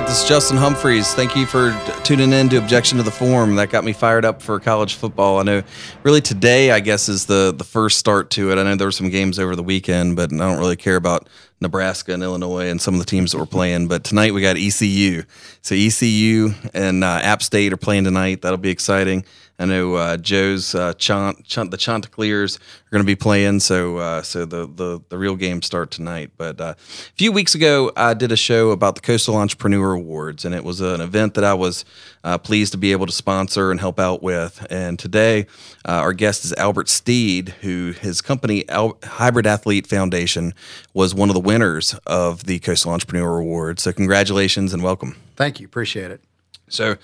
right, 0.00 0.08
this 0.08 0.22
is 0.22 0.28
Justin 0.28 0.56
Humphreys. 0.56 1.14
Thank 1.14 1.36
you 1.36 1.44
for 1.46 1.78
tuning 2.04 2.32
in 2.32 2.48
to 2.50 2.56
Objection 2.56 2.96
to 2.98 3.04
the 3.04 3.10
Form. 3.10 3.56
That 3.56 3.70
got 3.70 3.84
me 3.84 3.92
fired 3.92 4.24
up 4.24 4.40
for 4.40 4.58
college 4.58 4.94
football. 4.94 5.38
I 5.38 5.42
know, 5.42 5.62
really, 6.04 6.22
today 6.22 6.70
I 6.70 6.80
guess 6.80 7.08
is 7.08 7.26
the 7.26 7.52
the 7.54 7.64
first 7.64 7.98
start 7.98 8.30
to 8.30 8.50
it. 8.50 8.58
I 8.58 8.62
know 8.62 8.76
there 8.76 8.86
were 8.86 8.92
some 8.92 9.10
games 9.10 9.38
over 9.38 9.54
the 9.54 9.62
weekend, 9.62 10.16
but 10.16 10.32
I 10.32 10.36
don't 10.36 10.58
really 10.58 10.76
care 10.76 10.96
about 10.96 11.28
Nebraska 11.60 12.14
and 12.14 12.22
Illinois 12.22 12.68
and 12.70 12.80
some 12.80 12.94
of 12.94 13.00
the 13.00 13.04
teams 13.04 13.32
that 13.32 13.38
we're 13.38 13.46
playing. 13.46 13.88
But 13.88 14.04
tonight 14.04 14.32
we 14.32 14.40
got 14.40 14.56
ECU. 14.56 15.24
So 15.60 15.74
ECU 15.74 16.54
and 16.72 17.04
uh, 17.04 17.20
App 17.22 17.42
State 17.42 17.72
are 17.72 17.78
playing 17.78 18.04
tonight. 18.04 18.40
That'll 18.40 18.58
be 18.58 18.70
exciting. 18.70 19.24
I 19.60 19.66
know 19.66 19.94
uh, 19.94 20.16
Joe's 20.16 20.74
uh, 20.74 20.94
Chant, 20.94 21.44
Chant, 21.44 21.70
the 21.70 21.76
Chanticleers 21.76 22.56
are 22.56 22.90
going 22.90 23.02
to 23.02 23.06
be 23.06 23.14
playing, 23.14 23.60
so 23.60 23.98
uh, 23.98 24.22
so 24.22 24.46
the, 24.46 24.66
the 24.66 25.02
the 25.10 25.18
real 25.18 25.36
games 25.36 25.66
start 25.66 25.90
tonight. 25.90 26.30
But 26.38 26.58
uh, 26.58 26.74
a 26.78 27.12
few 27.16 27.30
weeks 27.30 27.54
ago, 27.54 27.92
I 27.94 28.14
did 28.14 28.32
a 28.32 28.36
show 28.36 28.70
about 28.70 28.94
the 28.94 29.02
Coastal 29.02 29.36
Entrepreneur 29.36 29.92
Awards, 29.92 30.46
and 30.46 30.54
it 30.54 30.64
was 30.64 30.80
an 30.80 31.02
event 31.02 31.34
that 31.34 31.44
I 31.44 31.52
was 31.52 31.84
uh, 32.24 32.38
pleased 32.38 32.72
to 32.72 32.78
be 32.78 32.92
able 32.92 33.04
to 33.04 33.12
sponsor 33.12 33.70
and 33.70 33.78
help 33.78 34.00
out 34.00 34.22
with. 34.22 34.66
And 34.70 34.98
today, 34.98 35.46
uh, 35.86 35.92
our 35.92 36.14
guest 36.14 36.46
is 36.46 36.54
Albert 36.54 36.88
Steed, 36.88 37.50
who 37.60 37.92
his 38.00 38.22
company 38.22 38.66
Al- 38.70 38.96
Hybrid 39.04 39.46
Athlete 39.46 39.86
Foundation 39.86 40.54
was 40.94 41.14
one 41.14 41.28
of 41.28 41.34
the 41.34 41.40
winners 41.40 41.94
of 42.06 42.44
the 42.44 42.60
Coastal 42.60 42.92
Entrepreneur 42.92 43.36
Award. 43.36 43.78
So 43.78 43.92
congratulations 43.92 44.72
and 44.72 44.82
welcome. 44.82 45.16
Thank 45.36 45.60
you, 45.60 45.66
appreciate 45.66 46.10
it. 46.10 46.22
So 46.70 46.96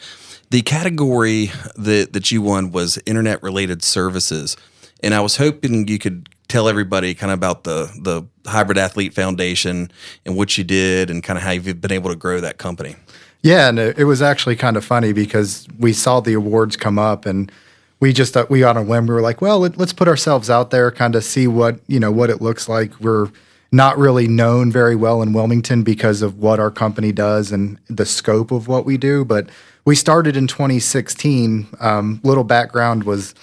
the 0.51 0.63
category 0.63 1.51
that 1.77 2.13
that 2.13 2.31
you 2.31 2.43
won 2.43 2.71
was 2.71 2.99
internet 3.07 3.43
related 3.43 3.83
services, 3.83 4.57
and 5.03 5.15
I 5.15 5.21
was 5.21 5.37
hoping 5.37 5.89
you 5.89 5.99
could 5.99 6.29
tell 6.49 6.69
everybody 6.69 7.15
kind 7.15 7.33
of 7.33 7.39
about 7.39 7.65
the 7.65 7.91
the 8.01 8.23
Hybrid 8.51 8.79
Athlete 8.79 9.15
Foundation 9.15 9.91
and 10.25 10.37
what 10.37 10.57
you 10.57 10.65
did 10.65 11.11
and 11.11 11.23
kind 11.23 11.37
of 11.37 11.43
how 11.43 11.51
you've 11.51 11.81
been 11.81 11.93
able 11.93 12.11
to 12.11 12.17
grow 12.17 12.41
that 12.41 12.59
company. 12.59 12.97
Yeah, 13.43 13.69
and 13.69 13.79
it, 13.79 14.05
was 14.05 14.23
actually 14.23 14.57
kind 14.57 14.77
of 14.77 14.85
funny 14.85 15.13
because 15.13 15.69
we 15.79 15.93
saw 15.93 16.19
the 16.19 16.33
awards 16.33 16.77
come 16.77 16.99
up 16.99 17.27
and 17.27 17.53
we 18.01 18.13
just 18.13 18.37
uh, 18.37 18.47
we 18.51 18.65
on 18.65 18.77
a 18.77 18.83
whim 18.83 19.07
we 19.07 19.15
were 19.15 19.21
like, 19.21 19.41
well, 19.41 19.61
let, 19.61 19.81
us 19.81 19.93
put 19.93 20.09
ourselves 20.09 20.51
out 20.51 20.71
there, 20.71 20.91
kind 20.91 21.15
of 21.15 21.23
see 21.23 21.47
what 21.47 21.79
you 21.87 22.01
know 22.01 22.11
what 22.11 22.31
it 22.31 22.41
looks 22.41 22.69
like. 22.69 22.99
We're 23.01 23.31
not 23.73 23.99
really 23.99 24.27
known 24.27 24.73
very 24.73 24.97
well 24.97 25.23
in 25.23 25.33
Wilmington 25.33 25.83
because 25.83 26.23
of 26.23 26.39
what 26.39 26.59
our 26.59 26.71
company 26.71 27.13
does 27.13 27.53
and 27.53 27.79
the 27.89 28.07
scope 28.07 28.51
of 28.51 28.69
what 28.69 28.85
we 28.85 28.97
do, 28.97 29.25
but 29.25 29.49
we 29.87 29.95
started 29.95 30.37
in 30.37 30.47
2016. 30.47 31.69
Um, 31.81 32.21
little 32.23 32.45
background 32.45 33.05
was 33.05 33.35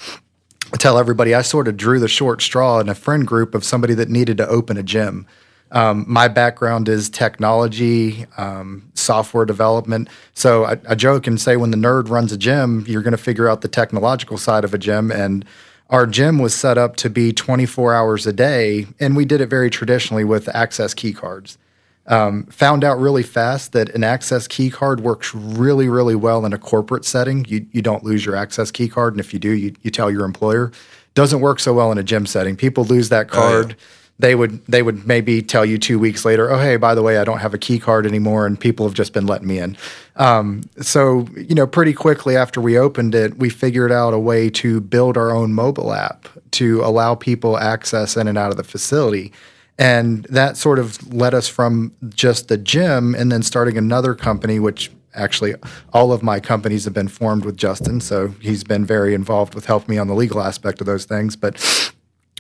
I 0.72 0.78
tell 0.78 1.00
everybody 1.00 1.34
I 1.34 1.42
sort 1.42 1.68
of 1.68 1.78
drew 1.78 2.00
the 2.00 2.08
short 2.08 2.42
straw 2.42 2.80
in 2.80 2.90
a 2.90 2.96
friend 2.96 3.26
group 3.26 3.56
of 3.56 3.64
somebody 3.64 3.96
that 3.96 4.10
needed 4.10 4.38
to 4.38 4.48
open 4.48 4.78
a 4.78 4.84
gym. 4.84 5.26
Um, 5.72 6.06
my 6.08 6.28
background 6.28 6.88
is 6.88 7.10
technology, 7.10 8.28
um, 8.38 8.92
software 8.94 9.46
development. 9.46 10.08
So 10.36 10.66
I, 10.66 10.78
I, 10.88 10.94
joke 10.94 11.26
and 11.26 11.42
say 11.42 11.58
when 11.58 11.72
the 11.72 11.78
nerd 11.78 12.10
runs 12.10 12.32
a 12.32 12.38
gym, 12.38 12.86
you're 12.88 13.02
going 13.02 13.14
to 13.14 13.18
figure 13.18 13.50
out 13.50 13.62
the 13.62 13.68
technological 13.68 14.38
side 14.38 14.64
of 14.64 14.76
a 14.76 14.78
gym. 14.78 15.12
And 15.12 15.46
our 15.90 16.06
gym 16.06 16.38
was 16.38 16.54
set 16.54 16.78
up 16.78 16.96
to 16.98 17.10
be 17.10 17.34
24 17.34 17.92
hours 17.92 18.28
a 18.28 18.34
day, 18.34 18.86
and 19.00 19.16
we 19.16 19.26
did 19.26 19.42
it 19.42 19.48
very 19.48 19.72
traditionally 19.72 20.24
with 20.24 20.48
access 20.56 20.94
key 20.94 21.12
cards. 21.12 21.58
Um, 22.06 22.46
found 22.48 22.84
out 22.84 23.00
really 23.00 23.24
fast 23.24 23.72
that 23.72 23.90
an 23.96 24.04
access 24.04 24.46
key 24.48 24.70
card 24.70 25.00
works 25.00 25.34
really, 25.34 25.88
really 25.88 26.16
well 26.16 26.46
in 26.46 26.52
a 26.52 26.58
corporate 26.58 27.06
setting. 27.06 27.46
You, 27.46 27.66
you 27.72 27.82
don't 27.82 28.04
lose 28.04 28.26
your 28.26 28.36
access 28.36 28.72
key 28.72 28.90
card, 28.90 29.14
and 29.14 29.22
if 29.22 29.32
you 29.34 29.40
do, 29.40 29.52
you, 29.52 29.74
you 29.84 29.92
tell 29.92 30.12
your 30.12 30.26
employer. 30.26 30.72
Doesn't 31.14 31.40
work 31.40 31.60
so 31.60 31.74
well 31.74 31.92
in 31.92 31.98
a 31.98 32.04
gym 32.04 32.26
setting. 32.26 32.58
People 32.58 32.84
lose 32.84 33.10
that 33.10 33.30
card. 33.30 33.66
Oh, 33.66 33.70
yeah. 33.70 33.76
They 34.20 34.36
would 34.36 34.64
they 34.68 34.84
would 34.84 35.08
maybe 35.08 35.42
tell 35.42 35.66
you 35.66 35.80
two 35.80 35.98
weeks 35.98 36.24
later, 36.24 36.50
oh 36.52 36.60
hey, 36.60 36.78
by 36.78 36.94
the 36.94 37.02
way, 37.02 37.18
I 37.18 37.24
don't 37.24 37.40
have 37.40 37.56
a 37.56 37.58
key 37.58 37.80
card 37.80 38.06
anymore, 38.06 38.46
and 38.46 38.60
people 38.60 38.86
have 38.86 38.94
just 38.94 39.12
been 39.12 39.26
letting 39.26 39.48
me 39.48 39.58
in. 39.58 39.76
Um, 40.18 40.62
so 40.80 41.26
you 41.36 41.56
know, 41.56 41.66
pretty 41.66 41.94
quickly 41.94 42.38
after 42.38 42.62
we 42.62 42.78
opened 42.78 43.16
it, 43.16 43.40
we 43.40 43.50
figured 43.50 43.92
out 43.92 44.14
a 44.14 44.20
way 44.20 44.52
to 44.52 44.82
build 44.82 45.18
our 45.18 45.32
own 45.32 45.54
mobile 45.54 45.94
app 45.94 46.28
to 46.52 46.82
allow 46.84 47.16
people 47.16 47.58
access 47.58 48.16
in 48.16 48.28
and 48.28 48.38
out 48.38 48.52
of 48.52 48.58
the 48.58 48.64
facility 48.64 49.34
and 49.78 50.26
that 50.26 50.58
sort 50.58 50.80
of 50.80 51.14
led 51.14 51.34
us 51.34 51.48
from 51.48 51.94
just 52.10 52.48
the 52.48 52.58
gym 52.58 53.16
and 53.16 53.32
then 53.32 53.42
starting 53.42 53.78
another 53.78 54.14
company, 54.14 54.60
which 54.60 54.92
actually 55.16 55.56
all 55.92 56.12
of 56.12 56.22
my 56.22 56.40
companies 56.40 56.86
have 56.86 56.94
been 56.94 57.08
formed 57.08 57.46
with 57.46 57.58
Justin. 57.58 58.00
So 58.00 58.30
he's 58.40 58.64
been 58.64 58.86
very 58.86 59.14
involved 59.14 59.56
with 59.56 59.66
helping 59.66 59.96
me 59.96 59.98
on 59.98 60.08
the 60.08 60.16
legal 60.16 60.42
aspect 60.42 60.80
of 60.80 60.88
those 60.88 61.06
things. 61.06 61.36
But 61.36 61.92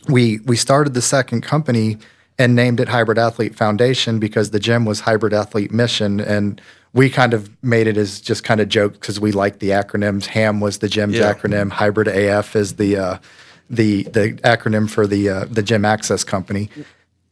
we 0.07 0.39
we 0.45 0.55
started 0.55 0.93
the 0.93 1.01
second 1.01 1.41
company 1.41 1.97
and 2.37 2.55
named 2.55 2.79
it 2.79 2.89
Hybrid 2.89 3.17
Athlete 3.17 3.55
Foundation 3.55 4.19
because 4.19 4.51
the 4.51 4.59
gym 4.59 4.85
was 4.85 5.01
Hybrid 5.01 5.33
Athlete 5.33 5.71
Mission 5.71 6.19
and 6.19 6.61
we 6.93 7.09
kind 7.09 7.33
of 7.33 7.49
made 7.63 7.87
it 7.87 7.97
as 7.97 8.21
just 8.21 8.43
kind 8.43 8.61
of 8.61 8.69
joke 8.69 8.93
because 8.93 9.19
we 9.19 9.31
like 9.31 9.57
the 9.59 9.69
acronyms. 9.69 10.27
HAM 10.27 10.59
was 10.59 10.77
the 10.77 10.87
gym's 10.87 11.15
yeah. 11.15 11.33
acronym. 11.33 11.71
Hybrid 11.71 12.07
AF 12.07 12.55
is 12.55 12.75
the 12.75 12.97
uh, 12.97 13.17
the 13.69 14.03
the 14.03 14.33
acronym 14.43 14.87
for 14.87 15.07
the 15.07 15.29
uh, 15.29 15.45
the 15.45 15.63
gym 15.63 15.85
access 15.85 16.23
company 16.23 16.69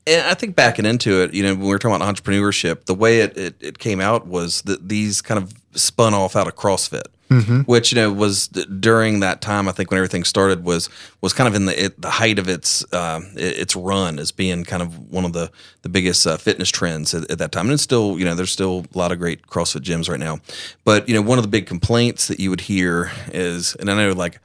and 0.08 0.28
I 0.28 0.34
think 0.34 0.56
backing 0.56 0.86
into 0.86 1.22
it, 1.22 1.34
you 1.34 1.44
know, 1.44 1.54
when 1.54 1.62
we 1.62 1.68
were 1.68 1.80
talking 1.80 1.96
about 1.96 2.16
entrepreneurship, 2.16 2.86
the 2.86 2.96
way 2.96 3.20
it, 3.22 3.38
it, 3.38 3.56
it 3.60 3.80
came 3.80 4.00
out 4.00 4.26
was 4.26 4.64
that 4.64 4.90
these 4.90 5.22
kind 5.22 5.38
of 5.38 5.54
spun 5.74 6.14
off 6.14 6.36
out 6.36 6.48
of 6.48 6.56
CrossFit, 6.56 7.06
mm-hmm. 7.30 7.62
which 7.62 7.92
you 7.92 7.96
know 7.96 8.12
was 8.12 8.48
during 8.48 9.20
that 9.20 9.42
time. 9.42 9.70
I 9.70 9.72
think 9.72 9.92
when 9.92 9.98
everything 10.00 10.24
started 10.24 10.64
was 10.64 10.90
was 11.22 11.34
kind 11.34 11.48
of 11.48 11.54
in 11.54 11.66
the 11.66 11.86
it, 11.86 12.02
the 12.02 12.10
height 12.10 12.40
of 12.40 12.50
its 12.50 12.84
uh, 12.94 13.22
its 13.36 13.76
run 13.76 14.18
as 14.18 14.32
being 14.32 14.64
kind 14.64 14.82
of 14.82 15.12
one 15.12 15.24
of 15.24 15.34
the 15.34 15.52
the 15.84 15.90
biggest 15.90 16.26
uh, 16.26 16.38
fitness 16.38 16.70
trends 16.70 17.14
at, 17.14 17.30
at, 17.30 17.38
that 17.38 17.52
time. 17.52 17.66
And 17.66 17.74
it's 17.74 17.84
still 17.84 18.18
you 18.18 18.26
know 18.26 18.34
there's 18.34 18.52
still 18.52 18.86
a 18.94 18.98
lot 18.98 19.12
of 19.12 19.20
great 19.20 19.48
CrossFit 19.48 19.82
gyms 19.82 20.10
right 20.10 20.20
now, 20.20 20.40
but 20.84 21.08
you 21.08 21.14
know 21.14 21.22
one 21.22 21.38
of 21.38 21.44
the 21.44 21.50
big 21.50 21.68
complaints 21.68 22.28
that 22.28 22.40
you 22.40 22.50
would 22.50 22.62
hear 22.62 23.12
is, 23.32 23.76
and 23.76 23.90
I 23.90 23.96
know 23.96 24.14
like 24.14 24.40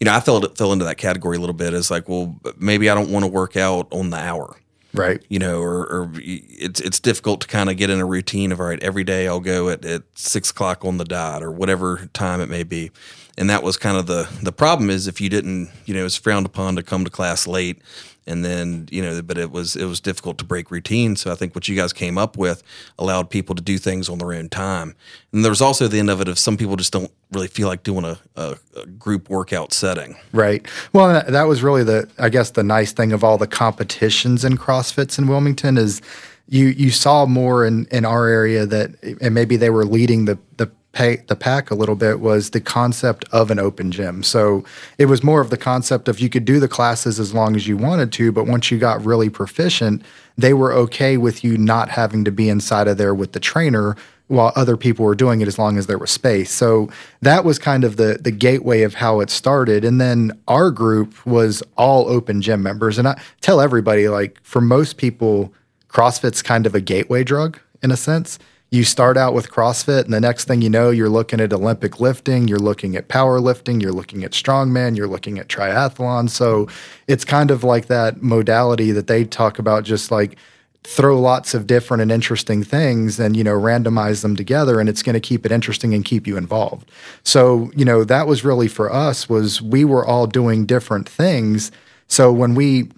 you 0.00 0.04
know 0.04 0.14
I 0.14 0.20
fell 0.20 0.42
fell 0.50 0.72
into 0.72 0.84
that 0.84 0.98
category 0.98 1.38
a 1.38 1.40
little 1.40 1.54
bit 1.54 1.72
is 1.72 1.90
like 1.90 2.08
well 2.10 2.38
maybe 2.58 2.90
I 2.90 2.94
don't 2.94 3.10
want 3.10 3.24
to 3.24 3.30
work 3.30 3.56
out 3.56 3.88
on 3.90 4.10
the 4.10 4.18
hour 4.18 4.56
right. 4.98 5.24
you 5.28 5.38
know 5.38 5.60
or, 5.60 5.86
or 5.86 6.10
it's 6.14 6.80
it's 6.80 7.00
difficult 7.00 7.40
to 7.40 7.46
kind 7.46 7.70
of 7.70 7.76
get 7.76 7.90
in 7.90 8.00
a 8.00 8.06
routine 8.06 8.52
of 8.52 8.60
all 8.60 8.66
right 8.66 8.82
every 8.82 9.04
day 9.04 9.26
i'll 9.26 9.40
go 9.40 9.68
at, 9.68 9.84
at 9.84 10.02
six 10.14 10.50
o'clock 10.50 10.84
on 10.84 10.98
the 10.98 11.04
dot 11.04 11.42
or 11.42 11.50
whatever 11.50 12.08
time 12.12 12.40
it 12.40 12.48
may 12.48 12.62
be. 12.62 12.90
And 13.36 13.48
that 13.50 13.62
was 13.62 13.76
kind 13.76 13.96
of 13.96 14.06
the 14.06 14.28
the 14.42 14.52
problem 14.52 14.90
is 14.90 15.06
if 15.06 15.20
you 15.20 15.28
didn't 15.28 15.70
you 15.86 15.94
know 15.94 16.04
it's 16.04 16.16
frowned 16.16 16.46
upon 16.46 16.76
to 16.76 16.82
come 16.82 17.04
to 17.04 17.10
class 17.10 17.46
late 17.46 17.80
and 18.28 18.44
then 18.44 18.88
you 18.90 19.02
know 19.02 19.20
but 19.22 19.38
it 19.38 19.50
was 19.50 19.74
it 19.74 19.86
was 19.86 20.00
difficult 20.00 20.38
to 20.38 20.44
break 20.44 20.70
routine. 20.70 21.16
So 21.16 21.32
i 21.32 21.34
think 21.34 21.54
what 21.54 21.66
you 21.66 21.74
guys 21.74 21.92
came 21.92 22.18
up 22.18 22.36
with 22.36 22.62
allowed 22.98 23.30
people 23.30 23.54
to 23.54 23.62
do 23.62 23.78
things 23.78 24.08
on 24.08 24.18
their 24.18 24.32
own 24.32 24.48
time. 24.48 24.94
And 25.32 25.44
there 25.44 25.50
was 25.50 25.62
also 25.62 25.88
the 25.88 25.98
end 25.98 26.10
of 26.10 26.20
it 26.20 26.28
of 26.28 26.38
some 26.38 26.56
people 26.56 26.76
just 26.76 26.92
don't 26.92 27.10
really 27.32 27.48
feel 27.48 27.68
like 27.68 27.82
doing 27.82 28.04
a, 28.04 28.18
a, 28.36 28.56
a 28.76 28.86
group 28.86 29.28
workout 29.28 29.72
setting. 29.72 30.16
Right. 30.32 30.66
Well 30.92 31.22
that, 31.26 31.44
was 31.48 31.62
really 31.62 31.82
the 31.82 32.08
i 32.18 32.28
guess 32.28 32.50
the 32.50 32.62
nice 32.62 32.92
thing 32.92 33.12
of 33.12 33.24
all 33.24 33.38
the 33.38 33.46
competitions 33.46 34.44
in 34.44 34.58
crossfits 34.58 35.18
in 35.18 35.26
wilmington 35.26 35.78
is 35.78 36.02
you 36.48 36.66
you 36.66 36.90
saw 36.90 37.24
more 37.26 37.64
in 37.64 37.86
in 37.90 38.04
our 38.04 38.26
area 38.26 38.66
that 38.66 38.90
and 39.20 39.34
maybe 39.34 39.56
they 39.56 39.70
were 39.70 39.84
leading 39.84 40.26
the 40.26 40.38
the 40.58 40.70
pay, 40.98 41.16
the 41.28 41.36
pack 41.36 41.70
a 41.70 41.76
little 41.76 41.94
bit 41.94 42.18
was 42.18 42.50
the 42.50 42.60
concept 42.60 43.24
of 43.30 43.52
an 43.52 43.60
open 43.60 43.92
gym. 43.92 44.24
So 44.24 44.64
it 44.98 45.06
was 45.06 45.22
more 45.22 45.40
of 45.40 45.50
the 45.50 45.56
concept 45.56 46.08
of 46.08 46.18
you 46.18 46.28
could 46.28 46.44
do 46.44 46.58
the 46.58 46.66
classes 46.66 47.20
as 47.20 47.32
long 47.32 47.54
as 47.54 47.68
you 47.68 47.76
wanted 47.76 48.10
to, 48.14 48.32
but 48.32 48.48
once 48.48 48.72
you 48.72 48.78
got 48.78 49.04
really 49.04 49.30
proficient, 49.30 50.02
they 50.36 50.52
were 50.52 50.72
okay 50.72 51.16
with 51.16 51.44
you 51.44 51.56
not 51.56 51.88
having 51.88 52.24
to 52.24 52.32
be 52.32 52.48
inside 52.48 52.88
of 52.88 52.98
there 52.98 53.14
with 53.14 53.30
the 53.30 53.38
trainer 53.38 53.96
while 54.26 54.52
other 54.56 54.76
people 54.76 55.04
were 55.04 55.14
doing 55.14 55.40
it 55.40 55.46
as 55.46 55.56
long 55.56 55.78
as 55.78 55.86
there 55.86 55.98
was 55.98 56.10
space. 56.10 56.50
So 56.50 56.90
that 57.22 57.44
was 57.44 57.60
kind 57.60 57.84
of 57.84 57.96
the 57.96 58.18
the 58.20 58.32
gateway 58.32 58.82
of 58.82 58.94
how 58.94 59.20
it 59.20 59.30
started. 59.30 59.84
And 59.84 60.00
then 60.00 60.32
our 60.48 60.70
group 60.72 61.24
was 61.24 61.62
all 61.76 62.08
open 62.08 62.42
gym 62.42 62.60
members. 62.62 62.98
And 62.98 63.06
I 63.06 63.22
tell 63.40 63.60
everybody 63.60 64.08
like 64.08 64.38
for 64.42 64.60
most 64.60 64.96
people 64.96 65.54
CrossFit's 65.88 66.42
kind 66.42 66.66
of 66.66 66.74
a 66.74 66.80
gateway 66.80 67.22
drug 67.24 67.58
in 67.82 67.92
a 67.92 67.96
sense 67.96 68.38
you 68.70 68.84
start 68.84 69.16
out 69.16 69.32
with 69.32 69.50
CrossFit, 69.50 70.04
and 70.04 70.12
the 70.12 70.20
next 70.20 70.44
thing 70.44 70.60
you 70.60 70.68
know, 70.68 70.90
you're 70.90 71.08
looking 71.08 71.40
at 71.40 71.52
Olympic 71.52 72.00
lifting, 72.00 72.48
you're 72.48 72.58
looking 72.58 72.96
at 72.96 73.08
powerlifting, 73.08 73.80
you're 73.80 73.92
looking 73.92 74.24
at 74.24 74.32
strongman, 74.32 74.96
you're 74.96 75.06
looking 75.06 75.38
at 75.38 75.48
triathlon. 75.48 76.28
So 76.28 76.68
it's 77.06 77.24
kind 77.24 77.50
of 77.50 77.64
like 77.64 77.86
that 77.86 78.22
modality 78.22 78.92
that 78.92 79.06
they 79.06 79.24
talk 79.24 79.58
about, 79.58 79.84
just 79.84 80.10
like 80.10 80.36
throw 80.84 81.18
lots 81.18 81.54
of 81.54 81.66
different 81.66 82.00
and 82.00 82.12
interesting 82.12 82.62
things 82.62 83.18
and 83.18 83.36
you 83.36 83.44
know 83.44 83.58
randomize 83.58 84.22
them 84.22 84.36
together 84.36 84.80
and 84.80 84.88
it's 84.88 85.02
going 85.02 85.12
to 85.12 85.20
keep 85.20 85.44
it 85.44 85.52
interesting 85.52 85.92
and 85.92 86.04
keep 86.04 86.26
you 86.26 86.36
involved 86.36 86.90
so 87.24 87.70
you 87.76 87.84
know 87.84 88.04
that 88.04 88.26
was 88.26 88.42
really 88.42 88.68
for 88.68 88.90
us 88.90 89.28
was 89.28 89.60
we 89.60 89.84
were 89.84 90.06
all 90.06 90.26
doing 90.26 90.64
different 90.64 91.06
things 91.06 91.70
so 92.06 92.32
when 92.32 92.54
we 92.54 92.88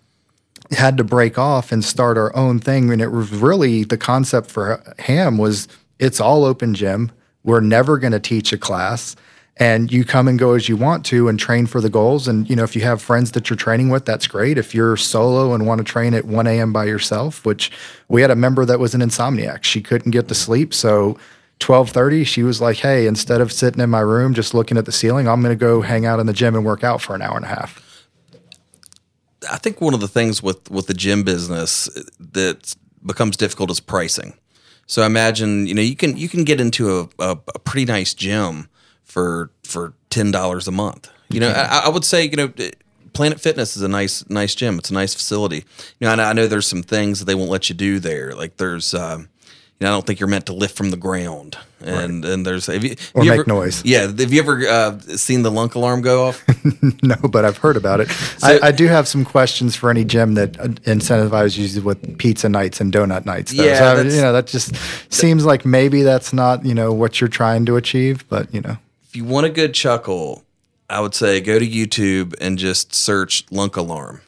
had 0.71 0.97
to 0.97 1.05
break 1.05 1.39
off 1.39 1.73
and 1.73 1.85
start 1.85 2.17
our 2.17 2.35
own 2.37 2.59
thing. 2.59 2.93
And 2.93 3.03
it 3.03 3.11
was 3.11 3.31
really 3.31 3.85
the 3.85 3.97
concept 3.97 4.51
for 4.51 4.83
Ham 4.99 5.39
was 5.39 5.69
it's 5.99 6.21
all 6.21 6.45
open 6.45 6.75
gym. 6.75 7.13
We're 7.45 7.61
never 7.61 7.99
going 7.99 8.13
to 8.13 8.21
teach 8.21 8.53
a 8.53 8.59
class. 8.59 9.17
And 9.57 9.93
you 9.93 10.05
come 10.05 10.27
and 10.27 10.39
go 10.39 10.55
as 10.55 10.71
you 10.71 10.77
want 10.77 11.05
to 11.07 11.29
and 11.29 11.39
train 11.39 11.67
for 11.67 11.83
the 11.83 11.91
goals. 11.91 12.27
And, 12.27 12.49
you 12.49 12.57
know, 12.57 12.63
if 12.63 12.75
you 12.75 12.81
have 12.83 13.03
friends 13.03 13.33
that 13.33 13.51
you're 13.51 13.59
training 13.59 13.91
with, 13.91 14.07
that's 14.07 14.27
great. 14.27 14.57
If 14.57 14.75
you're 14.75 14.97
solo 14.97 15.53
and 15.53 15.67
want 15.67 15.79
to 15.81 15.85
train 15.85 16.15
at 16.15 16.25
1 16.25 16.47
a.m. 16.47 16.73
by 16.73 16.85
yourself, 16.85 17.45
which 17.45 17.71
we 18.09 18.23
had 18.23 18.31
a 18.31 18.37
member 18.37 18.65
that 18.65 18.81
was 18.81 18.95
an 18.95 19.03
insomniac, 19.03 19.65
she 19.65 19.83
couldn't 19.83 20.13
get 20.13 20.29
to 20.29 20.35
sleep. 20.35 20.73
So 20.73 21.19
12:30 21.59 22.27
she 22.27 22.43
was 22.43 22.63
like, 22.63 22.79
"Hey, 22.79 23.07
instead 23.07 23.43
of 23.43 23.53
sitting 23.53 23.83
in 23.83 23.91
my 23.91 24.01
room 24.01 24.33
just 24.33 24.55
looking 24.55 24.79
at 24.79 24.87
the 24.87 24.93
ceiling, 24.93 25.29
I'm 25.29 25.43
going 25.43 25.57
to 25.57 25.63
go 25.63 25.83
hang 25.83 26.07
out 26.07 26.19
in 26.19 26.27
the 26.27 26.33
gym 26.33 26.55
and 26.55 26.65
work 26.65 26.83
out 26.83 27.03
for 27.03 27.15
an 27.15 27.21
hour 27.21 27.37
and 27.37 27.45
a 27.45 27.49
half." 27.49 27.90
I 29.49 29.57
think 29.57 29.81
one 29.81 29.95
of 29.95 30.01
the 30.01 30.09
things 30.09 30.43
with 30.43 30.71
with 30.71 30.87
the 30.87 30.95
gym 30.95 31.23
business 31.23 31.89
that 32.19 32.75
becomes 33.05 33.37
difficult 33.37 33.71
is 33.71 33.81
pricing. 33.81 34.35
So 34.87 35.03
I 35.03 35.07
imagine 35.07 35.67
you 35.67 35.75
know 35.75 35.83
you 35.83 35.97
can 35.97 36.17
you 36.17 36.29
can 36.29 36.45
get 36.45 36.61
into 36.61 37.01
a, 37.01 37.09
a, 37.19 37.39
a 37.55 37.59
pretty 37.59 37.85
nice 37.91 38.13
gym 38.13 38.69
for 39.05 39.51
for 39.65 39.95
ten 40.11 40.31
dollars 40.31 40.69
a 40.69 40.73
month. 40.73 41.11
You 41.31 41.41
know 41.41 41.51
I, 41.51 41.83
I, 41.87 41.89
would 41.89 42.05
say 42.05 42.25
you 42.25 42.37
know 42.37 42.53
Planet 43.13 43.41
Fitness 43.41 43.77
is 43.77 43.83
a 43.83 43.89
nice 43.89 44.29
nice 44.29 44.55
gym. 44.55 44.79
It's 44.79 44.91
a 44.91 44.95
nice 44.95 45.15
facility. 45.15 45.65
You 46.01 46.07
know 46.07 46.15
I, 46.15 46.31
I 46.31 46.33
know 46.33 46.47
there's 46.47 46.67
some 46.67 46.83
things 46.83 47.21
that 47.21 47.27
they 47.27 47.35
won't 47.35 47.51
let 47.51 47.69
you 47.69 47.75
do 47.75 47.99
there. 48.01 48.35
Like 48.35 48.57
there's 48.57 48.93
um, 48.93 49.29
you 49.81 49.87
know, 49.87 49.93
I 49.93 49.95
don't 49.95 50.07
think 50.07 50.21
you're 50.21 50.29
meant 50.29 50.47
to 50.47 50.53
lift 50.53 50.77
from 50.77 50.91
the 50.91 50.97
ground. 50.99 51.57
And 51.83 52.23
right. 52.23 52.33
and 52.35 52.47
there's 52.47 52.67
have 52.67 52.85
you, 52.85 52.95
or 53.15 53.25
you 53.25 53.31
make 53.31 53.41
ever, 53.41 53.49
noise. 53.49 53.83
Yeah, 53.83 54.03
have 54.03 54.31
you 54.31 54.41
ever 54.43 54.69
uh, 54.69 54.99
seen 55.01 55.43
the 55.43 55.51
lunk 55.51 55.75
alarm 55.75 56.03
go 56.03 56.27
off? 56.27 56.45
no, 57.03 57.17
but 57.17 57.47
I've 57.47 57.57
heard 57.57 57.79
about 57.79 58.01
it. 58.01 58.11
so, 58.39 58.47
I, 58.47 58.69
I, 58.69 58.71
do 58.73 58.87
have 58.87 59.09
some 59.09 59.25
questions 59.25 59.77
for 59.77 59.89
any 59.89 60.05
gym 60.05 60.35
that 60.35 60.61
uh, 60.61 60.65
incentivizes 60.85 61.75
you 61.75 61.81
with 61.81 62.19
pizza 62.19 62.51
nights 62.51 62.83
and 62.83 62.93
donut 62.93 63.25
nights. 63.25 63.53
Though. 63.53 63.65
Yeah, 63.65 63.95
so, 63.95 64.03
you 64.03 64.21
know 64.21 64.35
that 64.35 64.47
just 64.47 64.77
seems 65.11 65.47
like 65.47 65.65
maybe 65.65 66.03
that's 66.03 66.35
not 66.35 66.67
you 66.67 66.75
know 66.75 66.93
what 66.93 67.19
you're 67.19 67.29
trying 67.29 67.65
to 67.65 67.77
achieve, 67.77 68.29
but 68.29 68.53
you 68.53 68.61
know. 68.61 68.77
If 69.05 69.17
you 69.17 69.25
want 69.25 69.47
a 69.47 69.51
good 69.51 69.73
chuckle, 69.73 70.45
I 70.91 71.01
would 71.01 71.15
say 71.15 71.41
go 71.41 71.59
to 71.59 71.67
YouTube 71.67 72.35
and 72.43 72.59
just 72.59 72.95
search 72.95 73.51
lunk 73.51 73.77
alarm. 73.77 74.21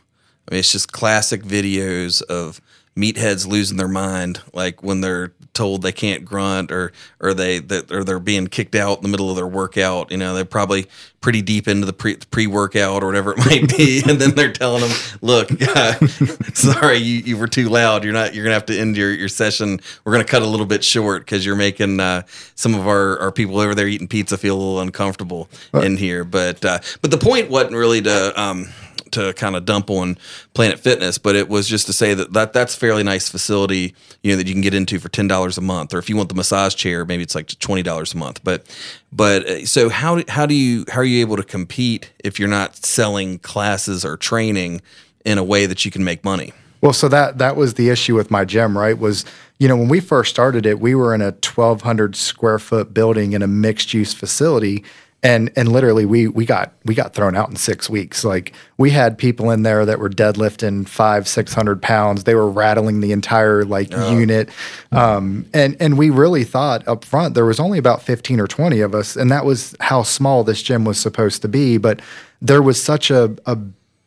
I 0.48 0.54
mean, 0.54 0.60
it's 0.60 0.72
just 0.72 0.90
classic 0.90 1.42
videos 1.42 2.22
of 2.22 2.62
meatheads 2.96 3.46
losing 3.46 3.76
their 3.76 3.88
mind, 3.88 4.40
like 4.52 4.82
when 4.82 5.00
they're 5.00 5.32
told 5.54 5.82
they 5.82 5.92
can't 5.92 6.24
grunt 6.24 6.72
or 6.72 6.92
or 7.20 7.34
they 7.34 7.58
that 7.58 7.90
or 7.90 8.04
they're 8.04 8.18
being 8.18 8.46
kicked 8.46 8.74
out 8.74 8.98
in 8.98 9.02
the 9.02 9.08
middle 9.08 9.30
of 9.30 9.36
their 9.36 9.46
workout. 9.46 10.10
You 10.10 10.16
know, 10.16 10.34
they're 10.34 10.44
probably 10.44 10.86
pretty 11.20 11.42
deep 11.42 11.68
into 11.68 11.86
the 11.86 11.92
pre 11.92 12.16
pre 12.16 12.46
workout 12.46 13.02
or 13.02 13.06
whatever 13.06 13.32
it 13.32 13.38
might 13.46 13.76
be, 13.76 14.02
and 14.06 14.20
then 14.20 14.34
they're 14.34 14.52
telling 14.52 14.82
them, 14.82 14.90
"Look, 15.20 15.50
uh, 15.62 15.94
sorry, 16.54 16.98
you, 16.98 17.18
you 17.18 17.36
were 17.36 17.48
too 17.48 17.68
loud. 17.68 18.04
You're 18.04 18.12
not. 18.12 18.34
You're 18.34 18.44
gonna 18.44 18.54
have 18.54 18.66
to 18.66 18.78
end 18.78 18.96
your, 18.96 19.12
your 19.12 19.28
session. 19.28 19.80
We're 20.04 20.12
gonna 20.12 20.24
cut 20.24 20.42
a 20.42 20.46
little 20.46 20.66
bit 20.66 20.84
short 20.84 21.22
because 21.22 21.44
you're 21.46 21.56
making 21.56 22.00
uh, 22.00 22.22
some 22.54 22.74
of 22.74 22.86
our, 22.86 23.18
our 23.18 23.32
people 23.32 23.58
over 23.58 23.74
there 23.74 23.88
eating 23.88 24.08
pizza 24.08 24.36
feel 24.36 24.56
a 24.56 24.58
little 24.58 24.80
uncomfortable 24.80 25.48
in 25.74 25.96
here." 25.96 26.24
But 26.24 26.64
uh, 26.64 26.80
but 27.00 27.10
the 27.10 27.18
point 27.18 27.50
wasn't 27.50 27.76
really 27.76 28.02
to. 28.02 28.40
Um, 28.40 28.68
to 29.12 29.32
kind 29.34 29.56
of 29.56 29.64
dump 29.64 29.90
on 29.90 30.18
Planet 30.54 30.78
Fitness, 30.78 31.18
but 31.18 31.36
it 31.36 31.48
was 31.48 31.68
just 31.68 31.86
to 31.86 31.92
say 31.92 32.14
that, 32.14 32.32
that 32.32 32.52
that's 32.52 32.74
a 32.74 32.78
fairly 32.78 33.02
nice 33.02 33.28
facility, 33.28 33.94
you 34.22 34.32
know, 34.32 34.36
that 34.36 34.46
you 34.46 34.54
can 34.54 34.62
get 34.62 34.74
into 34.74 34.98
for 34.98 35.08
ten 35.08 35.28
dollars 35.28 35.56
a 35.56 35.60
month, 35.60 35.94
or 35.94 35.98
if 35.98 36.08
you 36.08 36.16
want 36.16 36.28
the 36.28 36.34
massage 36.34 36.74
chair, 36.74 37.04
maybe 37.04 37.22
it's 37.22 37.34
like 37.34 37.48
twenty 37.58 37.82
dollars 37.82 38.14
a 38.14 38.16
month. 38.16 38.42
But 38.44 38.66
but 39.12 39.46
uh, 39.46 39.66
so 39.66 39.88
how 39.88 40.22
how 40.28 40.46
do 40.46 40.54
you 40.54 40.84
how 40.88 41.00
are 41.00 41.04
you 41.04 41.20
able 41.20 41.36
to 41.36 41.44
compete 41.44 42.12
if 42.22 42.38
you're 42.38 42.48
not 42.48 42.76
selling 42.76 43.38
classes 43.38 44.04
or 44.04 44.16
training 44.16 44.82
in 45.24 45.38
a 45.38 45.44
way 45.44 45.66
that 45.66 45.84
you 45.84 45.90
can 45.90 46.04
make 46.04 46.24
money? 46.24 46.52
Well, 46.80 46.92
so 46.92 47.08
that 47.08 47.38
that 47.38 47.54
was 47.56 47.74
the 47.74 47.90
issue 47.90 48.16
with 48.16 48.30
my 48.30 48.44
gym, 48.44 48.76
right? 48.76 48.98
Was 48.98 49.24
you 49.58 49.68
know 49.68 49.76
when 49.76 49.88
we 49.88 50.00
first 50.00 50.30
started 50.30 50.66
it, 50.66 50.80
we 50.80 50.94
were 50.94 51.14
in 51.14 51.20
a 51.20 51.26
1,200 51.26 52.16
square 52.16 52.58
foot 52.58 52.92
building 52.92 53.32
in 53.32 53.42
a 53.42 53.46
mixed 53.46 53.94
use 53.94 54.12
facility, 54.12 54.82
and 55.22 55.52
and 55.54 55.70
literally 55.70 56.04
we 56.04 56.26
we 56.26 56.44
got 56.44 56.72
we 56.84 56.94
got 56.94 57.14
thrown 57.14 57.36
out 57.36 57.48
in 57.48 57.56
six 57.56 57.88
weeks. 57.88 58.24
Like 58.24 58.52
we 58.76 58.90
had 58.90 59.16
people 59.16 59.50
in 59.50 59.62
there 59.62 59.86
that 59.86 59.98
were 59.98 60.10
deadlifting 60.10 60.88
five 60.88 61.28
six 61.28 61.52
hundred 61.54 61.80
pounds. 61.80 62.24
They 62.24 62.34
were 62.34 62.50
rattling 62.50 63.00
the 63.00 63.12
entire 63.12 63.64
like 63.64 63.88
oh. 63.92 64.10
unit. 64.12 64.48
Um, 64.90 65.46
and 65.54 65.76
and 65.80 65.96
we 65.96 66.10
really 66.10 66.44
thought 66.44 66.86
up 66.88 67.04
front 67.04 67.34
there 67.34 67.46
was 67.46 67.60
only 67.60 67.78
about 67.78 68.02
15 68.02 68.40
or 68.40 68.46
20 68.46 68.80
of 68.80 68.94
us 68.94 69.16
and 69.16 69.30
that 69.30 69.44
was 69.44 69.74
how 69.80 70.02
small 70.02 70.44
this 70.44 70.62
gym 70.62 70.84
was 70.84 70.98
supposed 70.98 71.40
to 71.42 71.48
be. 71.48 71.78
But 71.78 72.00
there 72.40 72.62
was 72.62 72.82
such 72.82 73.10
a, 73.10 73.34
a 73.46 73.56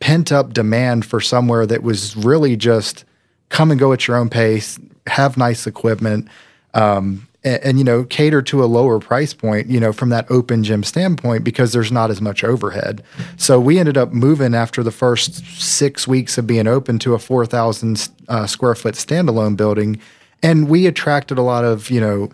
pent 0.01 0.31
up 0.31 0.53
demand 0.53 1.05
for 1.05 1.21
somewhere 1.21 1.65
that 1.65 1.81
was 1.81 2.15
really 2.17 2.55
just 2.57 3.05
come 3.49 3.71
and 3.71 3.79
go 3.79 3.93
at 3.93 4.07
your 4.07 4.17
own 4.17 4.29
pace 4.29 4.77
have 5.07 5.37
nice 5.37 5.67
equipment. 5.67 6.27
Um, 6.73 7.27
and, 7.45 7.63
and, 7.63 7.77
you 7.77 7.85
know 7.85 8.03
cater 8.03 8.41
to 8.41 8.63
a 8.63 8.65
lower 8.65 8.99
price 8.99 9.33
point 9.33 9.67
you 9.67 9.79
know 9.79 9.93
from 9.93 10.09
that 10.09 10.29
open 10.29 10.63
gym 10.63 10.83
standpoint 10.83 11.43
because 11.43 11.71
there's 11.71 11.91
not 11.91 12.11
as 12.11 12.19
much 12.19 12.43
overhead. 12.43 13.03
So 13.37 13.59
we 13.59 13.79
ended 13.79 13.97
up 13.97 14.11
moving 14.11 14.53
after 14.53 14.83
the 14.83 14.91
first 14.91 15.45
six 15.61 16.07
weeks 16.07 16.37
of 16.37 16.47
being 16.47 16.67
open 16.67 16.99
to 16.99 17.13
a 17.13 17.19
4000 17.19 18.09
uh, 18.27 18.47
square 18.47 18.75
foot 18.75 18.95
standalone 18.95 19.55
building. 19.55 19.99
And 20.43 20.67
we 20.67 20.87
attracted 20.87 21.37
a 21.37 21.41
lot 21.43 21.63
of 21.63 21.89
you 21.89 22.01
know 22.01 22.29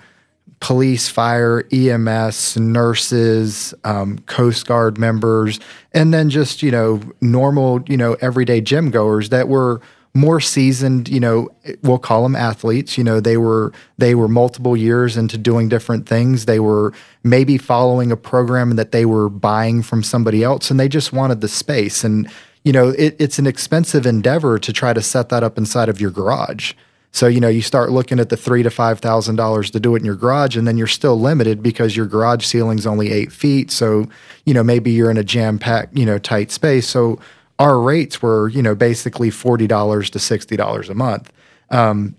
police 0.61 1.09
fire 1.09 1.67
ems 1.71 2.55
nurses 2.55 3.73
um, 3.83 4.19
coast 4.19 4.67
guard 4.67 4.97
members 4.97 5.59
and 5.91 6.13
then 6.13 6.29
just 6.29 6.63
you 6.63 6.71
know 6.71 7.01
normal 7.19 7.83
you 7.87 7.97
know 7.97 8.15
everyday 8.21 8.61
gym 8.61 8.91
goers 8.91 9.29
that 9.29 9.47
were 9.47 9.81
more 10.13 10.41
seasoned, 10.41 11.07
you 11.07 11.19
know, 11.19 11.49
we'll 11.83 11.97
call 11.97 12.23
them 12.23 12.35
athletes. 12.35 12.97
You 12.97 13.03
know, 13.03 13.19
they 13.19 13.37
were 13.37 13.71
they 13.97 14.13
were 14.13 14.27
multiple 14.27 14.75
years 14.75 15.15
into 15.15 15.37
doing 15.37 15.69
different 15.69 16.07
things. 16.07 16.45
They 16.45 16.59
were 16.59 16.93
maybe 17.23 17.57
following 17.57 18.11
a 18.11 18.17
program 18.17 18.75
that 18.75 18.91
they 18.91 19.05
were 19.05 19.29
buying 19.29 19.81
from 19.81 20.03
somebody 20.03 20.43
else, 20.43 20.69
and 20.69 20.79
they 20.79 20.89
just 20.89 21.13
wanted 21.13 21.41
the 21.41 21.47
space. 21.47 22.03
And 22.03 22.29
you 22.63 22.73
know, 22.73 22.89
it, 22.89 23.15
it's 23.19 23.39
an 23.39 23.47
expensive 23.47 24.05
endeavor 24.05 24.59
to 24.59 24.73
try 24.73 24.93
to 24.93 25.01
set 25.01 25.29
that 25.29 25.43
up 25.43 25.57
inside 25.57 25.89
of 25.89 26.01
your 26.01 26.11
garage. 26.11 26.73
So 27.13 27.27
you 27.27 27.39
know, 27.39 27.49
you 27.49 27.61
start 27.61 27.91
looking 27.91 28.19
at 28.19 28.29
the 28.29 28.37
three 28.37 28.63
to 28.63 28.69
five 28.69 28.99
thousand 28.99 29.37
dollars 29.37 29.71
to 29.71 29.79
do 29.79 29.95
it 29.95 29.99
in 29.99 30.05
your 30.05 30.15
garage, 30.15 30.57
and 30.57 30.67
then 30.67 30.77
you're 30.77 30.87
still 30.87 31.17
limited 31.17 31.63
because 31.63 31.95
your 31.95 32.05
garage 32.05 32.45
ceiling's 32.45 32.85
only 32.85 33.11
eight 33.11 33.31
feet. 33.31 33.71
So 33.71 34.09
you 34.45 34.53
know, 34.53 34.63
maybe 34.63 34.91
you're 34.91 35.11
in 35.11 35.17
a 35.17 35.23
jam 35.23 35.57
packed, 35.57 35.95
you 35.95 36.05
know, 36.05 36.17
tight 36.17 36.51
space. 36.51 36.87
So 36.87 37.19
our 37.61 37.79
rates 37.79 38.23
were, 38.23 38.49
you 38.49 38.63
know, 38.63 38.73
basically 38.73 39.29
forty 39.29 39.67
dollars 39.67 40.09
to 40.09 40.19
sixty 40.19 40.57
dollars 40.57 40.89
a 40.89 40.95
month. 40.95 41.31
Um, 41.69 42.15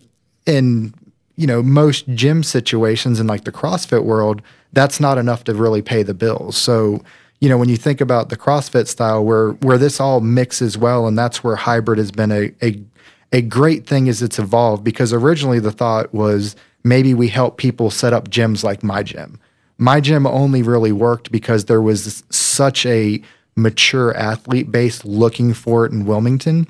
in 0.46 0.94
you 1.36 1.48
know 1.48 1.62
most 1.62 2.08
gym 2.14 2.44
situations 2.44 3.18
in 3.18 3.26
like 3.26 3.42
the 3.42 3.50
CrossFit 3.50 4.04
world, 4.04 4.40
that's 4.72 5.00
not 5.00 5.18
enough 5.18 5.42
to 5.44 5.54
really 5.54 5.82
pay 5.82 6.04
the 6.04 6.14
bills. 6.14 6.56
So 6.56 7.02
you 7.40 7.48
know 7.48 7.58
when 7.58 7.68
you 7.68 7.76
think 7.76 8.00
about 8.00 8.28
the 8.28 8.36
CrossFit 8.36 8.86
style, 8.86 9.24
where 9.24 9.50
where 9.66 9.78
this 9.78 9.98
all 9.98 10.20
mixes 10.20 10.78
well, 10.78 11.08
and 11.08 11.18
that's 11.18 11.42
where 11.42 11.56
hybrid 11.56 11.98
has 11.98 12.12
been 12.12 12.30
a 12.30 12.54
a, 12.62 12.80
a 13.32 13.42
great 13.42 13.84
thing 13.84 14.08
as 14.08 14.22
it's 14.22 14.38
evolved. 14.38 14.84
Because 14.84 15.12
originally 15.12 15.58
the 15.58 15.72
thought 15.72 16.14
was 16.14 16.54
maybe 16.84 17.14
we 17.14 17.26
help 17.26 17.56
people 17.56 17.90
set 17.90 18.12
up 18.12 18.28
gyms 18.28 18.62
like 18.62 18.84
my 18.84 19.02
gym. 19.02 19.40
My 19.76 20.00
gym 20.00 20.24
only 20.24 20.62
really 20.62 20.92
worked 20.92 21.32
because 21.32 21.64
there 21.64 21.82
was 21.82 22.22
such 22.30 22.86
a 22.86 23.20
mature 23.56 24.16
athlete 24.16 24.70
base 24.70 25.04
looking 25.04 25.52
for 25.52 25.84
it 25.84 25.92
in 25.92 26.06
Wilmington 26.06 26.66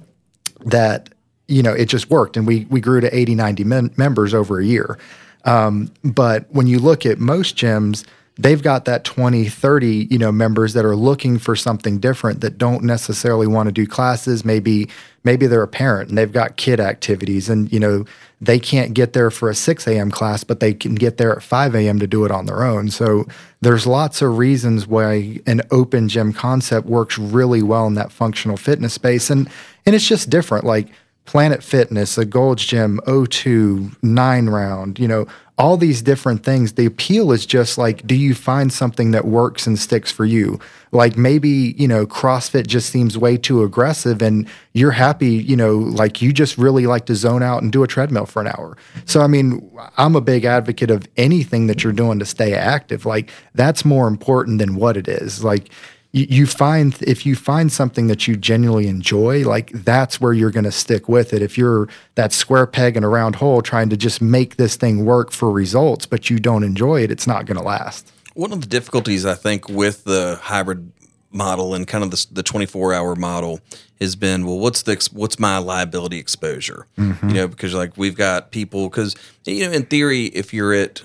that 0.64 1.10
you 1.48 1.62
know 1.62 1.72
it 1.72 1.86
just 1.86 2.10
worked. 2.10 2.36
And 2.36 2.46
we 2.46 2.66
we 2.70 2.80
grew 2.80 3.00
to 3.00 3.16
80 3.16 3.34
90 3.34 3.64
men- 3.64 3.94
members 3.96 4.34
over 4.34 4.58
a 4.58 4.64
year. 4.64 4.98
Um, 5.44 5.92
but 6.04 6.46
when 6.50 6.66
you 6.66 6.78
look 6.78 7.04
at 7.04 7.18
most 7.18 7.56
gyms 7.56 8.04
they've 8.38 8.62
got 8.62 8.86
that 8.86 9.04
20 9.04 9.48
30 9.48 10.08
you 10.10 10.18
know 10.18 10.32
members 10.32 10.72
that 10.72 10.84
are 10.84 10.96
looking 10.96 11.38
for 11.38 11.54
something 11.54 11.98
different 11.98 12.40
that 12.40 12.58
don't 12.58 12.82
necessarily 12.82 13.46
want 13.46 13.66
to 13.68 13.72
do 13.72 13.86
classes. 13.86 14.44
Maybe 14.44 14.88
maybe 15.24 15.46
they're 15.46 15.62
a 15.62 15.68
parent 15.68 16.08
and 16.08 16.18
they've 16.18 16.32
got 16.32 16.56
kid 16.56 16.80
activities 16.80 17.48
and 17.48 17.72
you 17.72 17.80
know 17.80 18.04
they 18.42 18.58
can't 18.58 18.92
get 18.92 19.12
there 19.12 19.30
for 19.30 19.48
a 19.48 19.54
6 19.54 19.86
a.m 19.86 20.10
class 20.10 20.42
but 20.42 20.60
they 20.60 20.74
can 20.74 20.94
get 20.96 21.16
there 21.16 21.32
at 21.34 21.42
5 21.42 21.74
a.m 21.74 21.98
to 22.00 22.06
do 22.06 22.24
it 22.24 22.30
on 22.30 22.46
their 22.46 22.64
own. 22.64 22.90
So 22.90 23.24
there's 23.60 23.86
lots 23.86 24.20
of 24.20 24.36
reasons 24.36 24.86
why 24.86 25.38
an 25.46 25.62
open 25.70 26.08
gym 26.08 26.32
concept 26.32 26.86
works 26.86 27.16
really 27.16 27.62
well 27.62 27.86
in 27.86 27.94
that 27.94 28.10
functional 28.10 28.56
fitness 28.56 28.92
space. 28.92 29.30
And 29.30 29.48
and 29.86 29.94
it's 29.94 30.06
just 30.06 30.28
different. 30.28 30.64
Like 30.64 30.88
Planet 31.24 31.62
Fitness, 31.62 32.18
a 32.18 32.24
Gold's 32.24 32.64
Gym, 32.64 33.00
O2, 33.06 33.96
Nine 34.02 34.48
Round, 34.48 34.98
you 34.98 35.06
know, 35.06 35.26
all 35.58 35.76
these 35.76 36.02
different 36.02 36.42
things. 36.42 36.72
The 36.72 36.86
appeal 36.86 37.30
is 37.30 37.46
just 37.46 37.78
like, 37.78 38.04
do 38.06 38.14
you 38.16 38.34
find 38.34 38.72
something 38.72 39.12
that 39.12 39.24
works 39.24 39.66
and 39.66 39.78
sticks 39.78 40.10
for 40.10 40.24
you? 40.24 40.58
Like 40.90 41.16
maybe, 41.16 41.74
you 41.78 41.86
know, 41.86 42.06
CrossFit 42.06 42.66
just 42.66 42.90
seems 42.90 43.16
way 43.16 43.36
too 43.36 43.62
aggressive 43.62 44.22
and 44.22 44.48
you're 44.72 44.90
happy, 44.90 45.30
you 45.30 45.54
know, 45.54 45.76
like 45.76 46.20
you 46.20 46.32
just 46.32 46.58
really 46.58 46.86
like 46.86 47.06
to 47.06 47.14
zone 47.14 47.42
out 47.42 47.62
and 47.62 47.70
do 47.70 47.84
a 47.84 47.86
treadmill 47.86 48.26
for 48.26 48.42
an 48.42 48.48
hour. 48.48 48.76
So, 49.04 49.20
I 49.20 49.28
mean, 49.28 49.70
I'm 49.96 50.16
a 50.16 50.20
big 50.20 50.44
advocate 50.44 50.90
of 50.90 51.06
anything 51.16 51.68
that 51.68 51.84
you're 51.84 51.92
doing 51.92 52.18
to 52.18 52.26
stay 52.26 52.54
active. 52.54 53.06
Like 53.06 53.30
that's 53.54 53.84
more 53.84 54.08
important 54.08 54.58
than 54.58 54.74
what 54.74 54.96
it 54.96 55.06
is. 55.06 55.44
Like, 55.44 55.70
you, 56.12 56.26
you 56.28 56.46
find 56.46 56.96
if 57.02 57.26
you 57.26 57.34
find 57.34 57.72
something 57.72 58.06
that 58.06 58.28
you 58.28 58.36
genuinely 58.36 58.88
enjoy, 58.88 59.46
like 59.46 59.70
that's 59.72 60.20
where 60.20 60.32
you're 60.32 60.50
going 60.50 60.64
to 60.64 60.72
stick 60.72 61.08
with 61.08 61.32
it. 61.32 61.42
If 61.42 61.58
you're 61.58 61.88
that 62.14 62.32
square 62.32 62.66
peg 62.66 62.96
in 62.96 63.04
a 63.04 63.08
round 63.08 63.36
hole 63.36 63.62
trying 63.62 63.88
to 63.90 63.96
just 63.96 64.20
make 64.20 64.56
this 64.56 64.76
thing 64.76 65.04
work 65.04 65.32
for 65.32 65.50
results, 65.50 66.06
but 66.06 66.30
you 66.30 66.38
don't 66.38 66.62
enjoy 66.64 67.02
it, 67.02 67.10
it's 67.10 67.26
not 67.26 67.46
going 67.46 67.56
to 67.56 67.62
last. 67.64 68.12
One 68.34 68.52
of 68.52 68.60
the 68.60 68.66
difficulties 68.66 69.26
I 69.26 69.34
think 69.34 69.68
with 69.68 70.04
the 70.04 70.38
hybrid 70.42 70.92
model 71.30 71.74
and 71.74 71.88
kind 71.88 72.04
of 72.04 72.10
the, 72.10 72.26
the 72.30 72.42
24 72.42 72.92
hour 72.92 73.16
model 73.16 73.60
has 73.98 74.16
been 74.16 74.44
well 74.44 74.58
what's 74.58 74.82
the 74.82 75.08
what's 75.14 75.38
my 75.38 75.56
liability 75.56 76.18
exposure 76.18 76.86
mm-hmm. 76.98 77.26
you 77.26 77.34
know 77.34 77.48
because 77.48 77.72
like 77.72 77.96
we've 77.96 78.16
got 78.16 78.50
people 78.50 78.90
because 78.90 79.16
you 79.46 79.66
know 79.66 79.72
in 79.72 79.82
theory 79.86 80.26
if 80.26 80.52
you're 80.52 80.74
at 80.74 81.02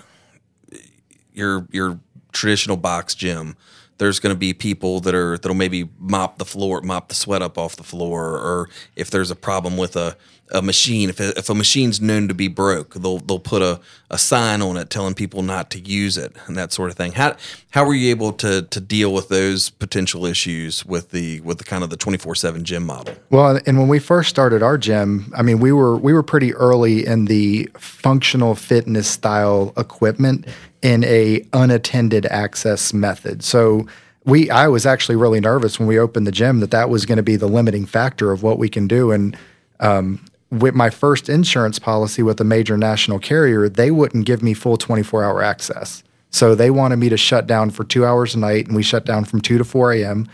your 1.37 1.65
your 1.71 1.99
traditional 2.31 2.77
box 2.77 3.15
gym, 3.15 3.55
there's 3.98 4.20
going 4.20 4.34
to 4.34 4.39
be 4.39 4.54
people 4.54 5.00
that 5.01 5.16
are 5.16 5.38
that'll 5.38 5.56
maybe 5.56 5.89
mop 6.00 6.38
the 6.38 6.46
floor, 6.46 6.82
mop 6.82 7.10
the 7.10 7.16
sweat 7.16 7.42
up 7.42 7.58
off 7.58 7.75
the 7.75 7.84
floor, 7.84 8.38
or 8.38 8.70
if 8.96 9.10
there's 9.10 9.32
a 9.32 9.36
problem 9.36 9.77
with 9.77 9.96
a 9.96 10.16
a 10.51 10.62
machine, 10.62 11.10
if 11.10 11.20
a, 11.20 11.38
if 11.38 11.50
a 11.50 11.56
machine's 11.56 12.00
known 12.00 12.27
to 12.27 12.34
be 12.34 12.48
broke, 12.48 12.94
they'll 12.94 13.20
they'll 13.20 13.39
put 13.39 13.62
a, 13.62 13.82
a 14.10 14.18
sign 14.18 14.62
on 14.62 14.77
it 14.77 14.89
telling 14.89 15.13
people 15.13 15.42
not 15.42 15.70
to 15.72 15.80
use 15.80 16.18
it 16.18 16.36
and 16.46 16.56
that 16.56 16.72
sort 16.72 16.89
of 16.89 16.96
thing. 16.96 17.12
How 17.12 17.36
how 17.72 17.86
were 17.86 17.94
you 17.94 18.10
able 18.10 18.32
to 18.34 18.62
to 18.62 18.80
deal 18.80 19.13
with 19.13 19.30
those 19.30 19.70
potential 19.70 20.25
issues 20.25 20.86
with 20.86 21.12
the 21.12 21.42
with 21.42 21.58
the 21.58 21.63
kind 21.63 21.84
of 21.84 21.89
the 21.89 21.98
twenty 21.98 22.18
four 22.18 22.36
seven 22.36 22.63
gym 22.63 22.86
model? 22.86 23.16
Well, 23.30 23.60
and 23.66 23.77
when 23.77 23.88
we 23.88 24.00
first 24.00 24.30
started 24.30 24.63
our 24.63 24.77
gym, 24.77 25.34
I 25.36 25.42
mean, 25.42 25.60
we 25.60 25.72
were 25.72 25.98
we 25.98 26.13
were 26.13 26.24
pretty 26.24 26.54
early 26.54 27.06
in 27.06 27.25
the 27.25 27.70
functional 27.77 28.56
fitness 28.56 29.10
style 29.10 29.74
equipment 29.75 30.48
in 30.81 31.03
a 31.03 31.46
unattended 31.53 32.25
access 32.27 32.93
method. 32.93 33.43
So 33.43 33.88
we 34.25 34.50
I 34.50 34.67
was 34.67 34.86
actually 34.86 35.15
really 35.15 35.39
nervous 35.39 35.79
when 35.79 35.88
we 35.88 36.00
opened 36.00 36.27
the 36.27 36.31
gym 36.31 36.60
that 36.60 36.72
that 36.72 36.89
was 36.89 37.05
going 37.05 37.17
to 37.17 37.24
be 37.24 37.36
the 37.36 37.48
limiting 37.48 37.86
factor 37.86 38.31
of 38.31 38.43
what 38.43 38.57
we 38.60 38.69
can 38.69 38.88
do 38.88 39.12
and 39.12 39.38
um, 39.79 40.24
with 40.51 40.75
my 40.75 40.89
first 40.89 41.29
insurance 41.29 41.79
policy 41.79 42.24
with 42.24 42.39
a 42.39 42.43
major 42.43 42.77
national 42.77 43.19
carrier, 43.19 43.67
they 43.67 43.91
wouldn't 43.91 44.25
give 44.25 44.41
me 44.41 44.53
full 44.53 44.77
24 44.77 45.24
hour 45.24 45.43
access. 45.43 46.03
So 46.29 46.55
they 46.55 46.69
wanted 46.69 46.98
me 46.98 47.10
to 47.10 47.17
shut 47.17 47.48
down 47.48 47.69
for 47.72 47.84
two 47.84 48.05
hours 48.05 48.36
a 48.36 48.39
night, 48.39 48.67
and 48.67 48.75
we 48.75 48.84
shut 48.84 49.05
down 49.05 49.25
from 49.25 49.41
2 49.41 49.57
to 49.57 49.63
4 49.63 49.93
a.m. 49.93 50.27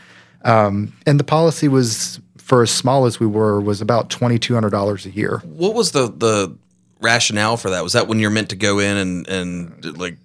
Um, 0.44 0.94
and 1.06 1.20
the 1.20 1.24
policy 1.24 1.68
was, 1.68 2.20
for 2.38 2.64
as 2.64 2.72
small 2.72 3.06
as 3.06 3.20
we 3.20 3.28
were, 3.28 3.62
was 3.62 3.80
about 3.80 4.10
$2,200 4.10 5.06
a 5.06 5.10
year. 5.12 5.42
What 5.46 5.74
was 5.74 5.92
the, 5.92 6.08
the 6.08 6.56
rationale 7.04 7.58
for 7.58 7.70
that? 7.70 7.84
Was 7.84 7.94
that 7.94 8.08
when 8.08 8.20
you're 8.20 8.32
meant 8.32 8.50
to 8.50 8.56
go 8.56 8.80
in 8.80 8.98
and, 8.98 9.28
and 9.28 9.98
like 9.98 10.18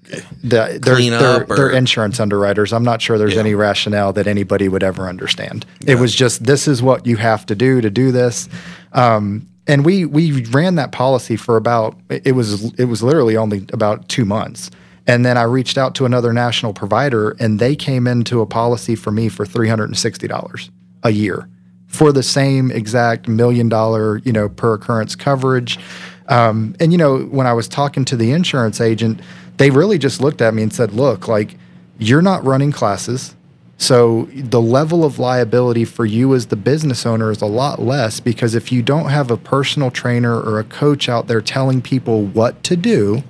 the, 0.43 0.79
clean 0.83 1.11
they're, 1.11 1.43
up? 1.43 1.49
They're, 1.49 1.57
they're, 1.57 1.71
insurance 1.71 2.21
underwriters. 2.21 2.73
I'm 2.73 2.85
not 2.85 3.03
sure 3.03 3.19
there's 3.19 3.35
yeah. 3.35 3.41
any 3.41 3.55
rationale 3.55 4.13
that 4.15 4.27
anybody 4.27 4.69
would 4.69 4.83
ever 4.83 5.09
understand. 5.09 5.67
Yeah. 5.81 5.93
It 5.93 6.01
was 6.01 6.15
just, 6.15 6.45
this 6.45 6.69
is 6.69 6.83
what 6.83 7.07
you 7.07 7.17
have 7.17 7.45
to 7.47 7.55
do 7.55 7.81
to 7.81 7.91
do 7.91 8.13
this. 8.13 8.49
Um, 8.93 9.47
and 9.69 9.85
we 9.85 10.07
we 10.07 10.45
ran 10.47 10.75
that 10.77 10.91
policy 10.91 11.37
for 11.37 11.57
about 11.57 11.97
it 12.09 12.33
was 12.33 12.73
it 12.79 12.87
was 12.87 13.03
literally 13.03 13.37
only 13.37 13.65
about 13.73 14.09
two 14.09 14.25
months 14.25 14.71
and 15.07 15.25
then 15.25 15.37
i 15.37 15.43
reached 15.43 15.79
out 15.79 15.95
to 15.95 16.07
another 16.07 16.33
national 16.33 16.73
provider 16.73 17.37
and 17.39 17.59
they 17.61 17.77
came 17.77 18.07
into 18.07 18.41
a 18.41 18.47
policy 18.47 18.97
for 18.97 19.13
me 19.13 19.29
for 19.29 19.45
$360 19.45 20.71
a 21.05 21.11
year 21.11 21.49
for 21.87 22.13
the 22.13 22.23
same 22.23 22.71
exact 22.71 23.29
million 23.29 23.69
dollar 23.69 24.19
you 24.19 24.33
know 24.33 24.49
per 24.49 24.75
occurrence 24.75 25.15
coverage 25.15 25.79
um, 26.29 26.75
and 26.81 26.93
you 26.93 26.99
know 26.99 27.21
when 27.25 27.47
i 27.47 27.53
was 27.53 27.69
talking 27.69 28.05
to 28.05 28.17
the 28.17 28.33
insurance 28.33 28.81
agent 28.81 29.21
they 29.57 29.71
really 29.71 29.99
just 29.99 30.21
looked 30.21 30.41
at 30.41 30.55
me 30.55 30.63
and 30.63 30.73
said 30.73 30.93
look 30.93 31.29
like 31.29 31.57
you're 31.99 32.23
not 32.23 32.45
running 32.45 32.73
classes 32.73 33.35
so 33.79 34.29
the 34.35 34.61
level 34.61 35.05
of 35.05 35.21
liability 35.21 35.85
for 35.85 36.05
you 36.05 36.35
as 36.35 36.49
the 36.49 36.57
business 36.57 37.07
owner 37.07 37.31
is 37.31 37.41
a 37.41 37.47
lot 37.47 37.81
less 37.81 38.19
because 38.19 38.57
if 38.57 38.73
you 38.73 38.83
don't 38.83 39.09
have 39.09 39.31
a 39.31 39.37
personal 39.37 39.93
trainer 39.93 40.39
or 40.39 40.59
a 40.59 40.65
coach 40.65 41.09
out 41.09 41.29
there 41.29 41.41
telling 41.41 41.81
people 41.81 42.25
what 42.25 42.65
to 42.65 42.77
do, 42.77 43.23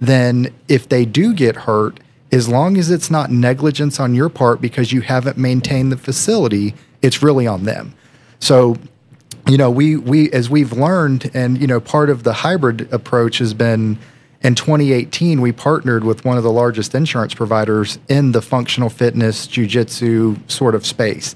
then 0.00 0.52
if 0.68 0.88
they 0.88 1.04
do 1.04 1.34
get 1.34 1.54
hurt, 1.54 2.00
as 2.32 2.48
long 2.48 2.78
as 2.78 2.90
it's 2.90 3.10
not 3.10 3.30
negligence 3.30 4.00
on 4.00 4.14
your 4.14 4.30
part 4.30 4.62
because 4.62 4.90
you 4.90 5.02
haven't 5.02 5.36
maintained 5.36 5.92
the 5.92 5.98
facility, 5.98 6.74
it's 7.02 7.22
really 7.22 7.46
on 7.46 7.64
them. 7.64 7.94
So, 8.40 8.76
you 9.46 9.56
know, 9.56 9.70
we 9.70 9.96
we 9.96 10.30
as 10.32 10.48
we've 10.48 10.72
learned 10.72 11.30
and 11.34 11.60
you 11.60 11.66
know, 11.66 11.80
part 11.80 12.10
of 12.10 12.22
the 12.22 12.32
hybrid 12.32 12.92
approach 12.92 13.38
has 13.38 13.54
been 13.54 13.98
in 14.42 14.54
2018, 14.54 15.40
we 15.40 15.52
partnered 15.52 16.04
with 16.04 16.24
one 16.26 16.36
of 16.36 16.42
the 16.42 16.52
largest 16.52 16.94
insurance 16.94 17.32
providers 17.32 17.98
in 18.08 18.32
the 18.32 18.42
functional 18.42 18.90
fitness 18.90 19.46
jujitsu 19.46 20.38
sort 20.50 20.74
of 20.74 20.84
space. 20.84 21.34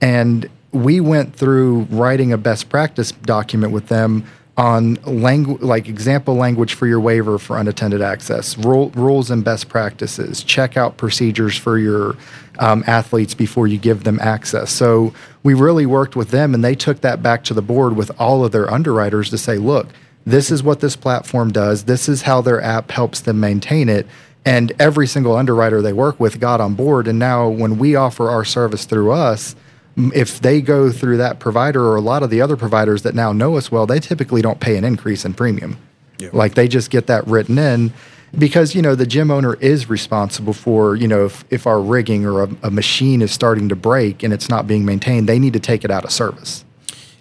And 0.00 0.50
we 0.72 1.00
went 1.00 1.34
through 1.34 1.82
writing 1.90 2.32
a 2.32 2.38
best 2.38 2.68
practice 2.68 3.12
document 3.12 3.72
with 3.72 3.86
them 3.86 4.24
on 4.56 4.94
language 5.04 5.62
like 5.62 5.88
example 5.88 6.34
language 6.34 6.74
for 6.74 6.86
your 6.86 7.00
waiver 7.00 7.38
for 7.38 7.56
unattended 7.56 8.02
access 8.02 8.58
rule, 8.58 8.90
rules 8.90 9.30
and 9.30 9.44
best 9.44 9.68
practices 9.68 10.44
checkout 10.44 10.96
procedures 10.96 11.56
for 11.56 11.78
your 11.78 12.16
um, 12.60 12.84
athletes 12.86 13.34
before 13.34 13.66
you 13.66 13.78
give 13.78 14.04
them 14.04 14.20
access 14.20 14.70
so 14.70 15.12
we 15.42 15.54
really 15.54 15.86
worked 15.86 16.14
with 16.14 16.30
them 16.30 16.54
and 16.54 16.62
they 16.62 16.74
took 16.74 17.00
that 17.00 17.22
back 17.22 17.42
to 17.42 17.54
the 17.54 17.62
board 17.62 17.96
with 17.96 18.10
all 18.20 18.44
of 18.44 18.52
their 18.52 18.70
underwriters 18.72 19.30
to 19.30 19.38
say 19.38 19.58
look 19.58 19.88
this 20.26 20.50
is 20.50 20.62
what 20.62 20.80
this 20.80 20.96
platform 20.96 21.50
does. 21.50 21.84
This 21.84 22.08
is 22.08 22.22
how 22.22 22.40
their 22.40 22.60
app 22.60 22.90
helps 22.90 23.20
them 23.20 23.40
maintain 23.40 23.88
it. 23.88 24.06
And 24.44 24.72
every 24.78 25.06
single 25.06 25.36
underwriter 25.36 25.82
they 25.82 25.92
work 25.92 26.18
with 26.18 26.40
got 26.40 26.60
on 26.60 26.74
board. 26.74 27.06
And 27.06 27.18
now, 27.18 27.48
when 27.48 27.78
we 27.78 27.94
offer 27.94 28.30
our 28.30 28.44
service 28.44 28.84
through 28.84 29.12
us, 29.12 29.54
if 29.96 30.40
they 30.40 30.62
go 30.62 30.90
through 30.90 31.18
that 31.18 31.40
provider 31.40 31.84
or 31.86 31.96
a 31.96 32.00
lot 32.00 32.22
of 32.22 32.30
the 32.30 32.40
other 32.40 32.56
providers 32.56 33.02
that 33.02 33.14
now 33.14 33.32
know 33.32 33.56
us 33.56 33.70
well, 33.70 33.86
they 33.86 34.00
typically 34.00 34.40
don't 34.40 34.60
pay 34.60 34.76
an 34.76 34.84
increase 34.84 35.24
in 35.24 35.34
premium. 35.34 35.76
Yeah. 36.18 36.30
Like 36.32 36.54
they 36.54 36.68
just 36.68 36.90
get 36.90 37.06
that 37.08 37.26
written 37.26 37.58
in 37.58 37.92
because 38.38 38.74
you 38.74 38.82
know 38.82 38.94
the 38.94 39.06
gym 39.06 39.30
owner 39.30 39.54
is 39.54 39.88
responsible 39.88 40.52
for 40.52 40.96
you 40.96 41.08
know 41.08 41.26
if, 41.26 41.44
if 41.50 41.66
our 41.66 41.80
rigging 41.80 42.24
or 42.24 42.42
a, 42.42 42.48
a, 42.62 42.70
machine 42.70 43.22
is 43.22 43.32
starting 43.32 43.68
to 43.68 43.76
break 43.76 44.22
and 44.22 44.32
it's 44.32 44.48
not 44.48 44.66
being 44.66 44.84
maintained 44.84 45.28
they 45.28 45.38
need 45.38 45.52
to 45.52 45.60
take 45.60 45.84
it 45.84 45.90
out 45.90 46.04
of 46.04 46.10
service 46.10 46.64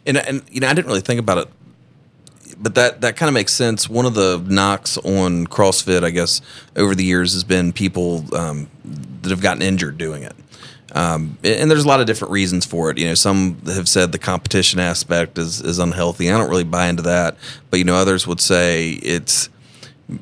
and, 0.06 0.18
and 0.18 0.44
you 0.52 0.60
know 0.60 0.68
i 0.68 0.74
didn't 0.74 0.88
really 0.88 1.02
think 1.02 1.20
about 1.20 1.38
it 1.38 1.48
but 2.60 2.76
that 2.76 3.02
that 3.02 3.16
kind 3.16 3.30
of 3.30 3.34
makes 3.34 3.54
sense. 3.54 3.90
One 3.90 4.06
of 4.06 4.14
the 4.14 4.44
knocks 4.46 4.98
on 4.98 5.48
CrossFit, 5.48 6.04
I 6.04 6.10
guess, 6.10 6.42
over 6.76 6.94
the 6.94 7.06
years 7.06 7.34
has 7.34 7.44
been 7.44 7.72
people 7.72 8.26
um, 8.36 8.70
that 9.22 9.30
have 9.30 9.42
gotten 9.42 9.62
injured 9.62 9.98
doing 9.98 10.24
it. 10.24 10.36
Um, 10.92 11.38
and 11.44 11.70
there's 11.70 11.86
a 11.86 11.88
lot 11.88 12.00
of 12.00 12.08
different 12.08 12.32
reasons 12.32 12.66
for 12.66 12.90
it. 12.90 12.98
You 12.98 13.08
know, 13.08 13.14
some 13.14 13.62
have 13.68 13.88
said 13.88 14.12
the 14.12 14.20
competition 14.20 14.80
aspect 14.80 15.38
is 15.38 15.62
is 15.62 15.80
unhealthy. 15.80 16.30
I 16.30 16.38
don't 16.38 16.50
really 16.50 16.64
buy 16.64 16.88
into 16.88 17.04
that, 17.04 17.38
but 17.70 17.78
you 17.78 17.86
know, 17.86 17.96
others 17.96 18.28
would 18.28 18.42
say 18.42 18.92
it's 18.92 19.50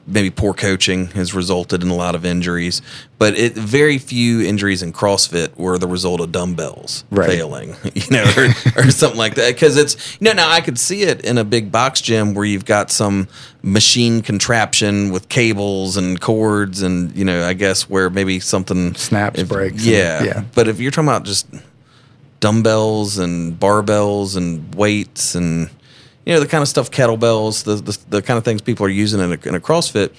maybe 0.06 0.30
poor 0.30 0.54
coaching 0.54 1.08
has 1.08 1.34
resulted 1.34 1.82
in 1.82 1.90
a 1.90 1.96
lot 1.96 2.16
of 2.16 2.26
injuries, 2.26 2.82
but 3.18 3.38
it 3.38 3.54
very 3.54 3.98
few 3.98 4.42
injuries 4.42 4.84
in 4.84 4.92
CrossFit 4.92 5.56
were 5.56 5.78
the 5.78 5.88
result 5.88 6.20
of 6.20 6.32
dumbbells 6.32 7.06
right. 7.10 7.30
failing, 7.30 7.76
you 7.94 8.10
know, 8.12 8.26
or, 8.36 8.48
or 8.78 8.92
something 8.92 9.18
like 9.18 9.36
that. 9.36 9.54
Because 9.54 9.78
it's 9.78 10.18
you 10.20 10.26
know 10.26 10.34
now 10.34 10.50
I 10.50 10.62
could 10.62 10.80
see 10.80 11.04
it 11.04 11.22
in 11.22 11.38
a 11.38 11.44
big 11.44 11.72
box 11.72 12.02
gym 12.02 12.34
where 12.34 12.46
you've 12.46 12.66
got 12.66 12.92
some 12.92 13.28
machine 13.62 14.22
contraption 14.22 15.12
with 15.12 15.30
cables 15.30 15.98
and 15.98 16.20
cords, 16.20 16.82
and 16.82 17.16
you 17.16 17.24
know 17.26 17.46
I 17.46 17.54
guess 17.54 17.90
where 17.90 18.10
maybe 18.10 18.40
something 18.40 18.94
snaps 18.96 19.40
if, 19.40 19.48
breaks. 19.48 19.86
Yeah, 19.86 20.18
and, 20.18 20.26
yeah. 20.26 20.44
But 20.54 20.68
if 20.68 20.80
you're 20.80 20.92
talking 20.92 21.08
about 21.08 21.24
just 21.24 21.48
dumbbells 22.40 23.18
and 23.18 23.60
barbells 23.60 24.38
and 24.38 24.74
weights 24.76 25.34
and 25.34 25.70
you 26.28 26.34
know 26.34 26.42
the 26.42 26.48
kind 26.48 26.62
of 26.62 26.68
stuff 26.68 26.92
kettlebells 26.92 27.64
the, 27.64 27.76
the, 27.76 27.98
the 28.10 28.22
kind 28.22 28.38
of 28.38 28.44
things 28.44 28.62
people 28.62 28.86
are 28.86 28.90
using 28.90 29.22
in 29.22 29.32
a, 29.32 29.48
in 29.48 29.56
a 29.56 29.62
crossfit 29.62 30.12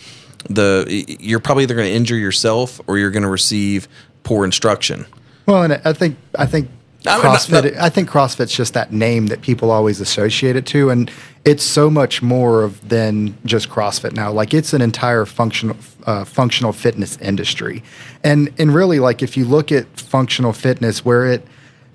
the 0.49 0.87
you're 1.21 1.39
probably 1.39 1.65
either 1.65 1.75
going 1.75 1.87
to 1.87 1.95
injure 1.95 2.17
yourself 2.17 2.81
or 2.87 2.97
you're 2.97 3.11
going 3.11 3.25
to 3.25 3.29
receive 3.29 3.89
poor 4.23 4.45
instruction. 4.45 5.05
Well 5.47 5.63
and 5.63 5.75
i 5.85 5.93
think 5.93 6.17
i 6.35 6.47
think 6.47 6.71
CrossFit, 7.05 7.77
I 7.77 7.91
think 7.91 8.11
CrossFit's 8.11 8.53
just 8.53 8.75
that 8.75 8.93
name 8.93 9.29
that 9.29 9.41
people 9.41 9.71
always 9.71 10.01
associate 10.01 10.57
it 10.57 10.67
to, 10.67 10.91
and 10.91 11.11
it's 11.45 11.63
so 11.63 11.89
much 11.89 12.23
more 12.23 12.65
of 12.65 12.89
than 12.89 13.39
just 13.45 13.69
CrossFit 13.71 14.15
now. 14.15 14.33
Like 14.33 14.53
it's 14.53 14.73
an 14.73 14.83
entire 14.83 15.25
functional 15.25 15.77
uh, 16.07 16.25
functional 16.25 16.73
fitness 16.73 17.17
industry, 17.19 17.85
and 18.25 18.53
and 18.59 18.75
really 18.75 18.99
like 18.99 19.23
if 19.23 19.37
you 19.37 19.45
look 19.45 19.71
at 19.71 19.87
functional 19.99 20.53
fitness, 20.53 21.05
where 21.05 21.27
it 21.27 21.47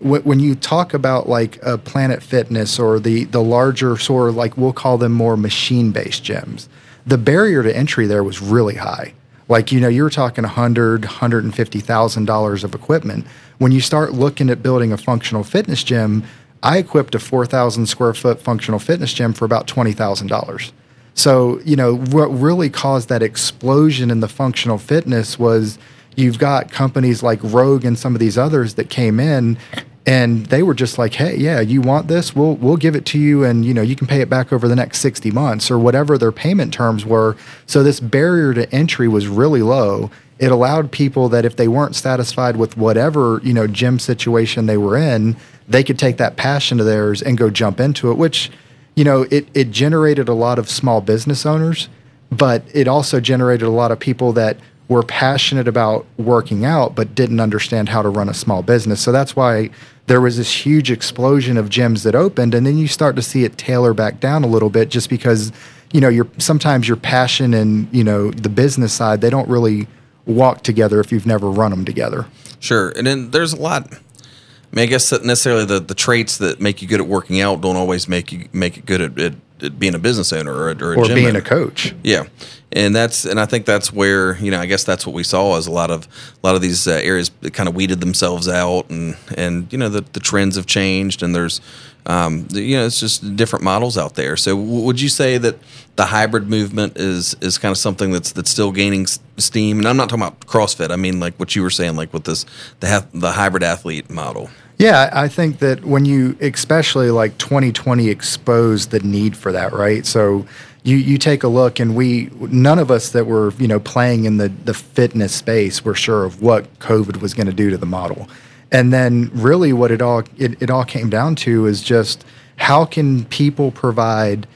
when 0.04 0.40
you 0.40 0.56
talk 0.56 0.94
about 0.94 1.30
like 1.30 1.60
a 1.64 1.78
Planet 1.78 2.22
Fitness 2.22 2.78
or 2.78 3.00
the 3.00 3.24
the 3.26 3.42
larger 3.42 3.98
sort 3.98 4.30
of 4.30 4.36
like 4.36 4.58
we'll 4.58 4.74
call 4.74 4.98
them 4.98 5.14
more 5.14 5.38
machine 5.38 5.92
based 5.92 6.24
gyms, 6.24 6.68
the 7.06 7.18
barrier 7.18 7.64
to 7.64 7.76
entry 7.76 8.06
there 8.06 8.24
was 8.24 8.42
really 8.42 8.76
high. 8.76 9.14
Like 9.48 9.72
you 9.72 9.80
know 9.80 9.88
you 9.88 10.04
were 10.04 10.10
talking 10.10 10.44
100 10.44 11.06
150,000 11.06 12.26
dollars 12.26 12.64
of 12.64 12.76
equipment. 12.76 13.26
When 13.60 13.72
you 13.72 13.80
start 13.80 14.14
looking 14.14 14.50
at 14.50 14.62
building 14.62 14.92
a 14.92 14.98
functional 14.98 15.44
fitness 15.44 15.84
gym, 15.84 16.24
I 16.62 16.78
equipped 16.80 17.16
a 17.16 17.20
4,000 17.20 17.86
square 17.86 18.14
foot 18.14 18.42
functional 18.42 18.80
fitness 18.80 19.14
gym 19.14 19.34
for 19.34 19.46
about 19.46 19.68
twenty 19.68 19.94
thousand 19.94 20.28
dollars. 20.28 20.74
So 21.14 21.62
you 21.62 21.76
know 21.76 21.96
what 21.96 22.28
really 22.28 22.70
caused 22.70 23.08
that 23.10 23.24
explosion 23.24 24.12
in 24.12 24.20
the 24.20 24.28
functional 24.28 24.78
fitness 24.80 25.40
was 25.40 25.78
you've 26.16 26.40
got 26.40 26.72
companies 26.72 27.24
like 27.24 27.40
Rogue 27.42 27.86
and 27.86 27.98
some 27.98 28.16
of 28.16 28.20
these 28.20 28.38
others 28.38 28.74
that 28.76 28.90
came 28.90 29.20
in 29.20 29.58
and 30.06 30.48
they 30.48 30.64
were 30.64 30.74
just 30.74 30.98
like, 30.98 31.14
"Hey, 31.14 31.38
yeah, 31.38 31.62
you 31.62 31.82
want 31.82 32.08
this? 32.08 32.36
We'll 32.36 32.56
we'll 32.56 32.78
give 32.78 32.96
it 32.96 33.06
to 33.08 33.20
you, 33.20 33.44
and 33.44 33.64
you 33.66 33.74
know 33.74 33.82
you 33.82 33.96
can 33.96 34.08
pay 34.08 34.22
it 34.22 34.30
back 34.30 34.52
over 34.52 34.68
the 34.68 34.76
next 34.76 35.00
sixty 35.00 35.32
months 35.32 35.72
or 35.72 35.80
whatever 35.80 36.18
their 36.18 36.32
payment 36.32 36.74
terms 36.74 37.06
were." 37.06 37.38
So 37.66 37.84
this 37.84 38.00
barrier 38.00 38.54
to 38.54 38.70
entry 38.74 39.08
was 39.08 39.28
really 39.28 39.62
low. 39.62 40.12
It 40.40 40.52
allowed 40.52 40.92
people 40.92 41.30
that 41.30 41.46
if 41.46 41.56
they 41.56 41.70
weren't 41.70 41.96
satisfied 41.96 42.58
with 42.58 42.76
whatever 42.76 43.40
you 43.44 43.54
know 43.54 43.68
gym 43.68 43.98
situation 43.98 44.66
they 44.66 44.78
were 44.78 44.98
in, 44.98 45.38
they 45.68 45.84
could 45.84 45.98
take 46.00 46.18
that 46.18 46.36
passion 46.36 46.80
of 46.80 46.86
theirs 46.86 47.22
and 47.22 47.38
go 47.38 47.50
jump 47.50 47.80
into 47.80 48.12
it. 48.12 48.18
Which, 48.18 48.52
you 48.96 49.06
know, 49.06 49.22
it 49.32 49.48
it 49.54 49.72
generated 49.72 50.28
a 50.28 50.34
lot 50.34 50.60
of 50.60 50.70
small 50.70 51.00
business 51.00 51.46
owners, 51.46 51.88
but 52.30 52.64
it 52.74 52.90
also 52.90 53.22
generated 53.22 53.68
a 53.68 53.72
lot 53.72 53.92
of 53.92 54.00
people 54.00 54.34
that 54.34 54.58
were 54.94 55.04
passionate 55.04 55.68
about 55.68 56.06
working 56.18 56.64
out 56.64 56.94
but 56.96 57.16
didn't 57.16 57.40
understand 57.40 57.90
how 57.90 58.02
to 58.02 58.10
run 58.10 58.30
a 58.30 58.34
small 58.34 58.62
business. 58.62 59.02
So 59.02 59.12
that's 59.12 59.36
why 59.36 59.72
there 60.06 60.22
was 60.22 60.38
this 60.38 60.66
huge 60.66 60.92
explosion 60.92 61.58
of 61.58 61.70
gyms 61.70 62.04
that 62.04 62.14
opened 62.16 62.54
and 62.54 62.66
then 62.66 62.78
you 62.78 62.88
start 62.88 63.16
to 63.16 63.22
see 63.22 63.44
it 63.44 63.58
tailor 63.58 63.94
back 63.94 64.20
down 64.20 64.44
a 64.44 64.48
little 64.48 64.70
bit 64.70 64.90
just 64.90 65.10
because 65.10 65.52
you 65.92 66.00
know 66.00 66.10
your 66.10 66.28
sometimes 66.38 66.88
your 66.88 66.98
passion 66.98 67.54
and 67.54 67.88
you 67.92 68.04
know 68.04 68.30
the 68.32 68.50
business 68.50 68.94
side 68.94 69.22
they 69.22 69.30
don't 69.30 69.50
really 69.50 69.88
walk 70.26 70.64
together 70.64 71.00
if 71.00 71.12
you've 71.12 71.26
never 71.26 71.50
run 71.50 71.72
them 71.72 71.84
together. 71.84 72.26
Sure. 72.60 72.94
And 72.96 73.08
then 73.08 73.32
there's 73.32 73.54
a 73.54 73.62
lot 73.62 73.92
I 73.92 74.76
mean, 74.76 74.84
I 74.84 74.86
guess 74.88 75.12
necessarily 75.12 75.66
the, 75.66 75.80
the 75.80 75.94
traits 75.94 76.38
that 76.38 76.60
make 76.60 76.82
you 76.82 76.88
good 76.88 77.00
at 77.00 77.08
working 77.08 77.42
out 77.42 77.62
don't 77.62 77.76
always 77.76 78.08
make 78.08 78.32
you 78.32 78.48
make 78.54 78.78
it 78.78 78.86
good 78.86 79.02
at, 79.02 79.20
at 79.20 79.34
being 79.70 79.96
a 79.96 80.00
business 80.00 80.32
owner 80.34 80.54
or, 80.54 80.70
or, 80.70 80.94
a 80.94 81.00
or 81.00 81.08
being 81.08 81.28
owner. 81.28 81.40
a 81.40 81.42
coach. 81.42 81.94
Yeah, 82.04 82.24
and 82.72 82.96
that's 82.96 83.26
and 83.26 83.40
I 83.40 83.46
think 83.46 83.66
that's 83.66 83.92
where 83.94 84.38
you 84.38 84.52
know 84.52 84.60
I 84.60 84.66
guess 84.66 84.84
that's 84.84 85.06
what 85.06 85.14
we 85.16 85.24
saw 85.24 85.58
as 85.58 85.68
a 85.68 85.72
lot 85.72 85.92
of 85.92 86.08
a 86.44 86.48
lot 86.48 86.56
of 86.56 86.62
these 86.62 86.88
uh, 86.88 86.92
areas 87.04 87.32
kind 87.54 87.70
of 87.70 87.76
weeded 87.76 88.00
themselves 88.00 88.48
out 88.48 88.90
and 88.90 89.16
and 89.38 89.72
you 89.72 89.78
know 89.78 89.90
the 89.90 90.02
the 90.14 90.20
trends 90.20 90.56
have 90.56 90.66
changed 90.66 91.24
and 91.24 91.36
there's 91.36 91.62
um, 92.06 92.48
you 92.52 92.76
know 92.76 92.86
it's 92.86 93.00
just 93.00 93.36
different 93.38 93.64
models 93.64 93.98
out 93.98 94.16
there. 94.16 94.36
So 94.36 94.58
w- 94.58 94.82
would 94.84 95.00
you 95.00 95.08
say 95.10 95.38
that 95.38 95.56
the 95.96 96.06
hybrid 96.06 96.50
movement 96.50 96.98
is 96.98 97.36
is 97.40 97.58
kind 97.58 97.72
of 97.72 97.78
something 97.78 98.12
that's 98.12 98.32
that's 98.34 98.50
still 98.50 98.72
gaining 98.72 99.04
s- 99.04 99.20
steam? 99.38 99.78
And 99.78 99.88
I'm 99.88 99.96
not 99.96 100.10
talking 100.10 100.24
about 100.24 100.42
CrossFit. 100.42 100.92
I 100.92 100.98
mean 100.98 101.20
like 101.22 101.36
what 101.40 101.56
you 101.56 101.62
were 101.62 101.70
saying, 101.70 101.96
like 101.96 102.12
with 102.14 102.26
this 102.26 102.46
the 102.82 102.88
ha- 102.90 103.08
the 103.14 103.32
hybrid 103.32 103.64
athlete 103.64 104.10
model. 104.10 104.50
Yeah, 104.78 105.10
I 105.14 105.28
think 105.28 105.60
that 105.60 105.86
when 105.86 106.06
you, 106.06 106.36
especially 106.42 107.12
like 107.12 107.38
2020, 107.38 108.10
exposed 108.10 108.92
the 108.92 109.00
need 109.00 109.38
for 109.38 109.52
that, 109.52 109.72
right? 109.72 110.06
So 110.06 110.46
you 110.84 110.98
you 110.98 111.18
take 111.18 111.44
a 111.44 111.48
look, 111.48 111.80
and 111.80 111.96
we 111.96 112.30
none 112.40 112.80
of 112.80 112.92
us 112.92 113.10
that 113.12 113.26
were 113.26 113.54
you 113.54 113.68
know 113.68 113.80
playing 113.80 114.26
in 114.26 114.38
the 114.38 114.50
the 114.50 114.74
fitness 114.74 115.34
space 115.34 115.86
were 115.86 115.96
sure 115.96 116.26
of 116.26 116.42
what 116.42 116.80
COVID 116.80 117.22
was 117.22 117.34
going 117.34 117.48
to 117.48 117.54
do 117.54 117.70
to 117.70 117.78
the 117.78 117.86
model, 117.86 118.28
and 118.72 118.92
then 118.92 119.30
really 119.34 119.74
what 119.74 119.92
it 119.92 120.02
all 120.02 120.24
it, 120.38 120.62
it 120.62 120.70
all 120.70 120.84
came 120.84 121.10
down 121.10 121.36
to 121.36 121.66
is 121.66 121.82
just 121.82 122.26
how 122.58 122.86
can 122.86 123.26
people 123.26 123.72
provide 123.72 124.48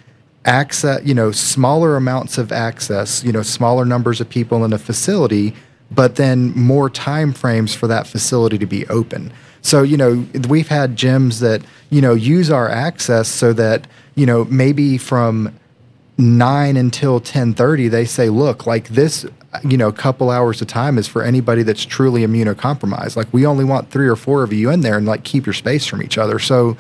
access, 0.46 1.02
you 1.06 1.14
know, 1.14 1.32
smaller 1.32 1.96
amounts 1.96 2.38
of 2.38 2.52
access, 2.52 3.24
you 3.24 3.32
know, 3.32 3.42
smaller 3.42 3.86
numbers 3.86 4.22
of 4.22 4.30
people 4.30 4.64
in 4.64 4.74
a 4.74 4.78
facility, 4.78 5.54
but 5.92 6.16
then 6.16 6.52
more 6.58 6.90
time 6.90 7.34
frames 7.34 7.74
for 7.76 7.88
that 7.88 8.08
facility 8.08 8.58
to 8.58 8.66
be 8.66 8.88
open. 8.88 9.32
So, 9.68 9.84
you 9.84 9.98
know, 9.98 10.26
we've 10.48 10.70
had 10.70 10.96
gyms 10.96 11.42
that, 11.42 11.62
you 11.90 12.00
know, 12.00 12.14
use 12.14 12.50
our 12.50 12.70
access 12.70 13.28
so 13.28 13.52
that, 13.52 13.86
you 14.16 14.26
know, 14.26 14.46
maybe 14.46 14.98
from 14.98 15.54
9 16.18 16.78
until 16.78 17.20
10:30 17.20 17.90
they 17.90 18.06
say, 18.06 18.30
"Look, 18.30 18.66
like 18.66 18.88
this, 18.88 19.26
you 19.66 19.76
know, 19.76 19.92
couple 19.92 20.30
hours 20.30 20.62
of 20.62 20.70
time 20.70 20.98
is 20.98 21.06
for 21.10 21.22
anybody 21.22 21.64
that's 21.64 21.84
truly 21.84 22.26
immunocompromised. 22.26 23.18
Like 23.18 23.28
we 23.34 23.46
only 23.46 23.66
want 23.66 23.92
3 23.92 24.08
or 24.08 24.16
4 24.16 24.44
of 24.44 24.54
you 24.54 24.70
in 24.70 24.80
there 24.82 24.98
and 24.98 25.06
like 25.06 25.26
keep 25.26 25.46
your 25.46 25.54
space 25.54 25.86
from 25.86 26.02
each 26.02 26.18
other." 26.18 26.40
So 26.40 26.78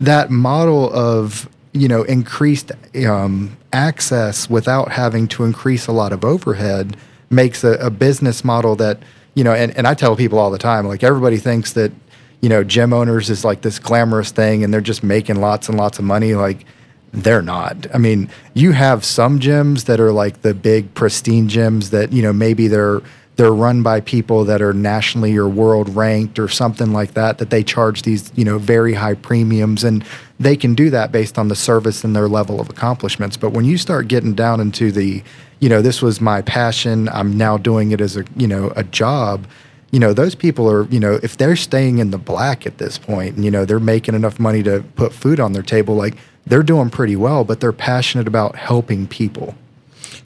that 0.00 0.30
model 0.30 0.90
of 0.94 1.46
you 1.72 1.88
know 1.88 2.04
increased 2.04 2.72
um, 3.06 3.54
access 3.74 4.48
without 4.48 4.92
having 4.92 5.28
to 5.28 5.44
increase 5.44 5.86
a 5.86 5.92
lot 5.92 6.10
of 6.10 6.24
overhead 6.24 6.96
makes 7.28 7.62
a, 7.64 7.72
a 7.72 7.90
business 7.90 8.44
model 8.46 8.76
that 8.76 8.98
you 9.34 9.44
know 9.44 9.52
and, 9.52 9.76
and 9.76 9.86
i 9.86 9.94
tell 9.94 10.16
people 10.16 10.38
all 10.38 10.50
the 10.50 10.58
time 10.58 10.84
like 10.88 11.04
everybody 11.04 11.36
thinks 11.36 11.74
that 11.74 11.92
you 12.40 12.48
know 12.48 12.64
gym 12.64 12.92
owners 12.92 13.30
is 13.30 13.44
like 13.44 13.62
this 13.62 13.78
glamorous 13.78 14.30
thing 14.30 14.64
and 14.64 14.72
they're 14.72 14.80
just 14.80 15.02
making 15.02 15.40
lots 15.40 15.68
and 15.68 15.76
lots 15.76 15.98
of 15.98 16.04
money 16.04 16.34
like 16.34 16.64
they're 17.12 17.42
not. 17.42 17.86
I 17.94 17.98
mean 17.98 18.30
you 18.54 18.72
have 18.72 19.04
some 19.04 19.40
gyms 19.40 19.84
that 19.84 20.00
are 20.00 20.12
like 20.12 20.42
the 20.42 20.54
big 20.54 20.94
pristine 20.94 21.48
gyms 21.48 21.90
that 21.90 22.12
you 22.12 22.22
know 22.22 22.32
maybe 22.32 22.68
they're 22.68 23.00
they're 23.36 23.52
run 23.52 23.82
by 23.82 24.00
people 24.00 24.44
that 24.44 24.60
are 24.60 24.74
nationally 24.74 25.34
or 25.36 25.48
world 25.48 25.88
ranked 25.96 26.38
or 26.38 26.46
something 26.46 26.92
like 26.92 27.14
that 27.14 27.38
that 27.38 27.50
they 27.50 27.64
charge 27.64 28.02
these 28.02 28.30
you 28.36 28.44
know 28.44 28.58
very 28.58 28.94
high 28.94 29.14
premiums 29.14 29.82
and 29.82 30.04
they 30.38 30.56
can 30.56 30.74
do 30.74 30.90
that 30.90 31.12
based 31.12 31.38
on 31.38 31.48
the 31.48 31.56
service 31.56 32.04
and 32.04 32.16
their 32.16 32.28
level 32.28 32.60
of 32.60 32.70
accomplishments. 32.70 33.36
But 33.36 33.50
when 33.50 33.66
you 33.66 33.76
start 33.76 34.08
getting 34.08 34.34
down 34.34 34.60
into 34.60 34.90
the 34.90 35.22
you 35.60 35.68
know 35.68 35.82
this 35.82 36.02
was 36.02 36.20
my 36.20 36.42
passion 36.42 37.08
i'm 37.10 37.36
now 37.36 37.56
doing 37.56 37.92
it 37.92 38.00
as 38.00 38.16
a 38.16 38.24
you 38.36 38.48
know 38.48 38.72
a 38.76 38.82
job 38.82 39.46
you 39.90 39.98
know 39.98 40.12
those 40.12 40.34
people 40.34 40.70
are 40.70 40.84
you 40.84 41.00
know 41.00 41.18
if 41.22 41.36
they're 41.36 41.56
staying 41.56 41.98
in 41.98 42.10
the 42.10 42.18
black 42.18 42.66
at 42.66 42.78
this 42.78 42.98
point 42.98 43.36
and 43.36 43.44
you 43.44 43.50
know 43.50 43.64
they're 43.64 43.80
making 43.80 44.14
enough 44.14 44.38
money 44.38 44.62
to 44.62 44.84
put 44.94 45.12
food 45.12 45.40
on 45.40 45.52
their 45.52 45.62
table 45.62 45.94
like 45.94 46.16
they're 46.46 46.62
doing 46.62 46.90
pretty 46.90 47.16
well 47.16 47.44
but 47.44 47.60
they're 47.60 47.72
passionate 47.72 48.26
about 48.28 48.56
helping 48.56 49.06
people. 49.06 49.54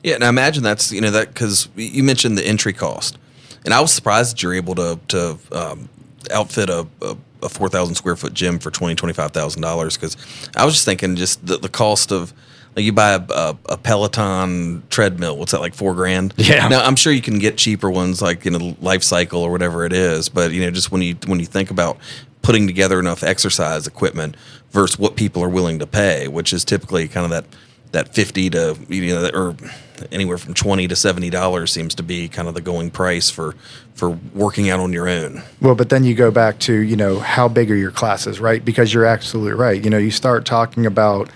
Yeah, 0.04 0.16
and 0.16 0.24
I 0.24 0.28
imagine 0.28 0.62
that's 0.62 0.92
you 0.92 1.00
know 1.00 1.10
that 1.10 1.28
because 1.28 1.68
you 1.76 2.02
mentioned 2.04 2.36
the 2.36 2.46
entry 2.46 2.74
cost, 2.74 3.16
and 3.64 3.72
I 3.72 3.80
was 3.80 3.90
surprised 3.90 4.32
that 4.32 4.42
you're 4.42 4.52
able 4.52 4.74
to 4.74 5.00
to 5.08 5.38
um, 5.50 5.88
outfit 6.30 6.68
a, 6.68 6.86
a, 7.00 7.16
a 7.42 7.48
four 7.48 7.70
thousand 7.70 7.94
square 7.94 8.14
foot 8.14 8.34
gym 8.34 8.58
for 8.58 8.70
twenty 8.70 8.94
twenty 8.94 9.14
five 9.14 9.30
thousand 9.32 9.62
dollars 9.62 9.96
because 9.96 10.16
I 10.56 10.66
was 10.66 10.74
just 10.74 10.84
thinking 10.84 11.16
just 11.16 11.46
the, 11.46 11.56
the 11.56 11.70
cost 11.70 12.12
of 12.12 12.34
like 12.76 12.84
you 12.84 12.92
buy 12.92 13.12
a, 13.12 13.22
a, 13.30 13.56
a 13.70 13.76
Peloton 13.76 14.82
treadmill, 14.90 15.36
what's 15.36 15.52
that 15.52 15.60
like 15.60 15.74
four 15.74 15.94
grand? 15.94 16.34
Yeah. 16.36 16.68
Now 16.68 16.84
I'm 16.84 16.96
sure 16.96 17.12
you 17.12 17.22
can 17.22 17.38
get 17.38 17.56
cheaper 17.56 17.90
ones 17.90 18.20
like 18.20 18.44
in 18.46 18.54
a 18.54 18.76
life 18.80 19.02
cycle 19.02 19.42
or 19.42 19.50
whatever 19.50 19.84
it 19.84 19.92
is, 19.92 20.28
but 20.28 20.52
you 20.52 20.62
know 20.62 20.70
just 20.70 20.90
when 20.90 21.02
you 21.02 21.16
when 21.26 21.40
you 21.40 21.46
think 21.46 21.70
about 21.70 21.98
putting 22.42 22.66
together 22.66 23.00
enough 23.00 23.22
exercise 23.22 23.86
equipment 23.86 24.36
versus 24.70 24.98
what 24.98 25.16
people 25.16 25.42
are 25.42 25.48
willing 25.48 25.78
to 25.78 25.86
pay, 25.86 26.28
which 26.28 26.52
is 26.52 26.64
typically 26.64 27.08
kind 27.08 27.24
of 27.24 27.30
that 27.30 27.44
that 27.92 28.14
50 28.14 28.50
to 28.50 28.76
you 28.88 29.14
know 29.14 29.30
or 29.32 29.56
anywhere 30.10 30.36
from 30.36 30.52
20 30.52 30.88
to 30.88 30.96
70 30.96 31.30
dollars 31.30 31.70
seems 31.72 31.94
to 31.94 32.02
be 32.02 32.28
kind 32.28 32.48
of 32.48 32.54
the 32.54 32.60
going 32.60 32.90
price 32.90 33.30
for 33.30 33.54
for 33.94 34.10
working 34.34 34.68
out 34.68 34.80
on 34.80 34.92
your 34.92 35.08
own 35.08 35.42
Well, 35.60 35.76
but 35.76 35.88
then 35.88 36.02
you 36.02 36.14
go 36.14 36.32
back 36.32 36.58
to, 36.60 36.74
you 36.74 36.96
know, 36.96 37.20
how 37.20 37.46
big 37.46 37.70
are 37.70 37.76
your 37.76 37.92
classes, 37.92 38.40
right? 38.40 38.62
Because 38.64 38.92
you're 38.92 39.06
absolutely 39.06 39.52
right. 39.52 39.82
You 39.82 39.88
know, 39.88 39.98
you 39.98 40.10
start 40.10 40.44
talking 40.44 40.84
about 40.84 41.30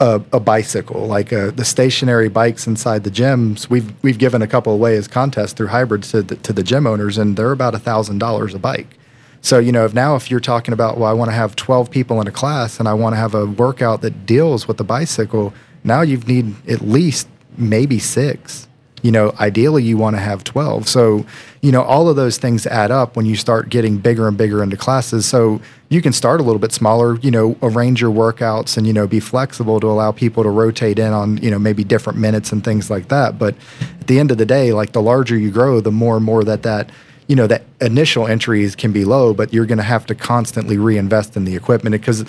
a, 0.00 0.20
a 0.32 0.40
bicycle, 0.40 1.06
like 1.06 1.32
uh, 1.32 1.50
the 1.50 1.64
stationary 1.64 2.28
bikes 2.28 2.66
inside 2.66 3.04
the 3.04 3.10
gyms. 3.10 3.68
We've 3.68 3.92
we've 4.02 4.18
given 4.18 4.42
a 4.42 4.46
couple 4.46 4.72
away 4.72 4.96
as 4.96 5.08
contests 5.08 5.52
through 5.52 5.68
hybrids 5.68 6.10
to 6.12 6.22
the, 6.22 6.36
to 6.36 6.52
the 6.52 6.62
gym 6.62 6.86
owners, 6.86 7.18
and 7.18 7.36
they're 7.36 7.52
about 7.52 7.74
a 7.74 7.78
thousand 7.78 8.18
dollars 8.18 8.54
a 8.54 8.58
bike. 8.58 8.96
So 9.42 9.58
you 9.58 9.72
know, 9.72 9.84
if 9.84 9.94
now 9.94 10.16
if 10.16 10.30
you're 10.30 10.40
talking 10.40 10.72
about, 10.72 10.98
well, 10.98 11.08
I 11.08 11.12
want 11.12 11.30
to 11.30 11.34
have 11.34 11.56
12 11.56 11.90
people 11.90 12.20
in 12.20 12.26
a 12.26 12.32
class, 12.32 12.78
and 12.78 12.88
I 12.88 12.94
want 12.94 13.14
to 13.14 13.18
have 13.18 13.34
a 13.34 13.46
workout 13.46 14.00
that 14.02 14.26
deals 14.26 14.66
with 14.66 14.76
the 14.76 14.84
bicycle, 14.84 15.52
now 15.84 16.02
you 16.02 16.16
need 16.18 16.54
at 16.68 16.80
least 16.80 17.28
maybe 17.56 17.98
six 17.98 18.68
you 19.02 19.10
know 19.10 19.34
ideally 19.40 19.82
you 19.82 19.96
want 19.96 20.16
to 20.16 20.20
have 20.20 20.44
12 20.44 20.88
so 20.88 21.24
you 21.60 21.70
know 21.70 21.82
all 21.82 22.08
of 22.08 22.16
those 22.16 22.38
things 22.38 22.66
add 22.66 22.90
up 22.90 23.16
when 23.16 23.26
you 23.26 23.36
start 23.36 23.68
getting 23.68 23.98
bigger 23.98 24.26
and 24.28 24.36
bigger 24.36 24.62
into 24.62 24.76
classes. 24.76 25.26
So 25.26 25.60
you 25.88 26.00
can 26.00 26.12
start 26.12 26.40
a 26.40 26.42
little 26.42 26.58
bit 26.58 26.72
smaller 26.72 27.18
you 27.20 27.30
know 27.30 27.56
arrange 27.62 28.00
your 28.00 28.12
workouts 28.12 28.76
and 28.76 28.86
you 28.86 28.92
know 28.92 29.06
be 29.06 29.20
flexible 29.20 29.80
to 29.80 29.86
allow 29.86 30.12
people 30.12 30.42
to 30.42 30.50
rotate 30.50 30.98
in 30.98 31.12
on 31.12 31.36
you 31.38 31.50
know 31.50 31.58
maybe 31.58 31.84
different 31.84 32.18
minutes 32.18 32.52
and 32.52 32.64
things 32.64 32.90
like 32.90 33.08
that. 33.08 33.38
But 33.38 33.54
at 34.00 34.06
the 34.06 34.18
end 34.18 34.30
of 34.30 34.38
the 34.38 34.46
day 34.46 34.72
like 34.72 34.92
the 34.92 35.02
larger 35.02 35.36
you 35.36 35.50
grow 35.50 35.80
the 35.80 35.92
more 35.92 36.16
and 36.16 36.24
more 36.24 36.44
that 36.44 36.62
that 36.62 36.90
you 37.26 37.36
know 37.36 37.46
that 37.46 37.62
initial 37.80 38.26
entries 38.26 38.74
can 38.74 38.92
be 38.92 39.04
low 39.04 39.34
but 39.34 39.52
you're 39.52 39.66
going 39.66 39.78
to 39.78 39.84
have 39.84 40.06
to 40.06 40.14
constantly 40.14 40.78
reinvest 40.78 41.36
in 41.36 41.44
the 41.44 41.56
equipment. 41.56 41.92
Because 41.92 42.24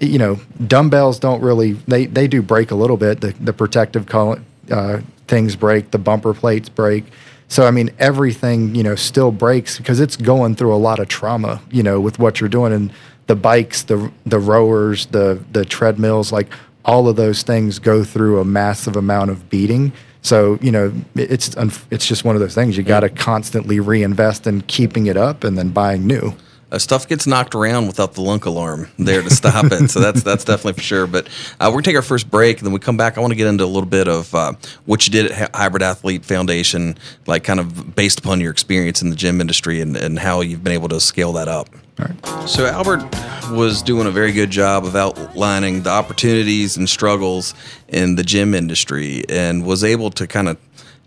you 0.00 0.18
know 0.18 0.40
dumbbells 0.66 1.20
don't 1.20 1.40
really 1.40 1.74
they 1.86 2.06
they 2.06 2.26
do 2.26 2.42
break 2.42 2.72
a 2.72 2.74
little 2.74 2.96
bit 2.96 3.20
the, 3.20 3.32
the 3.40 3.52
protective 3.52 4.06
col- 4.06 4.38
uh, 4.72 5.00
things 5.26 5.56
break 5.56 5.90
the 5.90 5.98
bumper 5.98 6.34
plates 6.34 6.68
break. 6.68 7.04
So 7.48 7.66
i 7.66 7.70
mean 7.70 7.90
everything 7.98 8.74
you 8.74 8.82
know 8.82 8.94
still 8.94 9.30
breaks 9.30 9.76
because 9.76 10.00
it's 10.00 10.16
going 10.16 10.54
through 10.54 10.74
a 10.74 10.80
lot 10.88 10.98
of 11.00 11.08
trauma 11.08 11.60
you 11.70 11.82
know 11.82 12.00
with 12.00 12.18
what 12.18 12.40
you're 12.40 12.48
doing 12.48 12.72
and 12.72 12.90
the 13.26 13.36
bikes 13.36 13.82
the 13.82 14.10
the 14.24 14.38
rowers 14.38 15.04
the 15.06 15.38
the 15.52 15.66
treadmills 15.66 16.32
like 16.32 16.48
all 16.84 17.08
of 17.08 17.16
those 17.16 17.42
things 17.42 17.78
go 17.78 18.04
through 18.04 18.40
a 18.40 18.44
massive 18.44 18.96
amount 18.96 19.30
of 19.30 19.48
beating. 19.48 19.92
So 20.22 20.58
you 20.60 20.70
know 20.70 20.92
it's 21.14 21.54
it's 21.90 22.06
just 22.06 22.24
one 22.24 22.36
of 22.36 22.40
those 22.40 22.54
things. 22.54 22.76
You 22.76 22.82
got 22.82 23.00
to 23.00 23.08
constantly 23.08 23.80
reinvest 23.80 24.46
in 24.46 24.62
keeping 24.62 25.06
it 25.06 25.16
up 25.16 25.44
and 25.44 25.58
then 25.58 25.70
buying 25.70 26.06
new 26.06 26.34
uh, 26.72 26.78
stuff 26.78 27.06
gets 27.06 27.26
knocked 27.26 27.54
around 27.54 27.86
without 27.86 28.14
the 28.14 28.22
lunk 28.22 28.46
alarm 28.46 28.88
there 28.98 29.22
to 29.22 29.30
stop 29.30 29.66
it. 29.66 29.90
So 29.90 30.00
that's 30.00 30.22
that's 30.22 30.44
definitely 30.44 30.72
for 30.72 30.80
sure. 30.80 31.06
But 31.06 31.28
uh, 31.60 31.66
we're 31.66 31.74
gonna 31.74 31.82
take 31.82 31.96
our 31.96 32.02
first 32.02 32.30
break, 32.30 32.58
and 32.58 32.66
then 32.66 32.72
we 32.72 32.80
come 32.80 32.96
back. 32.96 33.18
I 33.18 33.20
want 33.20 33.32
to 33.32 33.36
get 33.36 33.46
into 33.46 33.64
a 33.64 33.66
little 33.66 33.88
bit 33.88 34.08
of 34.08 34.34
uh, 34.34 34.54
what 34.86 35.06
you 35.06 35.12
did 35.12 35.30
at 35.30 35.52
Hy- 35.54 35.64
Hybrid 35.64 35.82
Athlete 35.82 36.24
Foundation, 36.24 36.96
like 37.26 37.44
kind 37.44 37.60
of 37.60 37.94
based 37.94 38.18
upon 38.20 38.40
your 38.40 38.50
experience 38.50 39.02
in 39.02 39.10
the 39.10 39.16
gym 39.16 39.40
industry 39.40 39.80
and, 39.80 39.96
and 39.96 40.18
how 40.18 40.40
you've 40.40 40.64
been 40.64 40.72
able 40.72 40.88
to 40.88 41.00
scale 41.00 41.32
that 41.34 41.46
up. 41.48 41.68
all 42.00 42.06
right 42.06 42.48
So 42.48 42.66
Albert 42.66 43.02
was 43.50 43.82
doing 43.82 44.06
a 44.06 44.10
very 44.10 44.32
good 44.32 44.50
job 44.50 44.86
of 44.86 44.96
outlining 44.96 45.82
the 45.82 45.90
opportunities 45.90 46.76
and 46.78 46.88
struggles 46.88 47.54
in 47.88 48.16
the 48.16 48.22
gym 48.22 48.54
industry, 48.54 49.24
and 49.28 49.66
was 49.66 49.84
able 49.84 50.10
to 50.12 50.26
kind 50.26 50.48
of 50.48 50.56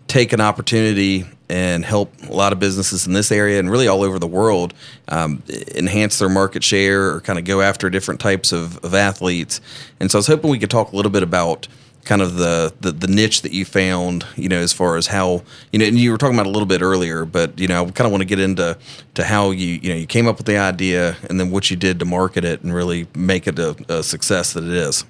take 0.06 0.32
an 0.32 0.40
opportunity 0.40 1.26
and 1.48 1.84
help 1.84 2.12
a 2.28 2.32
lot 2.32 2.52
of 2.52 2.58
businesses 2.58 3.06
in 3.06 3.12
this 3.12 3.30
area 3.30 3.58
and 3.58 3.70
really 3.70 3.88
all 3.88 4.02
over 4.02 4.18
the 4.18 4.26
world 4.26 4.74
um, 5.08 5.42
enhance 5.74 6.18
their 6.18 6.28
market 6.28 6.64
share 6.64 7.12
or 7.14 7.20
kind 7.20 7.38
of 7.38 7.44
go 7.44 7.60
after 7.60 7.88
different 7.88 8.20
types 8.20 8.52
of, 8.52 8.82
of 8.84 8.94
athletes. 8.94 9.60
And 10.00 10.10
so 10.10 10.18
I 10.18 10.20
was 10.20 10.26
hoping 10.26 10.50
we 10.50 10.58
could 10.58 10.70
talk 10.70 10.92
a 10.92 10.96
little 10.96 11.12
bit 11.12 11.22
about 11.22 11.68
kind 12.06 12.22
of 12.22 12.36
the, 12.36 12.72
the 12.80 12.92
the 12.92 13.08
niche 13.08 13.42
that 13.42 13.52
you 13.52 13.64
found, 13.64 14.24
you 14.36 14.48
know, 14.48 14.58
as 14.58 14.72
far 14.72 14.96
as 14.96 15.08
how 15.08 15.42
you 15.72 15.78
know, 15.78 15.84
and 15.84 15.98
you 15.98 16.12
were 16.12 16.16
talking 16.16 16.36
about 16.36 16.46
a 16.46 16.50
little 16.50 16.66
bit 16.66 16.80
earlier, 16.80 17.24
but 17.24 17.58
you 17.58 17.66
know, 17.66 17.84
I 17.84 17.90
kind 17.90 18.06
of 18.06 18.12
want 18.12 18.22
to 18.22 18.26
get 18.26 18.38
into 18.38 18.78
to 19.14 19.24
how 19.24 19.50
you 19.50 19.80
you 19.82 19.90
know 19.90 19.96
you 19.96 20.06
came 20.06 20.26
up 20.26 20.38
with 20.38 20.46
the 20.46 20.56
idea 20.56 21.16
and 21.28 21.38
then 21.38 21.50
what 21.50 21.70
you 21.70 21.76
did 21.76 21.98
to 21.98 22.04
market 22.04 22.44
it 22.44 22.62
and 22.62 22.72
really 22.72 23.08
make 23.14 23.46
it 23.46 23.58
a, 23.58 23.76
a 23.88 24.02
success 24.02 24.52
that 24.54 24.64
it 24.64 24.70
is. 24.70 25.04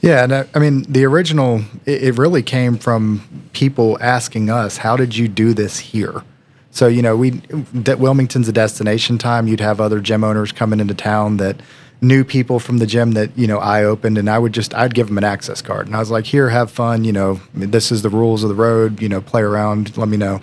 Yeah, 0.00 0.24
and 0.24 0.34
I, 0.34 0.46
I 0.54 0.58
mean 0.58 0.82
the 0.88 1.04
original, 1.04 1.62
it, 1.84 2.02
it 2.02 2.18
really 2.18 2.42
came 2.42 2.76
from 2.78 3.48
people 3.52 3.98
asking 4.00 4.50
us, 4.50 4.78
"How 4.78 4.96
did 4.96 5.16
you 5.16 5.28
do 5.28 5.52
this 5.52 5.78
here?" 5.78 6.22
So 6.70 6.86
you 6.86 7.02
know, 7.02 7.16
we 7.16 7.30
that 7.74 7.98
Wilmington's 7.98 8.48
a 8.48 8.52
destination 8.52 9.18
time. 9.18 9.46
You'd 9.46 9.60
have 9.60 9.80
other 9.80 10.00
gym 10.00 10.24
owners 10.24 10.52
coming 10.52 10.80
into 10.80 10.94
town 10.94 11.36
that 11.38 11.60
knew 12.00 12.24
people 12.24 12.58
from 12.58 12.78
the 12.78 12.86
gym 12.86 13.12
that 13.12 13.36
you 13.36 13.46
know 13.46 13.58
I 13.58 13.84
opened, 13.84 14.16
and 14.16 14.30
I 14.30 14.38
would 14.38 14.52
just 14.54 14.74
I'd 14.74 14.94
give 14.94 15.08
them 15.08 15.18
an 15.18 15.24
access 15.24 15.60
card, 15.60 15.86
and 15.86 15.94
I 15.94 15.98
was 15.98 16.10
like, 16.10 16.24
"Here, 16.26 16.48
have 16.48 16.70
fun. 16.70 17.04
You 17.04 17.12
know, 17.12 17.40
this 17.54 17.92
is 17.92 18.02
the 18.02 18.10
rules 18.10 18.42
of 18.42 18.48
the 18.48 18.54
road. 18.54 19.02
You 19.02 19.08
know, 19.08 19.20
play 19.20 19.42
around. 19.42 19.96
Let 19.98 20.08
me 20.08 20.16
know." 20.16 20.40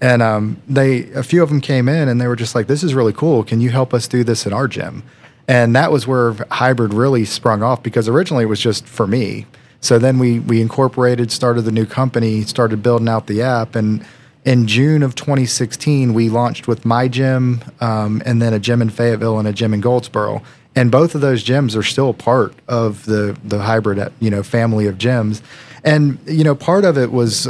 And 0.00 0.22
um, 0.22 0.62
they 0.68 1.10
a 1.12 1.22
few 1.22 1.42
of 1.42 1.48
them 1.48 1.60
came 1.60 1.88
in, 1.88 2.08
and 2.08 2.20
they 2.20 2.26
were 2.26 2.36
just 2.36 2.54
like, 2.54 2.66
"This 2.66 2.82
is 2.82 2.92
really 2.94 3.14
cool. 3.14 3.42
Can 3.42 3.60
you 3.60 3.70
help 3.70 3.94
us 3.94 4.06
do 4.06 4.22
this 4.22 4.44
in 4.46 4.52
our 4.52 4.68
gym?" 4.68 5.02
And 5.48 5.74
that 5.74 5.90
was 5.90 6.06
where 6.06 6.34
hybrid 6.50 6.92
really 6.92 7.24
sprung 7.24 7.62
off 7.62 7.82
because 7.82 8.06
originally 8.06 8.44
it 8.44 8.48
was 8.48 8.60
just 8.60 8.86
for 8.86 9.06
me. 9.06 9.46
So 9.80 9.98
then 9.98 10.18
we 10.18 10.40
we 10.40 10.60
incorporated, 10.60 11.32
started 11.32 11.62
the 11.62 11.72
new 11.72 11.86
company, 11.86 12.42
started 12.42 12.82
building 12.82 13.08
out 13.08 13.26
the 13.26 13.42
app, 13.42 13.74
and 13.74 14.04
in 14.44 14.66
June 14.66 15.02
of 15.02 15.14
2016 15.14 16.12
we 16.12 16.28
launched 16.28 16.68
with 16.68 16.84
my 16.84 17.08
gym, 17.08 17.62
um, 17.80 18.22
and 18.26 18.42
then 18.42 18.52
a 18.52 18.58
gym 18.58 18.82
in 18.82 18.90
Fayetteville 18.90 19.38
and 19.38 19.48
a 19.48 19.52
gym 19.52 19.72
in 19.72 19.80
Goldsboro. 19.80 20.42
And 20.76 20.90
both 20.90 21.14
of 21.14 21.22
those 21.22 21.44
gyms 21.44 21.76
are 21.76 21.82
still 21.82 22.12
part 22.12 22.54
of 22.68 23.06
the 23.06 23.38
the 23.42 23.62
hybrid 23.62 24.12
you 24.20 24.30
know 24.30 24.42
family 24.42 24.86
of 24.86 24.98
gyms. 24.98 25.40
And 25.82 26.18
you 26.26 26.44
know 26.44 26.54
part 26.54 26.84
of 26.84 26.98
it 26.98 27.10
was 27.10 27.48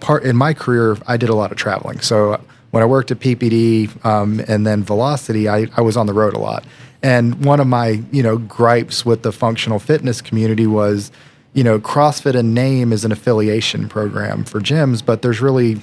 part 0.00 0.24
in 0.24 0.36
my 0.36 0.52
career 0.52 0.98
i 1.06 1.16
did 1.16 1.30
a 1.30 1.34
lot 1.34 1.50
of 1.50 1.56
traveling. 1.56 2.00
So 2.00 2.40
when 2.72 2.82
i 2.82 2.86
worked 2.86 3.10
at 3.10 3.20
ppd 3.20 4.04
um, 4.04 4.40
and 4.48 4.66
then 4.66 4.82
velocity 4.82 5.48
I, 5.48 5.68
I 5.76 5.80
was 5.80 5.96
on 5.96 6.06
the 6.06 6.12
road 6.12 6.34
a 6.34 6.38
lot 6.38 6.64
and 7.02 7.44
one 7.44 7.60
of 7.60 7.66
my 7.66 8.02
you 8.10 8.22
know 8.22 8.38
gripes 8.38 9.04
with 9.04 9.22
the 9.22 9.32
functional 9.32 9.78
fitness 9.78 10.20
community 10.20 10.66
was 10.66 11.10
you 11.52 11.64
know 11.64 11.78
crossfit 11.78 12.34
and 12.34 12.54
name 12.54 12.92
is 12.92 13.04
an 13.04 13.12
affiliation 13.12 13.88
program 13.88 14.44
for 14.44 14.60
gyms 14.60 15.04
but 15.04 15.22
there's 15.22 15.40
really 15.40 15.80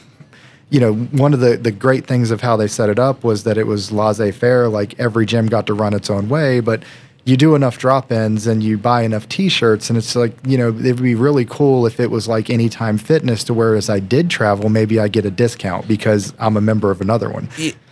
you 0.69 0.79
know, 0.79 0.93
one 0.93 1.33
of 1.33 1.39
the, 1.39 1.57
the 1.57 1.71
great 1.71 2.05
things 2.05 2.31
of 2.31 2.41
how 2.41 2.55
they 2.55 2.67
set 2.67 2.89
it 2.89 2.99
up 2.99 3.23
was 3.23 3.43
that 3.43 3.57
it 3.57 3.65
was 3.65 3.91
laissez 3.91 4.31
faire, 4.31 4.67
like 4.67 4.99
every 4.99 5.25
gym 5.25 5.47
got 5.47 5.65
to 5.67 5.73
run 5.73 5.93
its 5.93 6.09
own 6.09 6.29
way. 6.29 6.59
But 6.59 6.83
you 7.25 7.37
do 7.37 7.55
enough 7.55 7.77
drop 7.77 8.11
ins 8.11 8.47
and 8.47 8.63
you 8.63 8.77
buy 8.77 9.01
enough 9.01 9.27
t 9.29 9.49
shirts, 9.49 9.89
and 9.89 9.97
it's 9.97 10.15
like, 10.15 10.33
you 10.45 10.57
know, 10.57 10.69
it 10.69 10.93
would 10.93 11.01
be 11.01 11.15
really 11.15 11.45
cool 11.45 11.85
if 11.85 11.99
it 11.99 12.11
was 12.11 12.27
like 12.27 12.49
Anytime 12.49 12.97
Fitness 12.97 13.43
to 13.45 13.53
where 13.53 13.75
as 13.75 13.89
I 13.89 13.99
did 13.99 14.29
travel, 14.29 14.69
maybe 14.69 14.99
I 14.99 15.07
get 15.07 15.25
a 15.25 15.31
discount 15.31 15.87
because 15.87 16.33
I'm 16.39 16.55
a 16.55 16.61
member 16.61 16.91
of 16.91 17.01
another 17.01 17.29
one. 17.29 17.49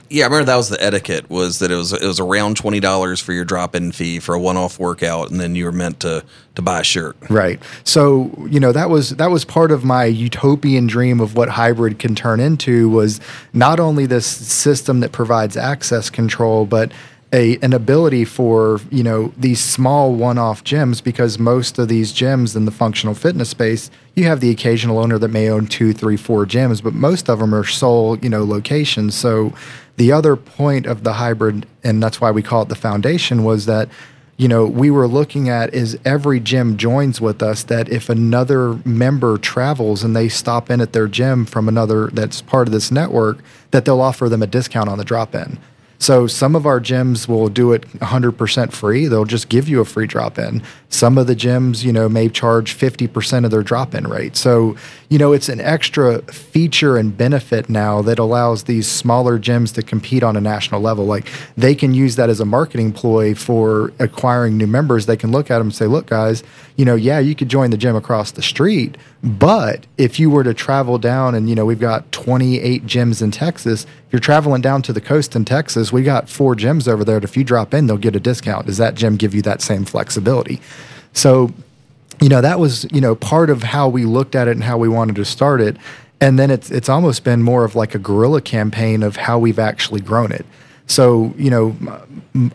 Yeah, 0.09 0.23
I 0.23 0.27
remember 0.27 0.45
that 0.45 0.55
was 0.55 0.69
the 0.69 0.81
etiquette 0.83 1.29
was 1.29 1.59
that 1.59 1.71
it 1.71 1.75
was 1.75 1.91
it 1.91 2.05
was 2.05 2.19
around 2.19 2.57
twenty 2.57 2.79
dollars 2.79 3.19
for 3.19 3.33
your 3.33 3.45
drop 3.45 3.75
in 3.75 3.91
fee 3.91 4.19
for 4.19 4.35
a 4.35 4.39
one 4.39 4.57
off 4.57 4.79
workout, 4.79 5.31
and 5.31 5.39
then 5.39 5.55
you 5.55 5.65
were 5.65 5.71
meant 5.71 5.99
to 6.01 6.23
to 6.55 6.61
buy 6.61 6.79
a 6.79 6.83
shirt. 6.83 7.17
Right. 7.29 7.61
So 7.83 8.31
you 8.49 8.59
know 8.59 8.71
that 8.71 8.89
was 8.89 9.11
that 9.11 9.31
was 9.31 9.43
part 9.43 9.71
of 9.71 9.83
my 9.83 10.05
utopian 10.05 10.87
dream 10.87 11.19
of 11.19 11.35
what 11.35 11.49
hybrid 11.49 11.99
can 11.99 12.15
turn 12.15 12.39
into 12.39 12.89
was 12.89 13.19
not 13.53 13.79
only 13.79 14.05
this 14.05 14.25
system 14.25 15.01
that 15.01 15.11
provides 15.11 15.57
access 15.57 16.09
control, 16.09 16.65
but 16.65 16.91
a 17.33 17.57
an 17.57 17.73
ability 17.73 18.23
for 18.23 18.79
you 18.89 19.03
know 19.03 19.33
these 19.37 19.59
small 19.59 20.13
one-off 20.13 20.63
gyms 20.63 21.03
because 21.03 21.37
most 21.37 21.77
of 21.77 21.89
these 21.89 22.13
gyms 22.13 22.55
in 22.55 22.65
the 22.65 22.71
functional 22.71 23.13
fitness 23.13 23.49
space 23.49 23.91
you 24.15 24.23
have 24.23 24.39
the 24.39 24.49
occasional 24.49 24.97
owner 24.97 25.17
that 25.17 25.27
may 25.27 25.49
own 25.49 25.67
two 25.67 25.91
three 25.91 26.15
four 26.15 26.45
gyms 26.45 26.81
but 26.81 26.93
most 26.93 27.29
of 27.29 27.39
them 27.39 27.53
are 27.53 27.65
sole 27.65 28.17
you 28.19 28.29
know 28.29 28.45
locations 28.45 29.13
so 29.13 29.53
the 29.97 30.11
other 30.11 30.35
point 30.35 30.85
of 30.85 31.03
the 31.03 31.13
hybrid 31.13 31.65
and 31.83 32.01
that's 32.01 32.21
why 32.21 32.31
we 32.31 32.41
call 32.41 32.61
it 32.61 32.69
the 32.69 32.75
foundation 32.75 33.43
was 33.43 33.65
that 33.65 33.89
you 34.37 34.47
know 34.47 34.65
we 34.65 34.89
were 34.89 35.07
looking 35.07 35.49
at 35.49 35.73
is 35.73 35.97
every 36.05 36.39
gym 36.39 36.77
joins 36.77 37.19
with 37.19 37.43
us 37.43 37.63
that 37.63 37.89
if 37.89 38.09
another 38.09 38.73
member 38.85 39.37
travels 39.37 40.03
and 40.03 40.15
they 40.15 40.29
stop 40.29 40.69
in 40.69 40.79
at 40.79 40.93
their 40.93 41.07
gym 41.07 41.45
from 41.45 41.67
another 41.67 42.07
that's 42.07 42.41
part 42.41 42.67
of 42.67 42.71
this 42.71 42.91
network 42.91 43.39
that 43.71 43.83
they'll 43.85 44.01
offer 44.01 44.29
them 44.29 44.41
a 44.41 44.47
discount 44.47 44.87
on 44.87 44.97
the 44.97 45.05
drop 45.05 45.35
in 45.35 45.59
so 45.99 46.27
some 46.27 46.55
of 46.55 46.65
our 46.65 46.79
gyms 46.79 47.27
will 47.27 47.49
do 47.49 47.71
it 47.73 47.81
100% 47.99 48.71
free. 48.71 49.07
They'll 49.07 49.25
just 49.25 49.49
give 49.49 49.67
you 49.67 49.81
a 49.81 49.85
free 49.85 50.05
drop 50.05 50.37
in. 50.37 50.61
Some 50.89 51.17
of 51.17 51.27
the 51.27 51.35
gyms, 51.35 51.83
you 51.83 51.91
know, 51.91 52.07
may 52.07 52.29
charge 52.29 52.77
50% 52.77 53.45
of 53.45 53.51
their 53.51 53.63
drop 53.63 53.95
in 53.95 54.07
rate. 54.07 54.37
So, 54.37 54.75
you 55.09 55.17
know, 55.17 55.33
it's 55.33 55.49
an 55.49 55.59
extra 55.59 56.21
feature 56.31 56.97
and 56.97 57.17
benefit 57.17 57.67
now 57.67 58.01
that 58.03 58.19
allows 58.19 58.65
these 58.65 58.87
smaller 58.87 59.39
gyms 59.39 59.73
to 59.73 59.81
compete 59.81 60.23
on 60.23 60.37
a 60.37 60.41
national 60.41 60.81
level. 60.81 61.05
Like 61.05 61.27
they 61.57 61.73
can 61.73 61.93
use 61.93 62.15
that 62.15 62.29
as 62.29 62.39
a 62.39 62.45
marketing 62.45 62.93
ploy 62.93 63.33
for 63.33 63.91
acquiring 63.99 64.57
new 64.57 64.67
members. 64.67 65.07
They 65.07 65.17
can 65.17 65.31
look 65.31 65.49
at 65.49 65.57
them 65.57 65.67
and 65.67 65.75
say, 65.75 65.87
look, 65.87 66.07
guys, 66.07 66.43
you 66.77 66.85
know, 66.85 66.95
yeah, 66.95 67.17
you 67.17 67.33
could 67.33 67.49
join 67.49 67.71
the 67.71 67.77
gym 67.77 67.95
across 67.95 68.31
the 68.31 68.41
street, 68.43 68.97
but 69.23 69.87
if 69.97 70.19
you 70.19 70.29
were 70.29 70.43
to 70.43 70.53
travel 70.53 70.99
down 70.99 71.33
and, 71.33 71.49
you 71.49 71.55
know, 71.55 71.65
we've 71.65 71.79
got 71.79 72.09
28 72.11 72.85
gyms 72.85 73.21
in 73.21 73.31
Texas, 73.31 73.83
if 73.83 74.13
you're 74.13 74.19
traveling 74.19 74.61
down 74.61 74.83
to 74.83 74.93
the 74.93 75.01
coast 75.01 75.35
in 75.35 75.43
Texas, 75.43 75.91
we 75.91 76.03
got 76.03 76.29
four 76.29 76.55
gyms 76.55 76.87
over 76.87 77.03
there. 77.03 77.17
If 77.17 77.35
you 77.35 77.43
drop 77.43 77.73
in, 77.73 77.87
they'll 77.87 77.97
get 77.97 78.15
a 78.15 78.19
discount. 78.19 78.67
Does 78.67 78.77
that 78.77 78.93
gym 78.93 79.17
give 79.17 79.33
you 79.33 79.41
that 79.41 79.63
same 79.63 79.85
flexibility? 79.85 80.61
So, 81.13 81.51
you 82.21 82.29
know, 82.29 82.41
that 82.41 82.59
was, 82.59 82.85
you 82.91 83.01
know, 83.01 83.15
part 83.15 83.49
of 83.49 83.63
how 83.63 83.89
we 83.89 84.05
looked 84.05 84.35
at 84.35 84.47
it 84.47 84.51
and 84.51 84.63
how 84.63 84.77
we 84.77 84.87
wanted 84.87 85.15
to 85.15 85.25
start 85.25 85.61
it. 85.61 85.77
And 86.21 86.37
then 86.37 86.51
it's 86.51 86.69
it's 86.69 86.89
almost 86.89 87.23
been 87.23 87.41
more 87.41 87.63
of 87.63 87.75
like 87.75 87.95
a 87.95 87.99
guerrilla 87.99 88.41
campaign 88.41 89.01
of 89.01 89.15
how 89.15 89.39
we've 89.39 89.59
actually 89.59 90.01
grown 90.01 90.31
it. 90.31 90.45
So, 90.85 91.33
you 91.37 91.49
know, 91.49 91.75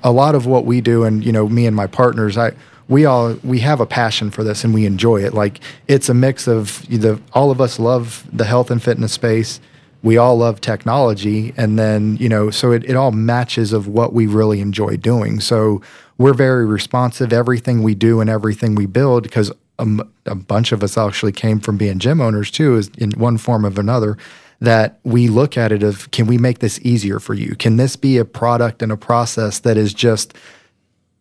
a 0.03 0.13
lot 0.13 0.35
of 0.35 0.47
what 0.47 0.65
we 0.65 0.81
do 0.81 1.05
and, 1.05 1.25
you 1.25 1.33
know, 1.33 1.49
me 1.49 1.67
and 1.67 1.77
my 1.77 1.87
partners, 1.87 2.39
I 2.39 2.53
we 2.93 3.07
all 3.07 3.35
we 3.43 3.61
have 3.61 3.81
a 3.81 3.87
passion 3.87 4.31
for 4.31 4.45
this 4.45 4.65
and 4.65 4.75
we 4.75 4.85
enjoy 4.85 5.25
it. 5.25 5.33
Like 5.33 5.61
it's 5.89 6.11
a 6.11 6.15
mix 6.15 6.47
of 6.47 6.87
the 6.89 7.21
all 7.33 7.51
of 7.51 7.61
us 7.61 7.79
love 7.79 8.29
the 8.31 8.45
health 8.45 8.71
and 8.71 8.83
fitness 8.83 9.13
space. 9.13 9.61
We 10.03 10.19
all 10.19 10.37
love 10.37 10.61
technology, 10.61 11.55
and 11.57 11.79
then 11.79 12.17
you 12.17 12.29
know, 12.29 12.51
so 12.51 12.73
it, 12.73 12.85
it 12.85 12.97
all 12.97 13.13
matches 13.13 13.73
of 13.73 13.87
what 13.87 14.13
we 14.13 14.27
really 14.27 14.61
enjoy 14.61 14.97
doing. 14.97 15.41
So 15.41 15.81
we're 16.19 16.35
very 16.35 16.67
responsive. 16.67 17.33
Everything 17.33 17.83
we 17.83 17.95
do 17.95 18.21
and 18.21 18.29
everything 18.29 18.75
we 18.75 18.87
build, 18.87 19.23
because 19.23 19.51
a, 19.79 19.87
a 20.27 20.35
bunch 20.35 20.73
of 20.73 20.83
us 20.83 20.99
actually 20.99 21.33
came 21.33 21.61
from 21.61 21.79
being 21.79 21.99
gym 21.99 22.21
owners 22.21 22.51
too, 22.51 22.77
is 22.77 22.91
in 22.99 23.13
one 23.13 23.39
form 23.39 23.65
of 23.65 23.79
another 23.79 24.19
that 24.61 24.99
we 25.03 25.29
look 25.29 25.57
at 25.57 25.73
it 25.73 25.83
of 25.83 26.11
can 26.11 26.27
we 26.27 26.37
make 26.37 26.59
this 26.59 26.79
easier 26.83 27.19
for 27.19 27.35
you? 27.35 27.55
Can 27.57 27.79
this 27.79 27.97
be 27.97 28.19
a 28.19 28.25
product 28.25 28.83
and 28.83 28.93
a 28.93 28.97
process 28.97 29.61
that 29.61 29.77
is 29.77 29.95
just 29.95 30.35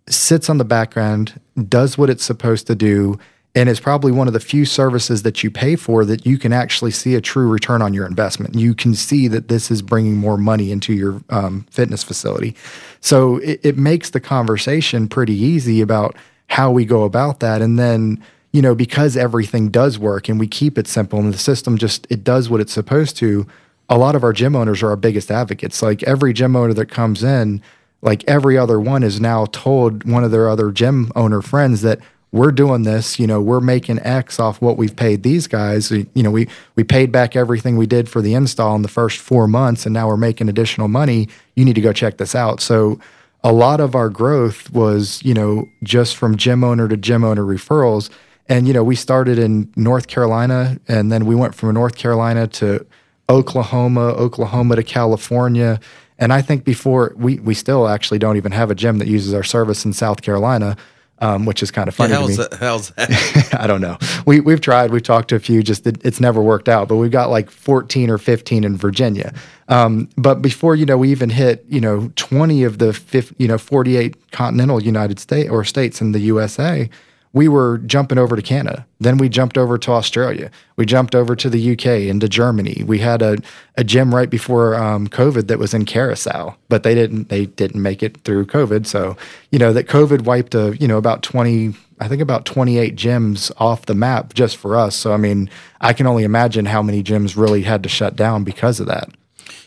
sits 0.09 0.49
on 0.49 0.57
the 0.57 0.65
background, 0.65 1.39
does 1.69 1.97
what 1.97 2.09
it's 2.09 2.23
supposed 2.23 2.67
to 2.67 2.75
do, 2.75 3.19
and 3.53 3.67
is 3.67 3.81
probably 3.81 4.13
one 4.13 4.27
of 4.27 4.33
the 4.33 4.39
few 4.39 4.63
services 4.63 5.23
that 5.23 5.43
you 5.43 5.51
pay 5.51 5.75
for 5.75 6.05
that 6.05 6.25
you 6.25 6.37
can 6.37 6.53
actually 6.53 6.91
see 6.91 7.15
a 7.15 7.21
true 7.21 7.49
return 7.49 7.81
on 7.81 7.93
your 7.93 8.05
investment. 8.05 8.55
You 8.55 8.73
can 8.73 8.95
see 8.95 9.27
that 9.27 9.49
this 9.49 9.69
is 9.69 9.81
bringing 9.81 10.15
more 10.15 10.37
money 10.37 10.71
into 10.71 10.93
your 10.93 11.21
um, 11.29 11.65
fitness 11.69 12.01
facility. 12.01 12.55
So 13.01 13.37
it, 13.37 13.59
it 13.61 13.77
makes 13.77 14.11
the 14.11 14.21
conversation 14.21 15.09
pretty 15.09 15.33
easy 15.35 15.81
about 15.81 16.15
how 16.47 16.71
we 16.71 16.85
go 16.85 17.03
about 17.03 17.41
that. 17.41 17.61
And 17.61 17.77
then, 17.77 18.23
you 18.53 18.61
know, 18.61 18.73
because 18.73 19.17
everything 19.17 19.69
does 19.69 19.99
work 19.99 20.29
and 20.29 20.39
we 20.39 20.47
keep 20.47 20.77
it 20.77 20.87
simple 20.87 21.19
and 21.19 21.33
the 21.33 21.37
system 21.37 21.77
just, 21.77 22.07
it 22.09 22.23
does 22.23 22.49
what 22.49 22.61
it's 22.61 22.73
supposed 22.73 23.17
to. 23.17 23.45
A 23.89 23.97
lot 23.97 24.15
of 24.15 24.23
our 24.23 24.31
gym 24.31 24.55
owners 24.55 24.81
are 24.81 24.91
our 24.91 24.95
biggest 24.95 25.29
advocates. 25.29 25.81
Like 25.81 26.03
every 26.03 26.31
gym 26.31 26.55
owner 26.55 26.73
that 26.73 26.85
comes 26.85 27.21
in, 27.21 27.61
like 28.01 28.23
every 28.27 28.57
other 28.57 28.79
one 28.79 29.03
is 29.03 29.21
now 29.21 29.45
told 29.45 30.09
one 30.09 30.23
of 30.23 30.31
their 30.31 30.49
other 30.49 30.71
gym 30.71 31.11
owner 31.15 31.41
friends 31.41 31.81
that 31.81 31.99
we're 32.31 32.51
doing 32.51 32.83
this, 32.83 33.19
you 33.19 33.27
know, 33.27 33.41
we're 33.41 33.59
making 33.59 33.99
X 33.99 34.39
off 34.39 34.61
what 34.61 34.77
we've 34.77 34.95
paid 34.95 35.21
these 35.21 35.47
guys. 35.47 35.91
You 35.91 36.07
know, 36.15 36.31
we 36.31 36.47
we 36.75 36.83
paid 36.83 37.11
back 37.11 37.35
everything 37.35 37.75
we 37.75 37.85
did 37.85 38.07
for 38.07 38.21
the 38.21 38.33
install 38.33 38.75
in 38.75 38.83
the 38.83 38.87
first 38.87 39.19
4 39.19 39.47
months 39.47 39.85
and 39.85 39.93
now 39.93 40.07
we're 40.07 40.17
making 40.17 40.47
additional 40.47 40.87
money. 40.87 41.27
You 41.55 41.65
need 41.65 41.75
to 41.75 41.81
go 41.81 41.91
check 41.91 42.17
this 42.17 42.33
out. 42.33 42.61
So 42.61 42.99
a 43.43 43.51
lot 43.51 43.81
of 43.81 43.95
our 43.95 44.07
growth 44.07 44.71
was, 44.71 45.21
you 45.25 45.33
know, 45.33 45.67
just 45.83 46.15
from 46.15 46.37
gym 46.37 46.63
owner 46.63 46.87
to 46.87 46.95
gym 46.95 47.23
owner 47.23 47.43
referrals. 47.43 48.09
And 48.47 48.65
you 48.65 48.73
know, 48.73 48.83
we 48.83 48.95
started 48.95 49.37
in 49.37 49.71
North 49.75 50.07
Carolina 50.07 50.79
and 50.87 51.11
then 51.11 51.25
we 51.25 51.35
went 51.35 51.53
from 51.53 51.73
North 51.73 51.95
Carolina 51.97 52.47
to 52.47 52.85
Oklahoma, 53.29 54.07
Oklahoma 54.13 54.77
to 54.77 54.83
California 54.83 55.81
and 56.21 56.31
I 56.31 56.41
think 56.41 56.63
before 56.63 57.13
we 57.17 57.39
we 57.39 57.53
still 57.53 57.87
actually 57.87 58.19
don't 58.19 58.37
even 58.37 58.53
have 58.53 58.71
a 58.71 58.75
gym 58.75 58.99
that 58.99 59.07
uses 59.07 59.33
our 59.33 59.43
service 59.43 59.83
in 59.83 59.91
South 59.91 60.21
Carolina. 60.21 60.77
Um, 61.23 61.45
which 61.45 61.61
is 61.61 61.69
kind 61.69 61.87
of 61.87 61.93
funny. 61.93 62.13
Yeah, 62.13 62.19
how's, 62.19 62.37
that, 62.37 62.53
how's 62.55 62.89
that? 62.95 63.59
I 63.59 63.67
don't 63.67 63.79
know. 63.79 63.95
We 64.25 64.39
we've 64.39 64.59
tried. 64.59 64.89
We've 64.89 65.03
talked 65.03 65.27
to 65.29 65.35
a 65.35 65.39
few. 65.39 65.61
Just 65.61 65.85
it, 65.85 66.03
it's 66.03 66.19
never 66.19 66.41
worked 66.41 66.67
out. 66.67 66.87
But 66.87 66.95
we've 66.95 67.11
got 67.11 67.29
like 67.29 67.51
14 67.51 68.09
or 68.09 68.17
15 68.17 68.63
in 68.63 68.75
Virginia. 68.75 69.31
Um, 69.67 70.09
but 70.17 70.41
before 70.41 70.75
you 70.75 70.83
know, 70.83 70.97
we 70.97 71.11
even 71.11 71.29
hit 71.29 71.63
you 71.69 71.79
know 71.79 72.11
20 72.15 72.63
of 72.63 72.79
the 72.79 72.91
50, 72.91 73.35
you 73.37 73.47
know 73.47 73.59
48 73.59 74.31
continental 74.31 74.81
United 74.81 75.19
States 75.19 75.47
or 75.47 75.63
states 75.63 76.01
in 76.01 76.11
the 76.11 76.21
USA. 76.21 76.89
We 77.33 77.47
were 77.47 77.77
jumping 77.79 78.17
over 78.17 78.35
to 78.35 78.41
Canada. 78.41 78.85
Then 78.99 79.17
we 79.17 79.29
jumped 79.29 79.57
over 79.57 79.77
to 79.77 79.91
Australia. 79.91 80.51
We 80.75 80.85
jumped 80.85 81.15
over 81.15 81.35
to 81.35 81.49
the 81.49 81.71
UK 81.71 81.85
into 82.09 82.27
Germany. 82.27 82.83
We 82.85 82.99
had 82.99 83.21
a, 83.21 83.37
a 83.75 83.83
gym 83.83 84.13
right 84.13 84.29
before 84.29 84.75
um, 84.75 85.07
COVID 85.07 85.47
that 85.47 85.59
was 85.59 85.73
in 85.73 85.85
Curacao, 85.85 86.55
but 86.67 86.83
they 86.83 86.93
didn't 86.93 87.29
they 87.29 87.45
didn't 87.45 87.81
make 87.81 88.03
it 88.03 88.17
through 88.23 88.45
COVID. 88.47 88.85
So 88.85 89.15
you 89.51 89.59
know 89.59 89.71
that 89.73 89.87
COVID 89.87 90.21
wiped 90.21 90.55
a 90.55 90.75
you 90.79 90.87
know 90.87 90.97
about 90.97 91.23
twenty 91.23 91.73
I 92.01 92.07
think 92.07 92.19
about 92.19 92.45
28 92.45 92.95
gyms 92.95 93.51
off 93.57 93.85
the 93.85 93.93
map 93.93 94.33
just 94.33 94.57
for 94.57 94.75
us. 94.75 94.95
So, 94.95 95.13
I 95.13 95.17
mean, 95.17 95.51
I 95.81 95.93
can 95.93 96.07
only 96.07 96.23
imagine 96.23 96.65
how 96.65 96.81
many 96.81 97.03
gyms 97.03 97.37
really 97.37 97.61
had 97.61 97.83
to 97.83 97.89
shut 97.89 98.15
down 98.15 98.43
because 98.43 98.79
of 98.79 98.87
that. 98.87 99.09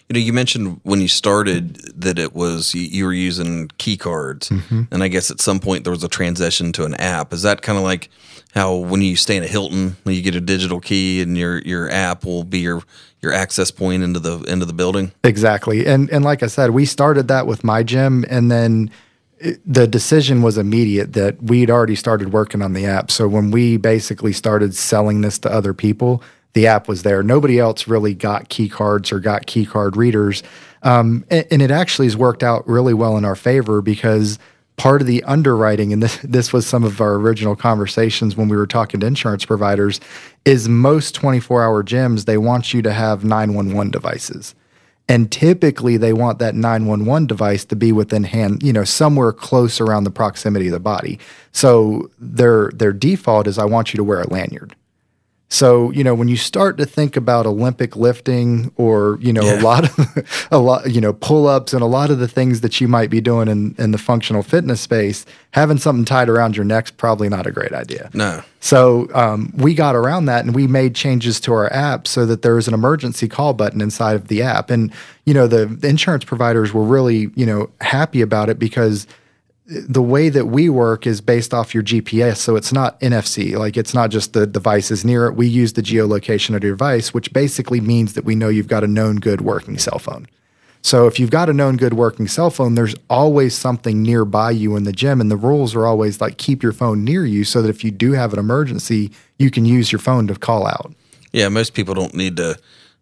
You 0.08 0.14
know, 0.14 0.20
you 0.20 0.32
mentioned 0.32 0.80
when 0.82 1.00
you 1.00 1.08
started 1.08 1.76
that 2.00 2.18
it 2.18 2.34
was 2.34 2.74
you 2.74 3.04
were 3.06 3.12
using 3.12 3.68
key 3.78 3.96
cards, 3.96 4.50
mm-hmm. 4.50 4.82
and 4.90 5.02
I 5.02 5.08
guess 5.08 5.30
at 5.30 5.40
some 5.40 5.60
point 5.60 5.84
there 5.84 5.92
was 5.92 6.04
a 6.04 6.08
transition 6.08 6.72
to 6.72 6.84
an 6.84 6.94
app. 6.94 7.32
Is 7.32 7.42
that 7.42 7.62
kind 7.62 7.78
of 7.78 7.84
like 7.84 8.10
how 8.54 8.74
when 8.74 9.00
you 9.00 9.16
stay 9.16 9.36
in 9.36 9.42
a 9.42 9.46
Hilton, 9.46 9.96
you 10.04 10.20
get 10.20 10.34
a 10.34 10.40
digital 10.40 10.78
key, 10.78 11.22
and 11.22 11.38
your 11.38 11.58
your 11.58 11.90
app 11.90 12.24
will 12.24 12.44
be 12.44 12.58
your 12.60 12.82
your 13.22 13.32
access 13.32 13.70
point 13.70 14.02
into 14.02 14.20
the 14.20 14.40
into 14.42 14.66
the 14.66 14.74
building? 14.74 15.12
Exactly, 15.24 15.86
and 15.86 16.10
and 16.10 16.24
like 16.24 16.42
I 16.42 16.48
said, 16.48 16.70
we 16.70 16.84
started 16.84 17.28
that 17.28 17.46
with 17.46 17.64
my 17.64 17.82
gym, 17.82 18.26
and 18.28 18.50
then 18.50 18.90
the 19.66 19.86
decision 19.86 20.42
was 20.42 20.56
immediate 20.56 21.12
that 21.14 21.42
we'd 21.42 21.70
already 21.70 21.94
started 21.94 22.32
working 22.32 22.62
on 22.62 22.72
the 22.72 22.86
app. 22.86 23.10
So 23.10 23.28
when 23.28 23.50
we 23.50 23.76
basically 23.76 24.32
started 24.32 24.74
selling 24.74 25.20
this 25.20 25.38
to 25.40 25.52
other 25.52 25.74
people, 25.74 26.22
the 26.54 26.66
app 26.66 26.88
was 26.88 27.02
there. 27.02 27.22
Nobody 27.22 27.58
else 27.58 27.86
really 27.86 28.14
got 28.14 28.48
key 28.48 28.68
cards 28.68 29.12
or 29.12 29.20
got 29.20 29.46
key 29.46 29.66
card 29.66 29.96
readers. 29.96 30.42
Um, 30.82 31.24
and, 31.30 31.46
and, 31.50 31.62
it 31.62 31.70
actually 31.70 32.06
has 32.06 32.16
worked 32.16 32.42
out 32.42 32.66
really 32.68 32.92
well 32.92 33.16
in 33.16 33.24
our 33.24 33.34
favor 33.34 33.80
because 33.80 34.38
part 34.76 35.00
of 35.00 35.06
the 35.06 35.22
underwriting, 35.24 35.92
and 35.92 36.02
this, 36.02 36.18
this 36.24 36.52
was 36.52 36.66
some 36.66 36.84
of 36.84 37.00
our 37.00 37.14
original 37.14 37.56
conversations 37.56 38.36
when 38.36 38.48
we 38.48 38.56
were 38.56 38.66
talking 38.66 39.00
to 39.00 39.06
insurance 39.06 39.44
providers, 39.44 40.00
is 40.44 40.68
most 40.68 41.14
24 41.14 41.62
hour 41.62 41.82
gyms, 41.82 42.26
they 42.26 42.38
want 42.38 42.74
you 42.74 42.82
to 42.82 42.92
have 42.92 43.24
911 43.24 43.90
devices. 43.90 44.54
And 45.08 45.30
typically 45.30 45.96
they 45.96 46.12
want 46.12 46.38
that 46.38 46.54
911 46.54 47.26
device 47.26 47.64
to 47.66 47.76
be 47.76 47.92
within 47.92 48.24
hand, 48.24 48.62
you 48.62 48.72
know, 48.72 48.84
somewhere 48.84 49.32
close 49.32 49.80
around 49.80 50.04
the 50.04 50.10
proximity 50.10 50.68
of 50.68 50.72
the 50.72 50.80
body. 50.80 51.18
So 51.52 52.10
their 52.18 52.70
their 52.70 52.92
default 52.92 53.46
is 53.46 53.58
I 53.58 53.66
want 53.66 53.92
you 53.92 53.98
to 53.98 54.04
wear 54.04 54.22
a 54.22 54.28
lanyard. 54.28 54.74
So, 55.54 55.92
you 55.92 56.02
know, 56.02 56.16
when 56.16 56.26
you 56.26 56.36
start 56.36 56.78
to 56.78 56.84
think 56.84 57.16
about 57.16 57.46
Olympic 57.46 57.94
lifting 57.94 58.72
or, 58.76 59.18
you 59.20 59.32
know, 59.32 59.44
yeah. 59.44 59.60
a 59.60 59.62
lot 59.62 59.84
of 59.84 60.48
a 60.50 60.58
lot, 60.58 60.90
you 60.90 61.00
know, 61.00 61.12
pull-ups 61.12 61.72
and 61.72 61.80
a 61.80 61.86
lot 61.86 62.10
of 62.10 62.18
the 62.18 62.26
things 62.26 62.60
that 62.62 62.80
you 62.80 62.88
might 62.88 63.08
be 63.08 63.20
doing 63.20 63.46
in, 63.46 63.72
in 63.78 63.92
the 63.92 63.98
functional 63.98 64.42
fitness 64.42 64.80
space, 64.80 65.24
having 65.52 65.78
something 65.78 66.04
tied 66.04 66.28
around 66.28 66.56
your 66.56 66.64
neck's 66.64 66.90
probably 66.90 67.28
not 67.28 67.46
a 67.46 67.52
great 67.52 67.72
idea. 67.72 68.10
No. 68.12 68.42
So 68.58 69.08
um, 69.14 69.52
we 69.56 69.74
got 69.74 69.94
around 69.94 70.24
that 70.24 70.44
and 70.44 70.56
we 70.56 70.66
made 70.66 70.96
changes 70.96 71.38
to 71.42 71.52
our 71.52 71.72
app 71.72 72.08
so 72.08 72.26
that 72.26 72.42
there 72.42 72.56
was 72.56 72.66
an 72.66 72.74
emergency 72.74 73.28
call 73.28 73.54
button 73.54 73.80
inside 73.80 74.16
of 74.16 74.26
the 74.26 74.42
app. 74.42 74.70
And, 74.70 74.92
you 75.24 75.34
know, 75.34 75.46
the, 75.46 75.66
the 75.66 75.86
insurance 75.86 76.24
providers 76.24 76.74
were 76.74 76.82
really, 76.82 77.30
you 77.36 77.46
know, 77.46 77.70
happy 77.80 78.22
about 78.22 78.48
it 78.48 78.58
because– 78.58 79.06
the 79.66 80.02
way 80.02 80.28
that 80.28 80.46
we 80.46 80.68
work 80.68 81.06
is 81.06 81.20
based 81.20 81.54
off 81.54 81.74
your 81.74 81.82
GPS. 81.82 82.36
So 82.36 82.54
it's 82.56 82.72
not 82.72 83.00
NFC, 83.00 83.56
like 83.56 83.76
it's 83.76 83.94
not 83.94 84.10
just 84.10 84.34
the 84.34 84.46
device 84.46 84.90
is 84.90 85.04
near 85.04 85.26
it. 85.26 85.36
We 85.36 85.46
use 85.46 85.72
the 85.72 85.82
geolocation 85.82 86.54
of 86.54 86.62
your 86.62 86.72
device, 86.72 87.14
which 87.14 87.32
basically 87.32 87.80
means 87.80 88.12
that 88.12 88.24
we 88.24 88.34
know 88.34 88.48
you've 88.48 88.68
got 88.68 88.84
a 88.84 88.88
known 88.88 89.16
good 89.16 89.40
working 89.40 89.78
cell 89.78 89.98
phone. 89.98 90.26
So 90.82 91.06
if 91.06 91.18
you've 91.18 91.30
got 91.30 91.48
a 91.48 91.54
known 91.54 91.78
good 91.78 91.94
working 91.94 92.28
cell 92.28 92.50
phone, 92.50 92.74
there's 92.74 92.94
always 93.08 93.54
something 93.54 94.02
nearby 94.02 94.50
you 94.50 94.76
in 94.76 94.84
the 94.84 94.92
gym. 94.92 95.18
And 95.18 95.30
the 95.30 95.36
rules 95.36 95.74
are 95.74 95.86
always 95.86 96.20
like 96.20 96.36
keep 96.36 96.62
your 96.62 96.72
phone 96.72 97.04
near 97.04 97.24
you 97.24 97.44
so 97.44 97.62
that 97.62 97.70
if 97.70 97.82
you 97.82 97.90
do 97.90 98.12
have 98.12 98.34
an 98.34 98.38
emergency, 98.38 99.10
you 99.38 99.50
can 99.50 99.64
use 99.64 99.90
your 99.90 99.98
phone 99.98 100.26
to 100.26 100.34
call 100.34 100.66
out. 100.66 100.92
Yeah, 101.32 101.48
most 101.48 101.72
people 101.72 101.94
don't 101.94 102.14
need 102.14 102.36
to 102.36 102.58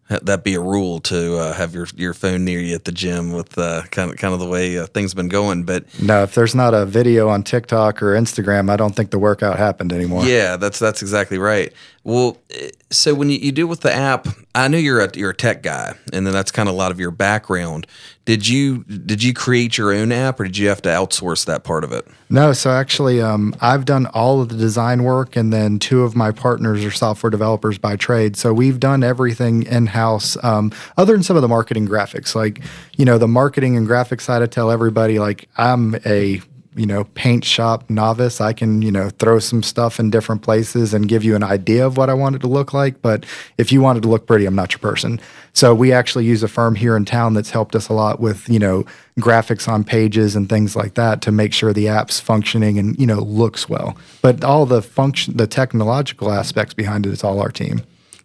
that 0.09 0.43
be 0.43 0.53
a 0.55 0.59
rule 0.59 0.99
to 0.99 1.37
uh, 1.37 1.53
have 1.53 1.73
your 1.73 1.87
your 1.95 2.13
phone 2.13 2.45
near 2.45 2.59
you 2.59 2.75
at 2.75 2.85
the 2.85 2.91
gym 2.91 3.31
with 3.31 3.57
uh, 3.57 3.83
kind 3.91 4.11
of 4.11 4.17
kind 4.17 4.33
of 4.33 4.39
the 4.39 4.47
way 4.47 4.77
uh, 4.77 4.85
things 4.87 5.13
been 5.13 5.29
going. 5.29 5.63
But 5.63 5.85
no, 6.01 6.23
if 6.23 6.35
there's 6.35 6.55
not 6.55 6.73
a 6.73 6.85
video 6.85 7.29
on 7.29 7.43
TikTok 7.43 8.01
or 8.03 8.13
Instagram, 8.13 8.69
I 8.69 8.75
don't 8.75 8.95
think 8.95 9.11
the 9.11 9.19
workout 9.19 9.57
happened 9.57 9.93
anymore. 9.93 10.25
Yeah, 10.25 10.57
that's 10.57 10.79
that's 10.79 11.01
exactly 11.01 11.37
right. 11.37 11.73
Well, 12.05 12.37
so 12.89 13.13
when 13.13 13.29
you, 13.29 13.37
you 13.37 13.53
do 13.53 13.65
with 13.65 13.79
the 13.79 13.93
app, 13.93 14.27
I 14.53 14.67
know 14.67 14.77
you're 14.77 14.99
a 14.99 15.09
you're 15.15 15.29
a 15.29 15.35
tech 15.35 15.63
guy, 15.63 15.93
and 16.11 16.27
then 16.27 16.33
that's 16.33 16.51
kind 16.51 16.67
of 16.67 16.75
a 16.75 16.77
lot 16.77 16.91
of 16.91 16.99
your 16.99 17.11
background. 17.11 17.87
Did 18.25 18.45
you 18.45 18.83
did 18.83 19.23
you 19.23 19.33
create 19.33 19.77
your 19.77 19.93
own 19.93 20.11
app, 20.11 20.39
or 20.39 20.43
did 20.43 20.57
you 20.57 20.67
have 20.67 20.81
to 20.81 20.89
outsource 20.89 21.45
that 21.45 21.63
part 21.63 21.85
of 21.85 21.93
it? 21.93 22.05
No, 22.29 22.51
so 22.51 22.71
actually, 22.71 23.21
um, 23.21 23.55
I've 23.61 23.85
done 23.85 24.07
all 24.07 24.41
of 24.41 24.49
the 24.49 24.57
design 24.57 25.03
work, 25.03 25.37
and 25.37 25.53
then 25.53 25.79
two 25.79 26.03
of 26.03 26.13
my 26.13 26.31
partners 26.31 26.83
are 26.83 26.91
software 26.91 27.29
developers 27.29 27.77
by 27.77 27.95
trade. 27.95 28.35
So 28.35 28.53
we've 28.53 28.81
done 28.81 29.01
everything 29.01 29.63
in 29.63 29.85
house, 29.85 30.35
um, 30.43 30.73
other 30.97 31.13
than 31.13 31.23
some 31.23 31.37
of 31.37 31.41
the 31.41 31.47
marketing 31.47 31.87
graphics. 31.87 32.35
Like 32.35 32.61
you 32.97 33.05
know, 33.05 33.17
the 33.17 33.29
marketing 33.29 33.77
and 33.77 33.87
graphics 33.87 34.21
side, 34.21 34.41
I 34.41 34.47
tell 34.47 34.71
everybody 34.71 35.19
like 35.19 35.47
I'm 35.57 35.95
a 36.05 36.41
you 36.75 36.85
know 36.85 37.03
paint 37.15 37.43
shop 37.43 37.89
novice. 37.89 38.41
I 38.41 38.53
can 38.53 38.81
you 38.81 38.91
know 38.91 39.09
throw 39.09 39.39
some 39.39 39.63
stuff 39.63 39.99
in 39.99 40.09
different 40.09 40.41
places 40.41 40.93
and 40.93 41.07
give 41.07 41.23
you 41.23 41.35
an 41.35 41.43
idea 41.43 41.85
of 41.85 41.97
what 41.97 42.09
i 42.09 42.13
want 42.13 42.35
it 42.35 42.39
to 42.39 42.47
look 42.47 42.73
like. 42.73 43.01
But 43.01 43.25
if 43.57 43.71
you 43.71 43.81
want 43.81 43.97
it 43.97 44.01
to 44.01 44.07
look 44.07 44.27
pretty 44.27 44.45
i'm 44.45 44.55
not 44.55 44.71
your 44.71 44.79
person. 44.79 45.19
So 45.53 45.75
we 45.75 45.91
actually 45.91 46.25
use 46.25 46.41
a 46.41 46.47
firm 46.47 46.75
here 46.75 46.97
in 46.97 47.05
town 47.05 47.35
that's 47.35 47.51
helped 47.51 47.75
us 47.75 47.89
a 47.89 47.93
lot 47.93 48.19
with 48.19 48.47
you 48.49 48.59
know 48.59 48.85
graphics 49.19 49.67
on 49.67 49.83
pages 49.83 50.35
and 50.35 50.49
things 50.49 50.75
like 50.75 50.95
that 50.95 51.21
to 51.21 51.31
make 51.31 51.53
sure 51.53 51.73
the 51.73 51.87
app's 51.87 52.19
functioning 52.19 52.79
and 52.79 52.99
you 52.99 53.07
know 53.07 53.19
looks 53.19 53.69
well. 53.69 53.97
But 54.21 54.43
all 54.43 54.65
the 54.65 54.81
function 54.81 55.37
the 55.37 55.47
technological 55.47 56.31
aspects 56.31 56.73
behind 56.73 57.05
it, 57.05 57.09
it 57.09 57.13
is 57.13 57.23
all 57.23 57.39
our 57.39 57.51
team 57.51 57.81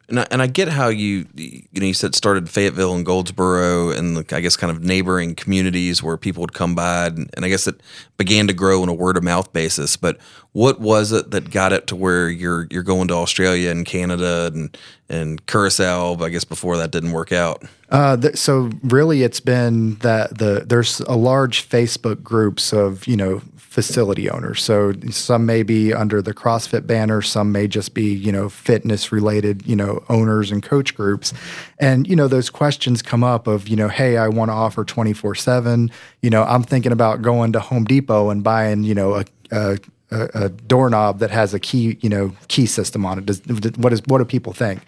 and 0.08 0.20
I, 0.20 0.26
and 0.30 0.40
I 0.40 0.46
get 0.46 0.68
how 0.68 0.88
you 0.88 1.26
you 1.34 1.62
know 1.74 1.86
you 1.86 1.94
said 1.94 2.14
started 2.14 2.48
Fayetteville 2.48 2.94
and 2.94 3.04
Goldsboro 3.04 3.90
and 3.90 4.16
the, 4.16 4.36
I 4.36 4.40
guess 4.40 4.56
kind 4.56 4.74
of 4.74 4.82
neighboring 4.82 5.34
communities 5.34 6.02
where 6.02 6.16
people 6.16 6.40
would 6.40 6.54
come 6.54 6.74
by 6.74 7.06
and, 7.06 7.30
and 7.34 7.44
I 7.44 7.48
guess 7.48 7.66
it 7.66 7.82
began 8.16 8.46
to 8.46 8.54
grow 8.54 8.82
on 8.82 8.88
a 8.88 8.94
word 8.94 9.16
of 9.16 9.24
mouth 9.24 9.52
basis. 9.52 9.96
But 9.96 10.18
what 10.52 10.80
was 10.80 11.12
it 11.12 11.30
that 11.30 11.50
got 11.50 11.72
it 11.72 11.86
to 11.88 11.96
where 11.96 12.28
you're 12.28 12.66
you're 12.70 12.82
going 12.82 13.08
to 13.08 13.14
Australia 13.14 13.70
and 13.70 13.84
Canada 13.84 14.50
and 14.52 14.76
and 15.08 15.46
Curacao? 15.46 16.16
I 16.22 16.28
guess 16.30 16.44
before 16.44 16.76
that 16.76 16.90
didn't 16.90 17.12
work 17.12 17.32
out. 17.32 17.64
Uh, 17.90 18.16
th- 18.16 18.36
so 18.36 18.70
really, 18.82 19.22
it's 19.22 19.40
been 19.40 19.96
that 19.96 20.38
the 20.38 20.64
there's 20.66 21.00
a 21.00 21.16
large 21.16 21.68
Facebook 21.68 22.22
groups 22.22 22.72
of 22.72 23.06
you 23.06 23.16
know 23.16 23.42
facility 23.78 24.28
owners. 24.28 24.60
So 24.60 24.92
some 25.10 25.46
may 25.46 25.62
be 25.62 25.92
under 25.92 26.20
the 26.20 26.34
CrossFit 26.34 26.84
banner, 26.84 27.22
some 27.22 27.52
may 27.52 27.68
just 27.68 27.94
be, 27.94 28.12
you 28.12 28.32
know, 28.32 28.48
fitness 28.48 29.12
related, 29.12 29.64
you 29.66 29.76
know, 29.76 30.02
owners 30.08 30.50
and 30.50 30.62
coach 30.62 30.96
groups. 30.96 31.32
And, 31.78 32.08
you 32.08 32.16
know, 32.16 32.26
those 32.26 32.50
questions 32.50 33.02
come 33.02 33.22
up 33.22 33.46
of, 33.46 33.68
you 33.68 33.76
know, 33.76 33.86
hey, 33.86 34.16
I 34.16 34.26
want 34.26 34.48
to 34.48 34.54
offer 34.54 34.84
24 34.84 35.36
7. 35.36 35.92
You 36.22 36.30
know, 36.30 36.42
I'm 36.42 36.64
thinking 36.64 36.90
about 36.90 37.22
going 37.22 37.52
to 37.52 37.60
Home 37.60 37.84
Depot 37.84 38.30
and 38.30 38.42
buying, 38.42 38.82
you 38.82 38.96
know, 38.96 39.14
a, 39.14 39.24
a 39.52 39.78
a, 40.10 40.28
a, 40.34 40.48
doorknob 40.48 41.18
that 41.18 41.30
has 41.30 41.54
a 41.54 41.60
key, 41.60 41.98
you 42.00 42.08
know, 42.08 42.32
key 42.48 42.66
system 42.66 43.04
on 43.04 43.18
it. 43.18 43.26
Does, 43.26 43.40
what 43.76 43.92
is 43.92 44.02
what 44.06 44.18
do 44.18 44.24
people 44.24 44.52
think? 44.52 44.82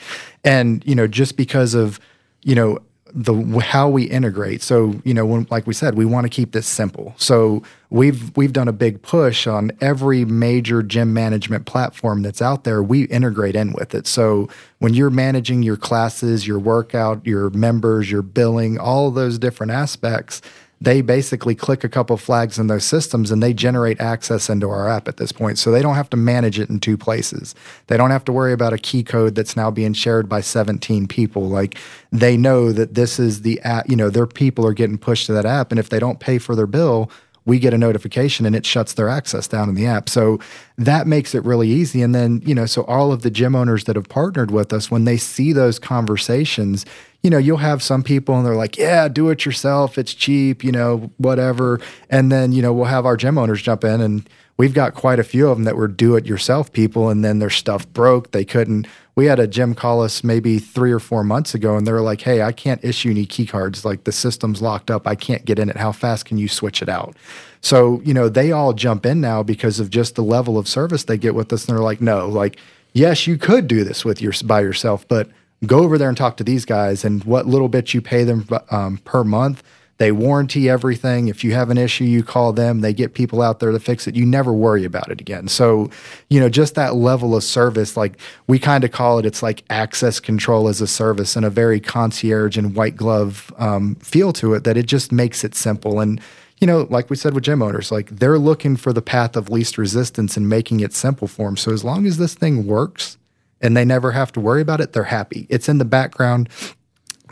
And 0.44 0.82
you 0.86 0.94
know, 0.94 1.06
just 1.06 1.36
because 1.36 1.74
of 1.74 2.00
you 2.42 2.54
know 2.54 2.78
the 3.12 3.34
how 3.58 3.88
we 3.88 4.04
integrate. 4.04 4.62
So 4.62 5.00
you 5.04 5.14
know, 5.14 5.26
when, 5.26 5.46
like 5.50 5.66
we 5.66 5.74
said, 5.74 5.94
we 5.94 6.04
want 6.04 6.24
to 6.24 6.28
keep 6.28 6.52
this 6.52 6.66
simple. 6.66 7.14
So 7.16 7.62
we've 7.90 8.34
we've 8.36 8.52
done 8.52 8.68
a 8.68 8.72
big 8.72 9.02
push 9.02 9.46
on 9.46 9.72
every 9.80 10.24
major 10.24 10.82
gym 10.82 11.12
management 11.12 11.66
platform 11.66 12.22
that's 12.22 12.40
out 12.40 12.64
there. 12.64 12.82
We 12.82 13.04
integrate 13.04 13.56
in 13.56 13.72
with 13.72 13.94
it. 13.94 14.06
So 14.06 14.48
when 14.78 14.94
you're 14.94 15.10
managing 15.10 15.62
your 15.62 15.76
classes, 15.76 16.46
your 16.46 16.58
workout, 16.58 17.26
your 17.26 17.50
members, 17.50 18.10
your 18.10 18.22
billing, 18.22 18.78
all 18.78 19.10
those 19.10 19.38
different 19.38 19.72
aspects 19.72 20.40
they 20.82 21.02
basically 21.02 21.54
click 21.54 21.84
a 21.84 21.88
couple 21.88 22.16
flags 22.16 22.58
in 22.58 22.66
those 22.66 22.84
systems 22.84 23.30
and 23.30 23.42
they 23.42 23.52
generate 23.52 24.00
access 24.00 24.48
into 24.48 24.70
our 24.70 24.88
app 24.88 25.08
at 25.08 25.18
this 25.18 25.30
point. 25.30 25.58
So 25.58 25.70
they 25.70 25.82
don't 25.82 25.94
have 25.94 26.08
to 26.10 26.16
manage 26.16 26.58
it 26.58 26.70
in 26.70 26.80
two 26.80 26.96
places. 26.96 27.54
They 27.88 27.98
don't 27.98 28.10
have 28.10 28.24
to 28.24 28.32
worry 28.32 28.54
about 28.54 28.72
a 28.72 28.78
key 28.78 29.02
code 29.02 29.34
that's 29.34 29.56
now 29.56 29.70
being 29.70 29.92
shared 29.92 30.26
by 30.28 30.40
17 30.40 31.06
people. 31.06 31.48
Like 31.48 31.76
they 32.10 32.36
know 32.38 32.72
that 32.72 32.94
this 32.94 33.18
is 33.18 33.42
the 33.42 33.60
app, 33.60 33.90
you 33.90 33.96
know, 33.96 34.08
their 34.08 34.26
people 34.26 34.66
are 34.66 34.72
getting 34.72 34.96
pushed 34.96 35.26
to 35.26 35.34
that 35.34 35.44
app. 35.44 35.70
And 35.70 35.78
if 35.78 35.90
they 35.90 35.98
don't 35.98 36.18
pay 36.18 36.38
for 36.38 36.56
their 36.56 36.66
bill, 36.66 37.10
we 37.46 37.58
get 37.58 37.72
a 37.72 37.78
notification 37.78 38.46
and 38.46 38.54
it 38.54 38.66
shuts 38.66 38.92
their 38.94 39.08
access 39.08 39.48
down 39.48 39.68
in 39.68 39.74
the 39.74 39.86
app. 39.86 40.08
So 40.08 40.38
that 40.76 41.06
makes 41.06 41.34
it 41.34 41.44
really 41.44 41.68
easy. 41.68 42.02
And 42.02 42.14
then, 42.14 42.42
you 42.44 42.54
know, 42.54 42.66
so 42.66 42.84
all 42.84 43.12
of 43.12 43.22
the 43.22 43.30
gym 43.30 43.54
owners 43.54 43.84
that 43.84 43.96
have 43.96 44.08
partnered 44.08 44.50
with 44.50 44.72
us, 44.72 44.90
when 44.90 45.04
they 45.04 45.16
see 45.16 45.52
those 45.52 45.78
conversations, 45.78 46.84
you 47.22 47.30
know, 47.30 47.38
you'll 47.38 47.58
have 47.58 47.82
some 47.82 48.02
people 48.02 48.36
and 48.36 48.46
they're 48.46 48.54
like, 48.54 48.76
yeah, 48.78 49.08
do 49.08 49.30
it 49.30 49.44
yourself. 49.44 49.98
It's 49.98 50.14
cheap, 50.14 50.64
you 50.64 50.72
know, 50.72 51.10
whatever. 51.18 51.80
And 52.08 52.30
then, 52.30 52.52
you 52.52 52.62
know, 52.62 52.72
we'll 52.72 52.86
have 52.86 53.06
our 53.06 53.16
gym 53.16 53.38
owners 53.38 53.62
jump 53.62 53.84
in 53.84 54.00
and 54.00 54.28
we've 54.60 54.74
got 54.74 54.94
quite 54.94 55.18
a 55.18 55.24
few 55.24 55.48
of 55.48 55.56
them 55.56 55.64
that 55.64 55.74
were 55.74 55.88
do 55.88 56.16
it 56.16 56.26
yourself 56.26 56.70
people 56.70 57.08
and 57.08 57.24
then 57.24 57.38
their 57.38 57.48
stuff 57.48 57.90
broke. 57.94 58.32
They 58.32 58.44
couldn't 58.44 58.86
we 59.14 59.24
had 59.24 59.38
a 59.38 59.46
gym 59.46 59.74
call 59.74 60.02
us 60.02 60.22
maybe 60.22 60.58
three 60.58 60.92
or 60.92 60.98
four 60.98 61.24
months 61.24 61.54
ago 61.54 61.78
and 61.78 61.86
they 61.86 61.92
were 61.92 62.02
like 62.02 62.20
hey 62.20 62.42
i 62.42 62.52
can't 62.52 62.84
issue 62.84 63.08
any 63.08 63.24
key 63.24 63.46
cards. 63.46 63.86
Like 63.86 64.04
the 64.04 64.12
system's 64.12 64.60
locked 64.60 64.90
up. 64.90 65.06
I 65.06 65.14
can't 65.14 65.46
get 65.46 65.58
in 65.58 65.70
it. 65.70 65.78
How 65.78 65.92
fast 65.92 66.26
can 66.26 66.36
you 66.36 66.46
switch 66.46 66.82
it 66.82 66.90
out? 66.90 67.16
So 67.62 68.02
you 68.04 68.12
know 68.12 68.28
they 68.28 68.52
all 68.52 68.74
jump 68.74 69.06
in 69.06 69.22
now 69.22 69.42
because 69.42 69.80
of 69.80 69.88
just 69.88 70.14
the 70.14 70.22
level 70.22 70.58
of 70.58 70.68
service 70.68 71.04
they 71.04 71.16
get 71.16 71.34
with 71.34 71.50
us 71.54 71.66
and 71.66 71.74
they're 71.74 71.82
like 71.82 72.02
no 72.02 72.28
like 72.28 72.58
yes 72.92 73.26
you 73.26 73.38
could 73.38 73.66
do 73.66 73.82
this 73.82 74.04
with 74.04 74.20
your 74.20 74.34
by 74.44 74.60
yourself 74.60 75.08
but 75.08 75.30
go 75.64 75.78
over 75.78 75.96
there 75.96 76.10
and 76.10 76.18
talk 76.18 76.36
to 76.36 76.44
these 76.44 76.66
guys 76.66 77.02
and 77.02 77.24
what 77.24 77.46
little 77.46 77.68
bit 77.70 77.94
you 77.94 78.02
pay 78.02 78.24
them 78.24 78.46
um, 78.70 78.98
per 78.98 79.24
month 79.24 79.62
they 80.00 80.12
warranty 80.12 80.66
everything. 80.70 81.28
If 81.28 81.44
you 81.44 81.52
have 81.52 81.68
an 81.68 81.76
issue, 81.76 82.04
you 82.04 82.24
call 82.24 82.54
them. 82.54 82.80
They 82.80 82.94
get 82.94 83.12
people 83.12 83.42
out 83.42 83.60
there 83.60 83.70
to 83.70 83.78
fix 83.78 84.06
it. 84.06 84.16
You 84.16 84.24
never 84.24 84.50
worry 84.50 84.86
about 84.86 85.10
it 85.10 85.20
again. 85.20 85.46
So, 85.46 85.90
you 86.30 86.40
know, 86.40 86.48
just 86.48 86.74
that 86.76 86.94
level 86.94 87.36
of 87.36 87.44
service, 87.44 87.98
like 87.98 88.18
we 88.46 88.58
kind 88.58 88.82
of 88.82 88.92
call 88.92 89.18
it, 89.18 89.26
it's 89.26 89.42
like 89.42 89.62
access 89.68 90.18
control 90.18 90.68
as 90.68 90.80
a 90.80 90.86
service 90.86 91.36
and 91.36 91.44
a 91.44 91.50
very 91.50 91.80
concierge 91.80 92.56
and 92.56 92.74
white 92.74 92.96
glove 92.96 93.52
um, 93.58 93.94
feel 93.96 94.32
to 94.32 94.54
it 94.54 94.64
that 94.64 94.78
it 94.78 94.86
just 94.86 95.12
makes 95.12 95.44
it 95.44 95.54
simple. 95.54 96.00
And, 96.00 96.18
you 96.62 96.66
know, 96.66 96.86
like 96.88 97.10
we 97.10 97.16
said 97.16 97.34
with 97.34 97.44
gym 97.44 97.60
owners, 97.60 97.92
like 97.92 98.08
they're 98.08 98.38
looking 98.38 98.76
for 98.76 98.94
the 98.94 99.02
path 99.02 99.36
of 99.36 99.50
least 99.50 99.76
resistance 99.76 100.34
and 100.34 100.48
making 100.48 100.80
it 100.80 100.94
simple 100.94 101.28
for 101.28 101.46
them. 101.46 101.58
So 101.58 101.74
as 101.74 101.84
long 101.84 102.06
as 102.06 102.16
this 102.16 102.32
thing 102.32 102.66
works 102.66 103.18
and 103.60 103.76
they 103.76 103.84
never 103.84 104.12
have 104.12 104.32
to 104.32 104.40
worry 104.40 104.62
about 104.62 104.80
it, 104.80 104.94
they're 104.94 105.04
happy. 105.04 105.46
It's 105.50 105.68
in 105.68 105.76
the 105.76 105.84
background 105.84 106.48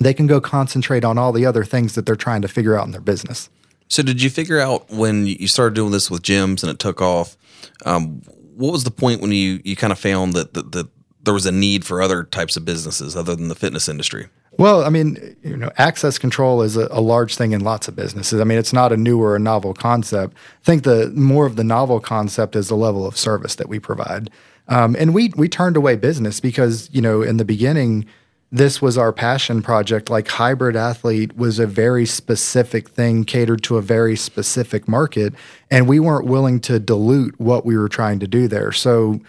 they 0.01 0.15
can 0.15 0.27
go 0.27 0.41
concentrate 0.41 1.05
on 1.05 1.19
all 1.19 1.33
the 1.33 1.47
other 1.47 1.65
things 1.65 1.95
that 1.95 2.07
they're 2.07 2.17
trying 2.17 2.43
to 2.43 2.49
figure 2.49 2.77
out 2.77 2.87
in 2.87 2.93
their 2.93 3.01
business. 3.01 3.51
So, 3.89 4.03
did 4.03 4.23
you 4.23 4.31
figure 4.31 4.61
out 4.61 4.91
when 4.91 5.27
you 5.27 5.49
started 5.49 5.75
doing 5.75 5.93
this 5.93 6.11
with 6.11 6.23
gyms 6.23 6.63
and 6.63 6.71
it 6.71 6.79
took 6.79 7.01
off? 7.01 7.37
Um, 7.87 8.23
what 8.55 8.73
was 8.73 8.85
the 8.85 8.91
point 8.91 9.21
when 9.21 9.33
you 9.33 9.61
you 9.65 9.77
kind 9.77 9.93
of 9.93 9.99
found 9.99 10.35
that, 10.35 10.55
that 10.55 10.73
that 10.73 10.89
there 11.23 11.35
was 11.35 11.47
a 11.47 11.53
need 11.53 11.85
for 11.85 12.01
other 12.01 12.25
types 12.25 12.57
of 12.57 12.65
businesses 12.65 13.17
other 13.17 13.35
than 13.35 13.49
the 13.49 13.55
fitness 13.55 13.89
industry? 13.89 14.29
Well, 14.59 14.83
I 14.83 14.89
mean, 14.89 15.37
you 15.43 15.57
know, 15.57 15.71
access 15.77 16.19
control 16.19 16.63
is 16.63 16.77
a, 16.77 16.89
a, 16.91 17.01
large 17.01 17.37
thing 17.37 17.53
in 17.53 17.61
lots 17.61 17.87
of 17.87 17.95
businesses. 17.95 18.41
I 18.41 18.45
mean, 18.45 18.59
it's 18.59 18.73
not 18.73 18.93
a 18.93 18.97
new 18.97 19.23
or 19.23 19.37
a 19.37 19.39
novel 19.39 19.73
concept. 19.73 20.37
I 20.37 20.65
think 20.65 20.83
the 20.83 21.13
more 21.15 21.47
of 21.47 21.55
the 21.55 21.63
novel 21.63 22.01
concept 22.01 22.57
is 22.57 22.67
the 22.67 22.77
level 22.77 23.07
of 23.07 23.17
service 23.17 23.55
that 23.55 23.69
we 23.69 23.79
provide. 23.79 24.31
Um, 24.67 24.97
and 24.99 25.15
we 25.15 25.33
we 25.37 25.49
turned 25.49 25.77
away 25.77 25.97
business 25.97 26.41
because 26.41 26.91
you 26.93 27.01
know 27.01 27.23
in 27.23 27.37
the 27.37 27.45
beginning 27.45 28.05
this 28.51 28.81
was 28.81 28.97
our 28.97 29.13
passion 29.13 29.63
project. 29.63 30.09
Like 30.09 30.29
hybrid 30.29 30.75
athlete 30.75 31.37
was 31.37 31.59
a 31.59 31.67
very 31.67 32.07
specific 32.07 32.89
thing 32.89 33.25
catered 33.25 33.63
to 33.65 33.77
a 33.77 33.83
very 33.83 34.17
specific 34.17 34.89
market. 34.89 35.35
And 35.71 35.87
we 35.87 36.01
weren't 36.01 36.27
willing 36.27 36.61
to 36.61 36.79
dilute 36.79 37.39
what 37.39 37.67
we 37.67 37.77
were 37.77 37.89
trying 37.89 38.21
to 38.21 38.27
do 38.27 38.49
there. 38.49 38.73
So 38.73 39.21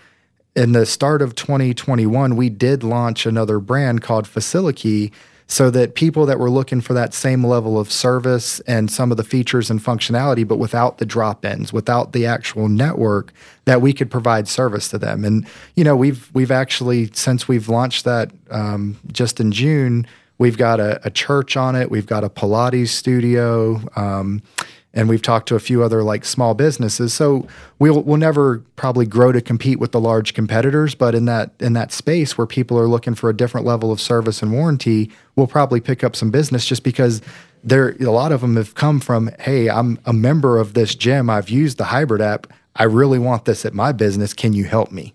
in 0.56 0.72
the 0.72 0.86
start 0.86 1.22
of 1.22 1.36
2021, 1.36 2.36
we 2.36 2.50
did 2.50 2.84
launch 2.84 3.26
another 3.26 3.60
brand 3.60 4.02
called 4.02 4.28
Facility 4.28 5.12
so 5.52 5.72
that 5.72 5.96
people 5.96 6.28
that 6.28 6.38
were 6.38 6.50
looking 6.50 6.80
for 6.80 6.94
that 6.94 7.12
same 7.12 7.44
level 7.44 7.80
of 7.80 7.92
service 7.92 8.60
and 8.62 8.90
some 8.92 9.10
of 9.10 9.18
the 9.18 9.24
features 9.24 9.72
and 9.72 9.80
functionality, 9.84 10.48
but 10.48 10.58
without 10.58 11.00
the 11.00 11.06
drop 11.06 11.44
ins, 11.44 11.74
without 11.74 12.14
the 12.14 12.24
actual 12.24 12.70
network, 12.70 13.34
that 13.66 13.82
we 13.82 13.92
could 13.92 14.12
provide 14.12 14.48
service 14.48 14.90
to 14.90 15.00
them. 15.00 15.26
And 15.26 15.48
you 15.76 15.84
know, 15.84 15.96
we've 15.96 16.30
we've 16.36 16.52
actually 16.52 17.10
since 17.14 17.48
we've 17.48 17.68
launched 17.68 18.06
that 18.06 18.32
um, 18.52 19.00
just 19.12 19.40
in 19.40 19.52
June, 19.52 20.06
we've 20.38 20.58
got 20.58 20.80
a, 20.80 21.02
a, 21.04 21.10
church 21.10 21.58
on 21.58 21.76
it, 21.76 21.90
we've 21.90 22.06
got 22.06 22.24
a 22.24 22.30
Pilates 22.30 22.90
studio. 22.90 23.82
Um, 23.96 24.44
and 24.94 25.08
we've 25.08 25.22
talked 25.22 25.48
to 25.48 25.56
a 25.56 25.60
few 25.60 25.84
other 25.84 26.04
like 26.04 26.26
small 26.26 26.54
businesses. 26.54 27.14
So 27.14 27.48
we'll 27.78 28.02
we'll 28.02 28.18
never 28.18 28.60
probably 28.76 29.06
grow 29.06 29.32
to 29.32 29.42
compete 29.42 29.80
with 29.80 29.92
the 29.92 30.00
large 30.00 30.34
competitors, 30.34 30.96
but 30.96 31.16
in 31.16 31.26
that 31.26 31.52
in 31.60 31.74
that 31.74 31.92
space 31.92 32.38
where 32.38 32.48
people 32.48 32.80
are 32.80 32.88
looking 32.88 33.16
for 33.16 33.30
a 33.30 33.36
different 33.36 33.68
level 33.68 33.92
of 33.92 34.02
service 34.02 34.42
and 34.42 34.52
warranty, 34.52 35.12
we'll 35.36 35.48
probably 35.48 35.80
pick 35.80 36.04
up 36.04 36.16
some 36.16 36.32
business 36.32 36.66
just 36.66 36.84
because 36.84 37.22
there 37.64 37.96
a 38.00 38.12
lot 38.12 38.32
of 38.32 38.42
them 38.42 38.56
have 38.56 38.76
come 38.76 39.00
from, 39.00 39.30
hey, 39.40 39.70
I'm 39.70 40.00
a 40.06 40.14
member 40.14 40.58
of 40.58 40.74
this 40.74 40.96
gym. 40.96 41.30
I've 41.30 41.50
used 41.50 41.78
the 41.78 41.86
hybrid 41.86 42.22
app. 42.22 42.48
I 42.76 42.84
really 42.84 43.20
want 43.20 43.46
this 43.46 43.66
at 43.66 43.74
my 43.74 43.92
business. 43.92 44.34
Can 44.34 44.54
you 44.54 44.64
help 44.64 44.92
me? 44.92 45.14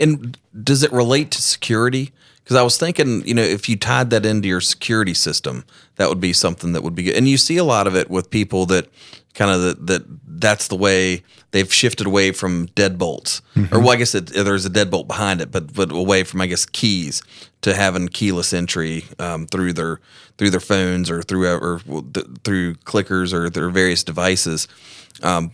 And 0.00 0.36
does 0.62 0.82
it 0.82 0.92
relate 0.92 1.30
to 1.32 1.42
security? 1.42 2.12
Because 2.44 2.56
I 2.56 2.62
was 2.62 2.76
thinking, 2.76 3.26
you 3.26 3.32
know, 3.32 3.42
if 3.42 3.68
you 3.70 3.76
tied 3.76 4.10
that 4.10 4.26
into 4.26 4.48
your 4.48 4.60
security 4.60 5.14
system, 5.14 5.64
that 5.96 6.10
would 6.10 6.20
be 6.20 6.34
something 6.34 6.72
that 6.72 6.82
would 6.82 6.94
be 6.94 7.04
good. 7.04 7.16
And 7.16 7.26
you 7.26 7.38
see 7.38 7.56
a 7.56 7.64
lot 7.64 7.86
of 7.86 7.96
it 7.96 8.10
with 8.10 8.28
people 8.28 8.66
that 8.66 8.88
kind 9.32 9.50
of 9.50 9.62
that 9.62 9.86
that 9.86 10.02
that's 10.26 10.68
the 10.68 10.76
way 10.76 11.22
they've 11.50 11.72
shifted 11.72 12.06
away 12.06 12.32
from 12.32 12.66
deadbolts, 12.68 13.40
mm-hmm. 13.54 13.74
or 13.74 13.80
well, 13.80 13.90
I 13.90 13.96
guess 13.96 14.14
it, 14.14 14.26
there's 14.26 14.66
a 14.66 14.70
deadbolt 14.70 15.06
behind 15.06 15.40
it, 15.40 15.50
but 15.50 15.72
but 15.72 15.90
away 15.90 16.24
from 16.24 16.40
I 16.40 16.46
guess 16.46 16.66
keys 16.66 17.22
to 17.62 17.74
having 17.74 18.08
keyless 18.08 18.52
entry 18.52 19.04
um, 19.18 19.46
through 19.46 19.72
their 19.72 20.00
through 20.36 20.50
their 20.50 20.60
phones 20.60 21.10
or 21.10 21.22
through 21.22 21.48
or 21.48 21.78
through 22.44 22.74
clickers 22.76 23.32
or 23.32 23.48
their 23.48 23.70
various 23.70 24.04
devices. 24.04 24.68
Um, 25.22 25.52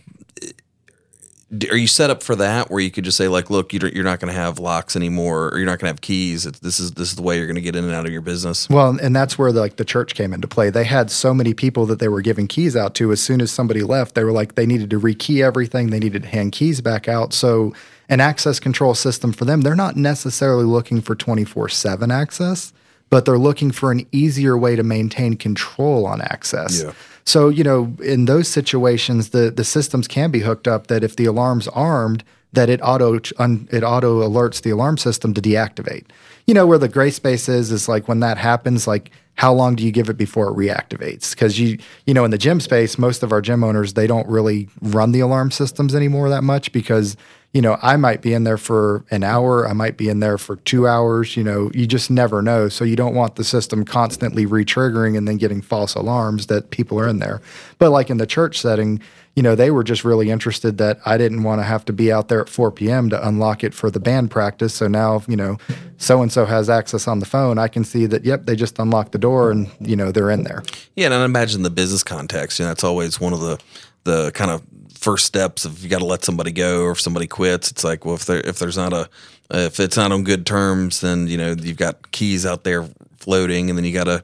are 1.69 1.75
you 1.75 1.87
set 1.87 2.09
up 2.09 2.23
for 2.23 2.35
that 2.37 2.71
where 2.71 2.79
you 2.79 2.89
could 2.89 3.03
just 3.03 3.17
say 3.17 3.27
like 3.27 3.49
look 3.49 3.73
you're 3.73 4.03
not 4.03 4.19
going 4.21 4.33
to 4.33 4.39
have 4.39 4.57
locks 4.57 4.95
anymore 4.95 5.49
or 5.49 5.57
you're 5.57 5.65
not 5.65 5.79
going 5.79 5.87
to 5.87 5.93
have 5.93 6.01
keys. 6.01 6.45
It's, 6.45 6.59
this 6.59 6.79
is 6.79 6.91
this 6.91 7.09
is 7.09 7.15
the 7.15 7.21
way 7.21 7.37
you're 7.37 7.45
going 7.45 7.55
to 7.55 7.61
get 7.61 7.75
in 7.75 7.83
and 7.83 7.93
out 7.93 8.05
of 8.05 8.11
your 8.11 8.21
business 8.21 8.69
well 8.69 8.97
and 9.01 9.15
that's 9.15 9.37
where 9.37 9.51
the, 9.51 9.59
like 9.59 9.75
the 9.75 9.85
church 9.85 10.15
came 10.15 10.33
into 10.33 10.47
play. 10.47 10.69
They 10.69 10.85
had 10.85 11.11
so 11.11 11.33
many 11.33 11.53
people 11.53 11.85
that 11.87 11.99
they 11.99 12.07
were 12.07 12.21
giving 12.21 12.47
keys 12.47 12.75
out 12.75 12.95
to. 12.95 13.11
As 13.11 13.21
soon 13.21 13.41
as 13.41 13.51
somebody 13.51 13.83
left 13.83 14.15
they 14.15 14.23
were 14.23 14.31
like 14.31 14.55
they 14.55 14.65
needed 14.65 14.89
to 14.91 14.99
rekey 14.99 15.43
everything. 15.43 15.89
They 15.89 15.99
needed 15.99 16.23
to 16.23 16.29
hand 16.29 16.53
keys 16.53 16.79
back 16.79 17.09
out. 17.09 17.33
So 17.33 17.73
an 18.07 18.21
access 18.21 18.59
control 18.59 18.95
system 18.95 19.33
for 19.33 19.43
them 19.43 19.61
they're 19.61 19.75
not 19.75 19.97
necessarily 19.97 20.65
looking 20.65 21.01
for 21.01 21.15
24/7 21.15 22.13
access 22.13 22.71
but 23.09 23.25
they're 23.25 23.37
looking 23.37 23.71
for 23.71 23.91
an 23.91 24.07
easier 24.13 24.57
way 24.57 24.77
to 24.77 24.83
maintain 24.83 25.35
control 25.35 26.07
on 26.07 26.21
access. 26.21 26.81
Yeah. 26.81 26.93
So, 27.25 27.49
you 27.49 27.63
know, 27.63 27.95
in 28.03 28.25
those 28.25 28.47
situations, 28.47 29.29
the, 29.29 29.51
the 29.51 29.63
systems 29.63 30.07
can 30.07 30.31
be 30.31 30.39
hooked 30.39 30.67
up 30.67 30.87
that 30.87 31.03
if 31.03 31.15
the 31.15 31.25
alarm's 31.25 31.67
armed, 31.69 32.23
that 32.53 32.69
it 32.69 32.79
auto 32.83 33.19
un, 33.37 33.67
it 33.71 33.83
auto 33.83 34.21
alerts 34.27 34.61
the 34.61 34.69
alarm 34.69 34.97
system 34.97 35.33
to 35.33 35.41
deactivate. 35.41 36.05
You 36.47 36.53
know 36.53 36.65
where 36.65 36.77
the 36.77 36.89
gray 36.89 37.11
space 37.11 37.47
is 37.47 37.71
is 37.71 37.87
like 37.87 38.07
when 38.07 38.19
that 38.21 38.37
happens 38.37 38.87
like 38.87 39.11
how 39.35 39.53
long 39.53 39.75
do 39.75 39.85
you 39.85 39.91
give 39.91 40.09
it 40.09 40.17
before 40.17 40.49
it 40.49 40.55
reactivates 40.55 41.31
because 41.31 41.59
you 41.59 41.77
you 42.05 42.13
know 42.13 42.25
in 42.25 42.31
the 42.31 42.37
gym 42.37 42.59
space 42.59 42.97
most 42.97 43.23
of 43.23 43.31
our 43.31 43.41
gym 43.41 43.63
owners 43.63 43.93
they 43.93 44.07
don't 44.07 44.27
really 44.27 44.67
run 44.81 45.11
the 45.13 45.19
alarm 45.21 45.49
systems 45.51 45.95
anymore 45.95 46.29
that 46.29 46.43
much 46.43 46.71
because 46.71 47.15
you 47.53 47.61
know, 47.61 47.77
I 47.81 47.97
might 47.97 48.21
be 48.21 48.33
in 48.33 48.45
there 48.45 48.57
for 48.57 49.03
an 49.11 49.23
hour, 49.23 49.67
I 49.67 49.73
might 49.73 49.97
be 49.97 50.07
in 50.07 50.21
there 50.21 50.37
for 50.37 50.55
two 50.57 50.87
hours, 50.87 51.35
you 51.35 51.43
know, 51.43 51.69
you 51.73 51.85
just 51.85 52.09
never 52.09 52.41
know. 52.41 52.69
So 52.69 52.85
you 52.85 52.95
don't 52.95 53.13
want 53.13 53.35
the 53.35 53.43
system 53.43 53.83
constantly 53.83 54.45
re-triggering 54.45 55.17
and 55.17 55.27
then 55.27 55.37
getting 55.37 55.61
false 55.61 55.93
alarms 55.93 56.47
that 56.47 56.69
people 56.69 56.97
are 56.99 57.07
in 57.07 57.19
there. 57.19 57.41
But 57.77 57.89
like 57.89 58.09
in 58.09 58.17
the 58.17 58.25
church 58.25 58.59
setting, 58.59 59.01
you 59.35 59.43
know, 59.43 59.55
they 59.55 59.71
were 59.71 59.83
just 59.83 60.05
really 60.05 60.29
interested 60.29 60.77
that 60.77 60.99
I 61.05 61.17
didn't 61.17 61.43
want 61.43 61.59
to 61.59 61.63
have 61.63 61.83
to 61.85 61.93
be 61.93 62.11
out 62.11 62.29
there 62.29 62.41
at 62.41 62.49
4 62.49 62.71
p.m. 62.71 63.09
to 63.09 63.27
unlock 63.27 63.63
it 63.63 63.73
for 63.73 63.89
the 63.89 63.99
band 63.99 64.31
practice. 64.31 64.73
So 64.73 64.87
now, 64.87 65.21
you 65.27 65.37
know, 65.37 65.57
so 65.97 66.21
and 66.21 66.31
so 66.31 66.45
has 66.45 66.69
access 66.69 67.07
on 67.07 67.19
the 67.19 67.25
phone. 67.25 67.57
I 67.57 67.67
can 67.67 67.83
see 67.83 68.05
that, 68.07 68.25
yep, 68.25 68.45
they 68.45 68.55
just 68.55 68.79
unlocked 68.79 69.11
the 69.11 69.17
door 69.17 69.51
and, 69.51 69.69
you 69.79 69.95
know, 69.95 70.11
they're 70.11 70.31
in 70.31 70.43
there. 70.43 70.63
Yeah. 70.95 71.05
And 71.05 71.13
I 71.13 71.25
imagine 71.25 71.63
the 71.63 71.69
business 71.69 72.03
context, 72.03 72.59
you 72.59 72.65
know, 72.65 72.69
that's 72.69 72.83
always 72.83 73.19
one 73.19 73.33
of 73.33 73.39
the, 73.41 73.59
the 74.03 74.31
kind 74.31 74.51
of 74.51 74.63
first 75.01 75.25
steps 75.25 75.65
if 75.65 75.83
you 75.83 75.89
got 75.89 75.99
to 75.99 76.05
let 76.05 76.23
somebody 76.23 76.51
go 76.51 76.83
or 76.83 76.91
if 76.91 77.01
somebody 77.01 77.27
quits. 77.27 77.71
It's 77.71 77.83
like 77.83 78.05
well 78.05 78.15
if 78.15 78.25
there 78.25 78.41
if 78.41 78.59
there's 78.59 78.77
not 78.77 78.93
a 78.93 79.09
if 79.49 79.79
it's 79.79 79.97
not 79.97 80.11
on 80.11 80.23
good 80.23 80.45
terms 80.45 81.01
then 81.01 81.27
you 81.27 81.37
know 81.37 81.51
you've 81.51 81.77
got 81.77 82.11
keys 82.11 82.45
out 82.45 82.63
there 82.63 82.87
floating 83.17 83.69
and 83.69 83.77
then 83.77 83.85
you 83.85 83.93
got 83.93 84.05
to 84.05 84.23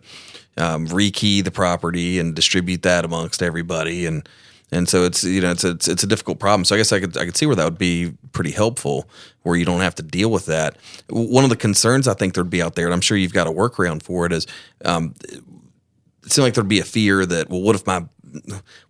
um, 0.57 0.87
rekey 0.87 1.43
the 1.43 1.51
property 1.51 2.19
and 2.19 2.35
distribute 2.35 2.81
that 2.83 3.05
amongst 3.05 3.41
everybody. 3.41 4.05
And 4.05 4.27
and 4.71 4.89
so 4.89 5.03
it's 5.03 5.23
you 5.23 5.39
know 5.39 5.51
it's 5.51 5.63
it's, 5.63 5.87
it's 5.87 6.03
a 6.03 6.07
difficult 6.07 6.39
problem. 6.39 6.65
So 6.65 6.75
i 6.75 6.77
guess 6.77 6.91
i 6.91 6.99
could 6.99 7.17
i 7.17 7.25
could 7.25 7.37
see 7.37 7.45
where 7.45 7.55
that 7.55 7.63
would 7.63 7.77
be 7.77 8.13
pretty 8.33 8.51
helpful 8.51 9.09
where 9.43 9.55
you 9.55 9.65
don't 9.65 9.81
have 9.81 9.95
to 9.95 10.03
deal 10.03 10.29
with 10.29 10.45
that. 10.47 10.75
One 11.09 11.43
of 11.43 11.49
the 11.49 11.55
concerns 11.55 12.07
i 12.07 12.13
think 12.13 12.33
there'd 12.33 12.49
be 12.49 12.61
out 12.61 12.75
there 12.75 12.85
and 12.85 12.93
i'm 12.93 13.01
sure 13.01 13.17
you've 13.17 13.33
got 13.33 13.47
a 13.47 13.51
workaround 13.51 14.03
for 14.03 14.25
it 14.25 14.33
is 14.33 14.45
um, 14.83 15.13
it 16.25 16.31
seemed 16.31 16.43
like 16.43 16.53
there'd 16.53 16.67
be 16.67 16.79
a 16.79 16.85
fear 16.85 17.25
that 17.25 17.49
well 17.49 17.61
what 17.61 17.75
if 17.75 17.87
my 17.87 18.05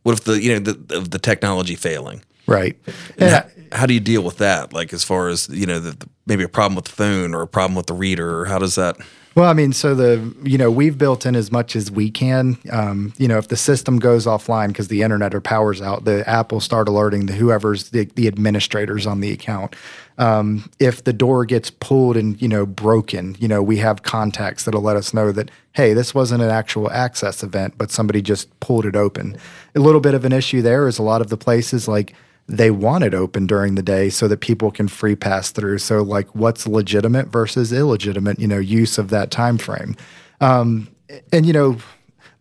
what 0.03 0.13
if 0.13 0.23
the 0.23 0.41
you 0.41 0.53
know 0.53 0.59
the 0.59 0.99
the 1.01 1.19
technology 1.19 1.75
failing? 1.75 2.23
Right. 2.47 2.77
How, 3.19 3.43
how, 3.73 3.85
do 3.85 3.93
you 3.93 3.99
deal 3.99 4.21
with 4.21 4.37
that? 4.37 4.71
Like 4.71 4.93
as 4.93 5.03
far 5.03 5.27
as 5.27 5.49
you 5.49 5.65
know 5.65 5.79
the, 5.79 5.91
the, 5.91 6.09
maybe 6.25 6.43
a 6.43 6.49
problem 6.49 6.75
with 6.75 6.85
the 6.85 6.91
phone 6.91 7.33
or 7.35 7.41
a 7.41 7.47
problem 7.47 7.75
with 7.75 7.87
the 7.87 7.93
reader 7.93 8.39
or 8.39 8.45
how 8.45 8.57
does 8.57 8.75
that 8.75 8.95
well, 9.37 9.47
I 9.47 9.53
mean, 9.53 9.71
so 9.71 9.93
the 9.93 10.33
you 10.41 10.57
know 10.57 10.71
we've 10.71 10.97
built 10.97 11.23
in 11.23 11.35
as 11.35 11.51
much 11.51 11.75
as 11.75 11.91
we 11.91 12.09
can. 12.09 12.57
Um, 12.71 13.13
you 13.19 13.27
know, 13.27 13.37
if 13.37 13.49
the 13.49 13.55
system 13.55 13.99
goes 13.99 14.25
offline 14.25 14.69
because 14.69 14.87
the 14.87 15.03
internet 15.03 15.35
or 15.35 15.41
powers 15.41 15.79
out, 15.79 16.05
the 16.05 16.27
app 16.27 16.51
will 16.51 16.59
start 16.59 16.87
alerting 16.87 17.27
the 17.27 17.33
whoever's 17.33 17.91
the, 17.91 18.05
the 18.15 18.27
administrators 18.27 19.05
on 19.05 19.21
the 19.21 19.31
account. 19.31 19.75
Um, 20.17 20.71
if 20.79 21.03
the 21.03 21.13
door 21.13 21.45
gets 21.45 21.69
pulled 21.69 22.17
and 22.17 22.41
you 22.41 22.47
know 22.47 22.65
broken, 22.65 23.35
you 23.37 23.47
know 23.47 23.61
we 23.61 23.77
have 23.77 24.01
contacts 24.01 24.63
that'll 24.63 24.81
let 24.81 24.97
us 24.97 25.13
know 25.13 25.31
that 25.31 25.51
hey, 25.73 25.93
this 25.93 26.15
wasn't 26.15 26.41
an 26.41 26.49
actual 26.49 26.89
access 26.89 27.43
event, 27.43 27.75
but 27.77 27.91
somebody 27.91 28.23
just 28.23 28.59
pulled 28.59 28.87
it 28.87 28.95
open. 28.95 29.37
A 29.75 29.79
little 29.79 30.01
bit 30.01 30.15
of 30.15 30.25
an 30.25 30.33
issue 30.33 30.63
there 30.63 30.87
is 30.87 30.97
a 30.97 31.03
lot 31.03 31.21
of 31.21 31.29
the 31.29 31.37
places 31.37 31.87
like 31.87 32.15
they 32.47 32.71
want 32.71 33.03
it 33.03 33.13
open 33.13 33.45
during 33.45 33.75
the 33.75 33.83
day 33.83 34.09
so 34.09 34.27
that 34.27 34.39
people 34.39 34.71
can 34.71 34.87
free 34.87 35.15
pass 35.15 35.51
through. 35.51 35.77
So 35.79 36.01
like 36.01 36.33
what's 36.33 36.65
legitimate 36.65 37.27
versus 37.27 37.73
illegitimate, 37.73 38.39
you 38.39 38.47
know, 38.47 38.59
use 38.59 38.97
of 38.97 39.09
that 39.09 39.31
time 39.31 39.57
frame. 39.57 39.95
Um, 40.39 40.87
and 41.33 41.45
you 41.45 41.53
know, 41.53 41.77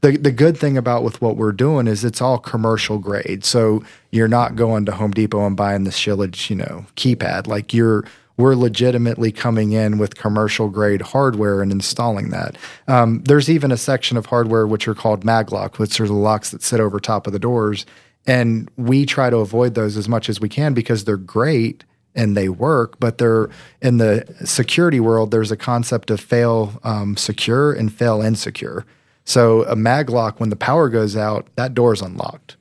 the 0.03 0.17
the 0.17 0.31
good 0.31 0.57
thing 0.57 0.77
about 0.77 1.03
with 1.03 1.21
what 1.21 1.37
we're 1.37 1.53
doing 1.53 1.87
is 1.89 2.05
it's 2.05 2.21
all 2.21 2.39
commercial 2.39 2.99
grade. 2.99 3.45
So 3.45 3.83
you're 4.11 4.29
not 4.29 4.55
going 4.55 4.85
to 4.87 4.93
Home 4.93 5.11
Depot 5.11 5.47
and 5.47 5.57
buying 5.57 5.85
the 5.85 5.91
Schlage, 5.91 6.51
you 6.51 6.57
know, 6.57 6.87
keypad. 6.97 7.47
Like 7.47 7.75
you're 7.75 8.05
we're 8.37 8.55
legitimately 8.55 9.33
coming 9.33 9.73
in 9.73 9.99
with 9.99 10.17
commercial 10.17 10.69
grade 10.69 11.01
hardware 11.01 11.63
and 11.63 11.73
installing 11.73 12.29
that. 12.31 12.57
Um, 12.87 13.23
there's 13.25 13.49
even 13.49 13.73
a 13.73 13.79
section 13.79 14.17
of 14.19 14.27
hardware 14.27 14.67
which 14.67 14.87
are 14.87 14.95
called 14.95 15.25
maglock, 15.25 15.79
which 15.79 15.99
are 16.01 16.07
the 16.07 16.13
locks 16.13 16.51
that 16.51 16.63
sit 16.63 16.79
over 16.79 17.01
top 17.01 17.27
of 17.27 17.33
the 17.33 17.39
doors. 17.39 17.87
And 18.27 18.71
we 18.77 19.07
try 19.07 19.31
to 19.31 19.37
avoid 19.37 19.75
those 19.75 19.97
as 19.97 20.09
much 20.09 20.29
as 20.29 20.41
we 20.41 20.49
can 20.49 20.75
because 20.75 21.05
they're 21.05 21.17
great 21.17 21.85
and 22.15 22.37
they 22.37 22.49
work, 22.49 22.99
but 22.99 23.19
they're 23.19 23.51
in 23.83 23.99
the 23.99 24.25
security 24.45 24.99
world, 24.99 25.31
there's 25.31 25.53
a 25.53 25.57
concept 25.57 26.11
of 26.11 26.19
fail 26.19 26.81
um, 26.83 27.17
secure 27.17 27.73
and 27.73 27.93
fail 27.93 28.23
insecure. 28.23 28.85
So 29.25 29.65
a 29.65 29.77
maglock, 29.77 30.41
when 30.41 30.51
the 30.51 30.57
power 30.57 30.89
goes 30.89 31.17
out, 31.17 31.47
that 31.57 31.75
door 31.75 31.93
is 31.93 32.01
unlocked. 32.01 32.57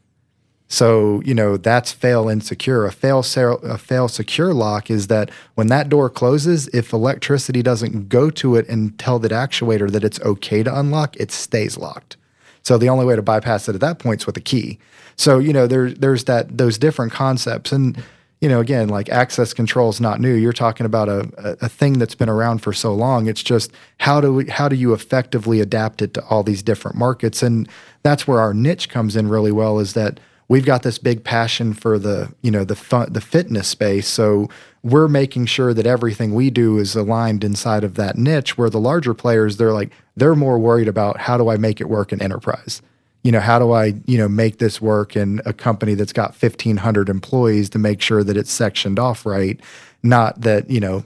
So 0.67 1.21
you 1.23 1.33
know 1.33 1.57
that's 1.57 1.91
fail 1.91 2.27
insecure. 2.27 2.85
A 2.85 2.91
fail 2.91 3.19
a 3.19 3.77
fail 3.77 4.07
secure 4.07 4.53
lock 4.53 4.89
is 4.89 5.07
that 5.07 5.29
when 5.53 5.67
that 5.67 5.89
door 5.89 6.09
closes, 6.09 6.67
if 6.69 6.91
electricity 6.91 7.61
doesn't 7.61 8.09
go 8.09 8.29
to 8.31 8.55
it 8.55 8.67
and 8.67 8.97
tell 8.97 9.19
that 9.19 9.31
actuator 9.31 9.89
that 9.91 10.03
it's 10.03 10.19
okay 10.21 10.63
to 10.63 10.79
unlock, 10.79 11.15
it 11.17 11.31
stays 11.31 11.77
locked. 11.77 12.17
So 12.63 12.79
the 12.79 12.89
only 12.89 13.05
way 13.05 13.15
to 13.15 13.21
bypass 13.21 13.69
it 13.69 13.75
at 13.75 13.81
that 13.81 13.99
point 13.99 14.21
is 14.21 14.25
with 14.25 14.37
a 14.37 14.41
key. 14.41 14.79
So 15.15 15.39
you 15.39 15.53
know 15.53 15.67
there 15.67 15.91
there's 15.91 16.25
that 16.25 16.57
those 16.57 16.77
different 16.77 17.11
concepts 17.11 17.71
and 17.71 18.01
you 18.41 18.49
know 18.49 18.59
again 18.59 18.89
like 18.89 19.09
access 19.09 19.53
control 19.53 19.89
is 19.89 20.01
not 20.01 20.19
new. 20.19 20.33
You're 20.33 20.53
talking 20.53 20.85
about 20.85 21.09
a, 21.09 21.31
a, 21.37 21.65
a 21.65 21.69
thing 21.69 21.99
that's 21.99 22.15
been 22.15 22.29
around 22.29 22.59
for 22.59 22.73
so 22.73 22.93
long. 22.93 23.27
It's 23.27 23.43
just 23.43 23.71
how 23.99 24.21
do 24.21 24.33
we, 24.33 24.49
how 24.49 24.67
do 24.67 24.75
you 24.75 24.93
effectively 24.93 25.61
adapt 25.61 26.01
it 26.01 26.13
to 26.15 26.25
all 26.25 26.43
these 26.43 26.63
different 26.63 26.97
markets 26.97 27.41
and 27.43 27.69
that's 28.03 28.27
where 28.27 28.39
our 28.39 28.53
niche 28.53 28.89
comes 28.89 29.15
in 29.15 29.29
really 29.29 29.51
well. 29.51 29.79
Is 29.79 29.93
that 29.93 30.19
we've 30.47 30.65
got 30.65 30.83
this 30.83 30.97
big 30.97 31.23
passion 31.23 31.73
for 31.73 31.97
the 31.97 32.33
you 32.41 32.51
know 32.51 32.63
the 32.63 32.75
fun, 32.75 33.11
the 33.11 33.21
fitness 33.21 33.67
space 33.67 34.07
so 34.07 34.49
we're 34.83 35.07
making 35.07 35.45
sure 35.45 35.73
that 35.73 35.87
everything 35.87 36.33
we 36.33 36.49
do 36.49 36.77
is 36.77 36.95
aligned 36.95 37.43
inside 37.43 37.83
of 37.83 37.95
that 37.95 38.17
niche 38.17 38.57
where 38.57 38.69
the 38.69 38.79
larger 38.79 39.13
players 39.13 39.57
they're 39.57 39.73
like 39.73 39.91
they're 40.15 40.35
more 40.35 40.59
worried 40.59 40.87
about 40.87 41.17
how 41.21 41.37
do 41.37 41.49
i 41.49 41.57
make 41.57 41.81
it 41.81 41.89
work 41.89 42.13
in 42.13 42.21
enterprise 42.21 42.81
you 43.25 43.31
know 43.31 43.39
how 43.39 43.57
do 43.57 43.71
i 43.71 43.93
you 44.05 44.19
know 44.19 44.29
make 44.29 44.59
this 44.59 44.79
work 44.79 45.15
in 45.15 45.41
a 45.45 45.51
company 45.51 45.95
that's 45.95 46.13
got 46.13 46.29
1500 46.29 47.09
employees 47.09 47.69
to 47.71 47.79
make 47.79 47.99
sure 47.99 48.23
that 48.23 48.37
it's 48.37 48.51
sectioned 48.51 48.99
off 48.99 49.25
right 49.25 49.59
not 50.03 50.39
that 50.41 50.69
you 50.69 50.79
know 50.79 51.03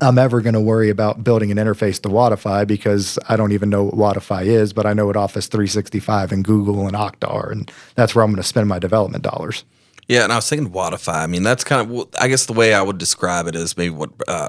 I'm 0.00 0.18
ever 0.18 0.40
going 0.40 0.54
to 0.54 0.60
worry 0.60 0.90
about 0.90 1.22
building 1.22 1.52
an 1.52 1.56
interface 1.56 2.02
to 2.02 2.08
Wodify 2.08 2.66
because 2.66 3.16
I 3.28 3.36
don't 3.36 3.52
even 3.52 3.70
know 3.70 3.84
what 3.84 4.16
Wodify 4.16 4.44
is, 4.44 4.72
but 4.72 4.86
I 4.86 4.92
know 4.92 5.06
what 5.06 5.16
Office 5.16 5.46
365 5.46 6.32
and 6.32 6.44
Google 6.44 6.88
and 6.88 6.96
Okta 6.96 7.32
are, 7.32 7.52
and 7.52 7.70
that's 7.94 8.12
where 8.12 8.24
I'm 8.24 8.32
going 8.32 8.42
to 8.42 8.48
spend 8.48 8.68
my 8.68 8.80
development 8.80 9.22
dollars. 9.22 9.64
Yeah, 10.08 10.24
and 10.24 10.32
I 10.32 10.36
was 10.36 10.48
thinking 10.48 10.72
Wodify. 10.72 11.22
I 11.22 11.28
mean, 11.28 11.44
that's 11.44 11.62
kind 11.62 11.88
of 11.88 12.08
I 12.20 12.26
guess 12.26 12.46
the 12.46 12.54
way 12.54 12.74
I 12.74 12.82
would 12.82 12.98
describe 12.98 13.46
it 13.46 13.54
is 13.54 13.76
maybe 13.76 13.94
what 13.94 14.10
uh, 14.26 14.48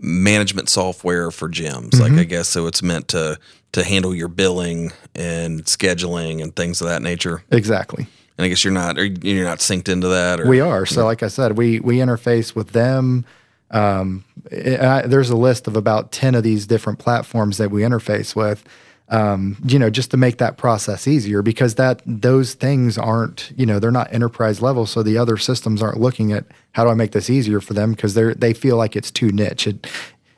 management 0.00 0.68
software 0.68 1.30
for 1.30 1.48
gyms. 1.48 1.90
Mm-hmm. 1.90 2.02
Like 2.02 2.12
I 2.12 2.24
guess 2.24 2.48
so, 2.48 2.66
it's 2.66 2.82
meant 2.82 3.08
to 3.08 3.38
to 3.72 3.84
handle 3.84 4.14
your 4.14 4.28
billing 4.28 4.92
and 5.14 5.64
scheduling 5.64 6.42
and 6.42 6.54
things 6.54 6.80
of 6.80 6.88
that 6.88 7.02
nature. 7.02 7.42
Exactly. 7.50 8.06
And 8.38 8.44
I 8.44 8.48
guess 8.48 8.64
you're 8.64 8.72
not 8.72 8.96
you're 8.96 9.44
not 9.44 9.58
synced 9.58 9.88
into 9.88 10.08
that. 10.08 10.40
Or, 10.40 10.48
we 10.48 10.60
are. 10.60 10.86
So, 10.86 11.04
like 11.04 11.22
I 11.22 11.28
said, 11.28 11.56
we 11.56 11.80
we 11.80 11.98
interface 11.98 12.54
with 12.54 12.72
them 12.72 13.24
um, 13.70 14.24
I, 14.52 15.02
there's 15.06 15.30
a 15.30 15.36
list 15.36 15.66
of 15.66 15.76
about 15.76 16.12
10 16.12 16.34
of 16.34 16.42
these 16.42 16.66
different 16.66 16.98
platforms 16.98 17.58
that 17.58 17.70
we 17.70 17.82
interface 17.82 18.36
with. 18.36 18.64
Um, 19.08 19.56
you 19.64 19.78
know, 19.78 19.88
just 19.88 20.10
to 20.10 20.16
make 20.16 20.38
that 20.38 20.56
process 20.56 21.06
easier 21.06 21.40
because 21.40 21.76
that 21.76 22.02
those 22.04 22.54
things 22.54 22.98
aren't, 22.98 23.52
you 23.56 23.64
know, 23.64 23.78
they're 23.78 23.92
not 23.92 24.12
enterprise 24.12 24.60
level. 24.60 24.84
So 24.84 25.04
the 25.04 25.16
other 25.16 25.36
systems 25.36 25.80
aren't 25.80 26.00
looking 26.00 26.32
at 26.32 26.44
how 26.72 26.82
do 26.82 26.90
I 26.90 26.94
make 26.94 27.12
this 27.12 27.30
easier 27.30 27.60
for 27.60 27.72
them 27.72 27.92
because 27.92 28.14
they're 28.14 28.34
they 28.34 28.52
feel 28.52 28.76
like 28.76 28.96
it's 28.96 29.12
too 29.12 29.30
niche. 29.30 29.68
It, 29.68 29.86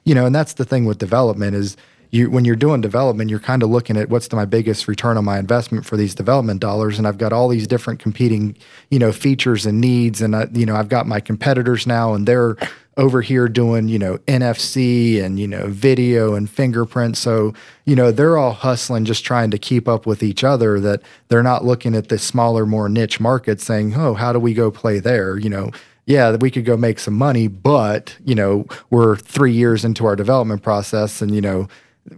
you 0.04 0.14
know, 0.14 0.26
and 0.26 0.34
that's 0.34 0.52
the 0.52 0.66
thing 0.66 0.84
with 0.84 0.98
development 0.98 1.54
is 1.54 1.78
you 2.10 2.30
when 2.30 2.44
you're 2.44 2.56
doing 2.56 2.80
development, 2.80 3.30
you're 3.30 3.40
kind 3.40 3.62
of 3.62 3.70
looking 3.70 3.96
at 3.96 4.08
what's 4.08 4.28
the, 4.28 4.36
my 4.36 4.44
biggest 4.44 4.88
return 4.88 5.16
on 5.16 5.24
my 5.24 5.38
investment 5.38 5.86
for 5.86 5.96
these 5.96 6.14
development 6.14 6.60
dollars, 6.60 6.98
and 6.98 7.06
I've 7.06 7.18
got 7.18 7.32
all 7.32 7.48
these 7.48 7.66
different 7.66 8.00
competing, 8.00 8.56
you 8.90 8.98
know, 8.98 9.12
features 9.12 9.66
and 9.66 9.80
needs, 9.80 10.20
and 10.20 10.34
I, 10.34 10.48
you 10.52 10.66
know, 10.66 10.76
I've 10.76 10.88
got 10.88 11.06
my 11.06 11.20
competitors 11.20 11.86
now, 11.86 12.14
and 12.14 12.26
they're 12.26 12.56
over 12.98 13.22
here 13.22 13.48
doing, 13.48 13.88
you 13.88 13.98
know, 13.98 14.18
NFC 14.26 15.22
and, 15.22 15.38
you 15.38 15.46
know, 15.46 15.68
video 15.68 16.34
and 16.34 16.50
fingerprint. 16.50 17.16
So, 17.16 17.54
you 17.84 17.94
know, 17.94 18.10
they're 18.10 18.36
all 18.36 18.52
hustling, 18.52 19.04
just 19.04 19.24
trying 19.24 19.52
to 19.52 19.58
keep 19.58 19.86
up 19.86 20.04
with 20.04 20.20
each 20.20 20.42
other, 20.42 20.80
that 20.80 21.00
they're 21.28 21.44
not 21.44 21.64
looking 21.64 21.94
at 21.94 22.08
the 22.08 22.18
smaller, 22.18 22.66
more 22.66 22.88
niche 22.88 23.20
market 23.20 23.60
saying, 23.60 23.94
oh, 23.94 24.14
how 24.14 24.32
do 24.32 24.40
we 24.40 24.52
go 24.52 24.72
play 24.72 24.98
there? 24.98 25.38
You 25.38 25.48
know, 25.48 25.70
yeah, 26.06 26.34
we 26.36 26.50
could 26.50 26.64
go 26.64 26.76
make 26.76 26.98
some 26.98 27.14
money, 27.14 27.46
but, 27.46 28.16
you 28.24 28.34
know, 28.34 28.66
we're 28.90 29.14
three 29.14 29.52
years 29.52 29.84
into 29.84 30.04
our 30.04 30.16
development 30.16 30.64
process 30.64 31.22
and, 31.22 31.32
you 31.32 31.40
know, 31.40 31.68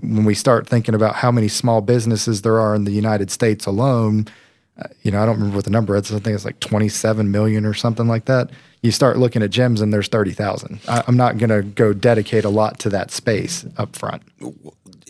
when 0.00 0.24
we 0.24 0.34
start 0.34 0.66
thinking 0.66 0.94
about 0.94 1.16
how 1.16 1.30
many 1.30 1.48
small 1.48 1.80
businesses 1.80 2.42
there 2.42 2.60
are 2.60 2.74
in 2.74 2.84
the 2.84 2.92
United 2.92 3.30
States 3.30 3.66
alone, 3.66 4.26
uh, 4.78 4.88
you 5.02 5.10
know, 5.10 5.22
I 5.22 5.26
don't 5.26 5.36
remember 5.36 5.56
what 5.56 5.64
the 5.64 5.70
number 5.70 5.96
is. 5.96 6.12
I 6.12 6.18
think 6.18 6.34
it's 6.34 6.44
like 6.44 6.60
27 6.60 7.30
million 7.30 7.66
or 7.66 7.74
something 7.74 8.06
like 8.06 8.26
that 8.26 8.50
you 8.82 8.90
start 8.90 9.18
looking 9.18 9.42
at 9.42 9.50
gyms 9.50 9.82
and 9.82 9.92
there's 9.92 10.08
30,000. 10.08 10.80
I'm 10.88 11.16
not 11.16 11.38
going 11.38 11.50
to 11.50 11.62
go 11.62 11.92
dedicate 11.92 12.44
a 12.44 12.48
lot 12.48 12.78
to 12.80 12.88
that 12.90 13.10
space 13.10 13.66
up 13.76 13.94
front. 13.94 14.22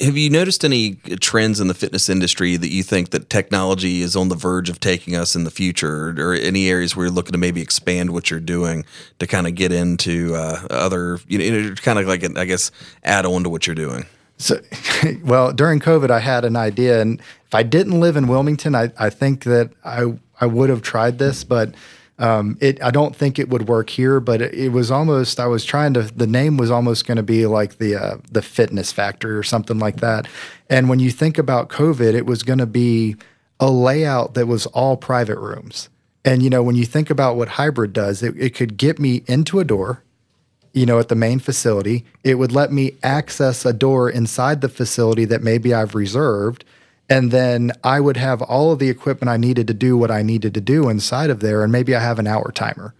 Have 0.00 0.16
you 0.16 0.30
noticed 0.30 0.64
any 0.64 0.94
trends 1.20 1.60
in 1.60 1.68
the 1.68 1.74
fitness 1.74 2.08
industry 2.08 2.56
that 2.56 2.70
you 2.70 2.82
think 2.82 3.10
that 3.10 3.30
technology 3.30 4.00
is 4.00 4.16
on 4.16 4.28
the 4.28 4.34
verge 4.34 4.70
of 4.70 4.80
taking 4.80 5.14
us 5.14 5.36
in 5.36 5.44
the 5.44 5.50
future 5.50 6.14
or 6.18 6.34
any 6.34 6.68
areas 6.68 6.96
where 6.96 7.06
you're 7.06 7.14
looking 7.14 7.32
to 7.32 7.38
maybe 7.38 7.60
expand 7.60 8.10
what 8.10 8.30
you're 8.30 8.40
doing 8.40 8.84
to 9.18 9.26
kind 9.26 9.46
of 9.46 9.54
get 9.54 9.72
into 9.72 10.34
uh, 10.34 10.66
other, 10.70 11.18
you 11.28 11.38
know, 11.38 11.74
kind 11.76 11.98
of 11.98 12.08
like, 12.08 12.24
I 12.36 12.46
guess, 12.46 12.72
add 13.04 13.26
on 13.26 13.44
to 13.44 13.50
what 13.50 13.66
you're 13.66 13.76
doing? 13.76 14.06
So, 14.40 14.60
well, 15.24 15.52
during 15.52 15.80
COVID, 15.80 16.10
I 16.10 16.20
had 16.20 16.44
an 16.44 16.56
idea, 16.56 17.00
and 17.00 17.20
if 17.20 17.54
I 17.54 17.62
didn't 17.62 18.00
live 18.00 18.16
in 18.16 18.26
Wilmington, 18.26 18.74
I, 18.74 18.90
I 18.98 19.10
think 19.10 19.44
that 19.44 19.70
I 19.84 20.14
I 20.40 20.46
would 20.46 20.70
have 20.70 20.80
tried 20.80 21.18
this, 21.18 21.44
but 21.44 21.74
um, 22.18 22.56
it 22.60 22.82
I 22.82 22.90
don't 22.90 23.14
think 23.14 23.38
it 23.38 23.50
would 23.50 23.68
work 23.68 23.90
here, 23.90 24.18
but 24.18 24.40
it, 24.40 24.54
it, 24.54 24.68
was 24.70 24.90
almost 24.90 25.38
I 25.38 25.46
was 25.46 25.64
trying 25.64 25.94
to 25.94 26.02
the 26.02 26.26
name 26.26 26.56
was 26.56 26.70
almost 26.70 27.06
going 27.06 27.16
to 27.16 27.22
be 27.22 27.46
like 27.46 27.76
the 27.78 27.96
uh, 27.96 28.16
the 28.30 28.42
fitness 28.42 28.92
factory 28.92 29.32
or 29.32 29.42
something 29.42 29.78
like 29.78 29.96
that. 29.96 30.26
And 30.68 30.88
when 30.88 31.00
you 31.00 31.10
think 31.10 31.36
about 31.36 31.68
COVID, 31.68 32.14
it 32.14 32.26
was 32.26 32.42
going 32.42 32.58
to 32.58 32.66
be 32.66 33.16
a 33.58 33.70
layout 33.70 34.34
that 34.34 34.46
was 34.46 34.66
all 34.66 34.96
private 34.96 35.38
rooms. 35.38 35.90
And 36.24 36.42
you 36.42 36.48
know, 36.50 36.62
when 36.62 36.76
you 36.76 36.86
think 36.86 37.10
about 37.10 37.36
what 37.36 37.48
hybrid 37.48 37.92
does, 37.92 38.22
it, 38.22 38.34
it 38.38 38.54
could 38.54 38.76
get 38.76 38.98
me 38.98 39.22
into 39.26 39.60
a 39.60 39.64
door, 39.64 40.02
you 40.72 40.86
know, 40.86 40.98
at 40.98 41.08
the 41.08 41.14
main 41.14 41.38
facility. 41.38 42.04
It 42.22 42.36
would 42.36 42.52
let 42.52 42.72
me 42.72 42.92
access 43.02 43.64
a 43.64 43.72
door 43.72 44.08
inside 44.08 44.60
the 44.60 44.68
facility 44.68 45.24
that 45.26 45.42
maybe 45.42 45.74
I've 45.74 45.94
reserved 45.94 46.64
and 47.10 47.32
then 47.32 47.72
I 47.82 47.98
would 47.98 48.16
have 48.16 48.40
all 48.40 48.70
of 48.70 48.78
the 48.78 48.88
equipment 48.88 49.28
I 49.28 49.36
needed 49.36 49.66
to 49.66 49.74
do 49.74 49.96
what 49.96 50.12
I 50.12 50.22
needed 50.22 50.54
to 50.54 50.60
do 50.60 50.88
inside 50.88 51.28
of 51.28 51.40
there. 51.40 51.64
And 51.64 51.72
maybe 51.72 51.94
I 51.94 52.00
have 52.00 52.20
an 52.20 52.28
hour 52.28 52.52
timer. 52.52 52.94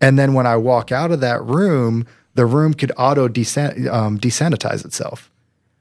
And 0.00 0.18
then 0.18 0.34
when 0.34 0.48
I 0.48 0.56
walk 0.56 0.90
out 0.90 1.12
of 1.12 1.20
that 1.20 1.40
room, 1.44 2.04
the 2.34 2.44
room 2.44 2.74
could 2.74 2.90
auto 2.96 3.26
um, 3.26 3.30
desanitize 4.18 4.84
itself. 4.84 5.30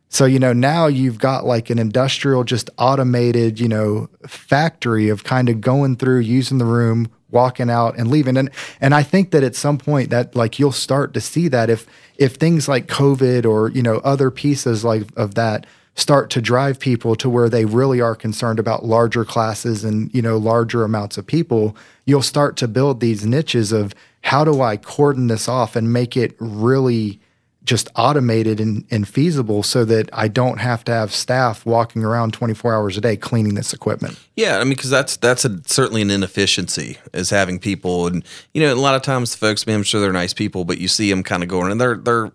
So, 0.10 0.26
you 0.26 0.38
know, 0.38 0.54
now 0.54 0.86
you've 0.86 1.18
got 1.18 1.46
like 1.46 1.72
an 1.72 1.80
industrial, 1.80 2.44
just 2.44 2.70
automated, 2.78 3.60
you 3.60 3.68
know, 3.68 4.10
factory 4.28 5.10
of 5.10 5.24
kind 5.24 5.50
of 5.50 5.60
going 5.60 5.96
through, 5.96 6.20
using 6.20 6.60
the 6.60 6.66
room, 6.66 7.10
walking 7.32 7.70
out 7.70 7.98
and 7.98 8.10
leaving. 8.10 8.38
And 8.38 8.50
and 8.80 8.94
I 8.94 9.04
think 9.04 9.32
that 9.32 9.44
at 9.44 9.56
some 9.56 9.78
point 9.78 10.10
that 10.10 10.36
like 10.36 10.60
you'll 10.60 10.72
start 10.72 11.14
to 11.14 11.22
see 11.22 11.48
that 11.50 11.70
if 11.70 11.86
if 12.18 12.36
things 12.36 12.68
like 12.68 12.88
COVID 12.88 13.46
or, 13.46 13.70
you 13.70 13.82
know, 13.82 13.98
other 13.98 14.30
pieces 14.30 14.84
like 14.84 15.08
of 15.16 15.36
that 15.36 15.66
start 15.96 16.30
to 16.30 16.42
drive 16.42 16.80
people 16.80 17.16
to 17.16 17.30
where 17.30 17.50
they 17.50 17.66
really 17.66 18.00
are 18.00 18.16
concerned 18.16 18.60
about 18.60 18.86
larger 18.86 19.26
classes 19.26 19.84
and 19.84 20.14
you 20.14 20.22
know 20.22 20.38
larger 20.38 20.84
amounts 20.84 21.18
of 21.18 21.28
people 21.28 21.76
you'll 22.06 22.22
start 22.22 22.56
to 22.56 22.68
build 22.68 23.02
these 23.02 23.26
niches 23.26 23.74
of 23.74 23.94
how 24.22 24.46
do 24.46 24.62
i 24.62 24.78
cordon 24.78 25.28
this 25.28 25.50
off 25.50 25.76
and 25.76 25.92
make 25.92 26.16
it 26.16 26.34
really 26.40 27.20
just 27.64 27.90
automated 27.96 28.60
and, 28.60 28.86
and 28.90 29.08
feasible 29.08 29.62
so 29.62 29.86
that 29.86 30.10
I 30.14 30.28
don't 30.28 30.60
have 30.60 30.84
to 30.86 30.92
have 30.92 31.14
staff 31.14 31.66
walking 31.66 32.04
around 32.04 32.34
24 32.34 32.74
hours 32.74 32.98
a 32.98 33.02
day 33.02 33.16
cleaning 33.16 33.54
this 33.54 33.72
equipment. 33.72 34.20
Yeah, 34.36 34.58
I 34.58 34.64
mean, 34.64 34.72
because 34.74 34.90
that's 34.90 35.18
that's 35.18 35.46
a, 35.46 35.62
certainly 35.66 36.02
an 36.02 36.10
inefficiency 36.10 36.98
is 37.14 37.30
having 37.30 37.60
people, 37.60 38.08
and 38.08 38.24
you 38.54 38.62
know, 38.62 38.74
a 38.74 38.76
lot 38.76 38.96
of 38.96 39.04
times 39.04 39.32
the 39.32 39.38
folks, 39.38 39.64
I 39.68 39.72
I'm 39.72 39.84
sure 39.84 40.02
they're 40.02 40.12
nice 40.12 40.34
people, 40.34 40.66
but 40.66 40.80
you 40.80 40.88
see 40.88 41.10
them 41.10 41.24
kind 41.24 41.44
of 41.44 41.50
going, 41.50 41.72
and 41.72 41.80
they're 41.80 41.98
they're 41.98 42.32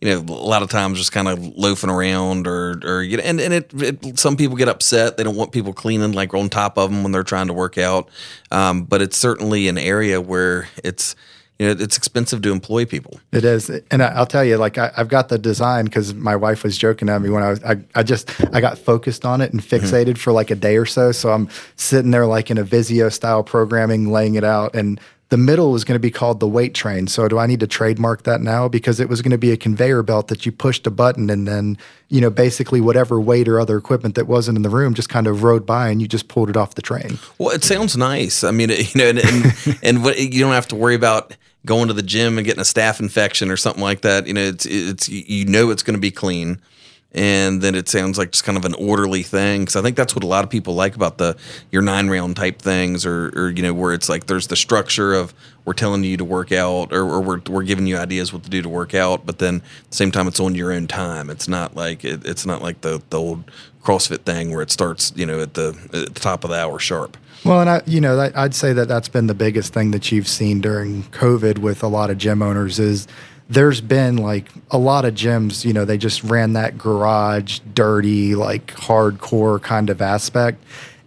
you 0.00 0.10
know, 0.10 0.34
a 0.34 0.44
lot 0.46 0.62
of 0.62 0.68
times 0.68 0.98
just 0.98 1.12
kind 1.12 1.26
of 1.26 1.38
loafing 1.56 1.88
around 1.88 2.46
or, 2.46 2.78
or, 2.84 3.02
you 3.02 3.16
know, 3.16 3.22
and, 3.22 3.40
and 3.40 3.54
it, 3.54 3.70
it, 3.74 4.18
some 4.18 4.36
people 4.36 4.54
get 4.54 4.68
upset. 4.68 5.16
They 5.16 5.24
don't 5.24 5.36
want 5.36 5.52
people 5.52 5.72
cleaning 5.72 6.12
like 6.12 6.34
on 6.34 6.50
top 6.50 6.76
of 6.76 6.90
them 6.90 7.02
when 7.02 7.12
they're 7.12 7.22
trying 7.22 7.46
to 7.46 7.54
work 7.54 7.78
out. 7.78 8.10
Um, 8.50 8.84
but 8.84 9.00
it's 9.00 9.16
certainly 9.16 9.68
an 9.68 9.78
area 9.78 10.20
where 10.20 10.68
it's, 10.84 11.16
you 11.58 11.66
know, 11.66 11.82
it's 11.82 11.96
expensive 11.96 12.42
to 12.42 12.52
employ 12.52 12.84
people. 12.84 13.18
It 13.32 13.44
is, 13.44 13.70
and 13.90 14.02
I, 14.02 14.18
will 14.18 14.26
tell 14.26 14.44
you, 14.44 14.56
like 14.58 14.76
I, 14.76 14.90
have 14.96 15.08
got 15.08 15.30
the 15.30 15.38
design 15.38 15.86
because 15.86 16.12
my 16.12 16.36
wife 16.36 16.62
was 16.64 16.76
joking 16.76 17.08
at 17.08 17.22
me 17.22 17.30
when 17.30 17.42
I 17.42 17.50
was, 17.50 17.64
I, 17.64 17.76
I 17.94 18.02
just, 18.02 18.30
I 18.54 18.60
got 18.60 18.78
focused 18.78 19.24
on 19.24 19.40
it 19.40 19.52
and 19.52 19.62
mm-hmm. 19.62 19.74
fixated 19.76 20.04
mm-hmm. 20.04 20.18
for 20.18 20.32
like 20.32 20.50
a 20.50 20.54
day 20.54 20.76
or 20.76 20.86
so. 20.86 21.12
So 21.12 21.30
I'm 21.30 21.48
sitting 21.76 22.10
there 22.10 22.26
like 22.26 22.50
in 22.50 22.58
a 22.58 22.64
Visio 22.64 23.08
style 23.08 23.42
programming, 23.42 24.10
laying 24.10 24.34
it 24.34 24.44
out, 24.44 24.74
and 24.74 25.00
the 25.28 25.36
middle 25.36 25.72
was 25.72 25.84
going 25.84 25.96
to 25.96 26.00
be 26.00 26.10
called 26.10 26.38
the 26.38 26.46
weight 26.46 26.74
train. 26.74 27.08
So 27.08 27.26
do 27.26 27.38
I 27.38 27.46
need 27.46 27.60
to 27.60 27.66
trademark 27.66 28.22
that 28.24 28.40
now 28.40 28.68
because 28.68 29.00
it 29.00 29.08
was 29.08 29.22
going 29.22 29.32
to 29.32 29.38
be 29.38 29.50
a 29.50 29.56
conveyor 29.56 30.02
belt 30.04 30.28
that 30.28 30.46
you 30.46 30.52
pushed 30.52 30.86
a 30.86 30.90
button 30.90 31.30
and 31.30 31.48
then, 31.48 31.78
you 32.08 32.20
know, 32.20 32.30
basically 32.30 32.80
whatever 32.80 33.20
weight 33.20 33.48
or 33.48 33.58
other 33.58 33.76
equipment 33.76 34.14
that 34.14 34.28
wasn't 34.28 34.56
in 34.56 34.62
the 34.62 34.70
room 34.70 34.94
just 34.94 35.08
kind 35.08 35.26
of 35.26 35.42
rode 35.42 35.66
by 35.66 35.88
and 35.88 36.00
you 36.00 36.06
just 36.06 36.28
pulled 36.28 36.48
it 36.48 36.56
off 36.56 36.76
the 36.76 36.82
train. 36.82 37.18
Well, 37.38 37.50
it 37.50 37.64
sounds 37.64 37.96
nice. 37.96 38.44
I 38.44 38.52
mean, 38.52 38.70
you 38.70 38.86
know, 38.94 39.08
and 39.08 39.18
and, 39.18 39.78
and 39.82 40.04
what, 40.04 40.18
you 40.18 40.40
don't 40.40 40.52
have 40.52 40.68
to 40.68 40.76
worry 40.76 40.94
about 40.94 41.34
going 41.66 41.88
to 41.88 41.94
the 41.94 42.02
gym 42.02 42.38
and 42.38 42.46
getting 42.46 42.60
a 42.60 42.64
staph 42.64 43.00
infection 43.00 43.50
or 43.50 43.58
something 43.58 43.82
like 43.82 44.00
that. 44.00 44.26
You 44.26 44.32
know, 44.32 44.44
it's 44.44 44.64
it's 44.64 45.08
you 45.08 45.44
know 45.44 45.70
it's 45.70 45.82
going 45.82 45.96
to 45.96 46.00
be 46.00 46.10
clean 46.10 46.62
and 47.16 47.62
then 47.62 47.74
it 47.74 47.88
sounds 47.88 48.18
like 48.18 48.32
just 48.32 48.44
kind 48.44 48.58
of 48.58 48.64
an 48.66 48.74
orderly 48.74 49.22
thing 49.22 49.62
because 49.62 49.74
I 49.74 49.80
think 49.80 49.96
that's 49.96 50.14
what 50.14 50.22
a 50.22 50.26
lot 50.26 50.44
of 50.44 50.50
people 50.50 50.74
like 50.74 50.94
about 50.94 51.16
the 51.16 51.36
your 51.72 51.80
nine 51.80 52.08
round 52.08 52.36
type 52.36 52.60
things 52.60 53.06
or, 53.06 53.32
or 53.34 53.50
you 53.50 53.62
know 53.62 53.72
where 53.72 53.94
it's 53.94 54.08
like 54.08 54.26
there's 54.26 54.48
the 54.48 54.56
structure 54.56 55.14
of 55.14 55.32
we're 55.64 55.72
telling 55.72 56.04
you 56.04 56.16
to 56.18 56.24
work 56.24 56.52
out 56.52 56.92
or, 56.92 57.02
or 57.02 57.20
we're, 57.22 57.40
we're 57.48 57.62
giving 57.62 57.86
you 57.86 57.96
ideas 57.96 58.32
what 58.32 58.44
to 58.44 58.50
do 58.50 58.60
to 58.60 58.68
work 58.68 58.94
out 58.94 59.24
but 59.24 59.38
then 59.38 59.56
at 59.56 59.90
the 59.90 59.96
same 59.96 60.12
time 60.12 60.28
it's 60.28 60.38
on 60.38 60.54
your 60.54 60.70
own 60.72 60.86
time 60.86 61.30
it's 61.30 61.48
not 61.48 61.74
like 61.74 62.04
it, 62.04 62.26
it's 62.26 62.44
not 62.44 62.60
like 62.60 62.82
the, 62.82 63.02
the 63.08 63.18
old 63.18 63.50
CrossFit 63.82 64.22
thing 64.24 64.50
where 64.50 64.62
it 64.62 64.70
starts 64.70 65.12
you 65.16 65.24
know 65.24 65.40
at 65.40 65.54
the 65.54 65.68
at 65.94 66.14
the 66.14 66.20
top 66.20 66.44
of 66.44 66.50
the 66.50 66.60
hour 66.60 66.78
sharp. 66.78 67.16
Well, 67.46 67.60
and 67.60 67.70
I, 67.70 67.82
you 67.86 68.00
know, 68.00 68.30
I'd 68.34 68.54
say 68.54 68.72
that 68.72 68.88
that's 68.88 69.08
been 69.08 69.28
the 69.28 69.34
biggest 69.34 69.72
thing 69.72 69.92
that 69.92 70.10
you've 70.10 70.26
seen 70.26 70.60
during 70.60 71.04
COVID 71.04 71.58
with 71.58 71.84
a 71.84 71.86
lot 71.86 72.10
of 72.10 72.18
gym 72.18 72.42
owners 72.42 72.80
is 72.80 73.06
there's 73.48 73.80
been 73.80 74.16
like 74.16 74.48
a 74.72 74.78
lot 74.78 75.04
of 75.04 75.14
gyms, 75.14 75.64
you 75.64 75.72
know, 75.72 75.84
they 75.84 75.96
just 75.96 76.24
ran 76.24 76.54
that 76.54 76.76
garage, 76.76 77.60
dirty, 77.72 78.34
like 78.34 78.74
hardcore 78.74 79.62
kind 79.62 79.90
of 79.90 80.02
aspect. 80.02 80.64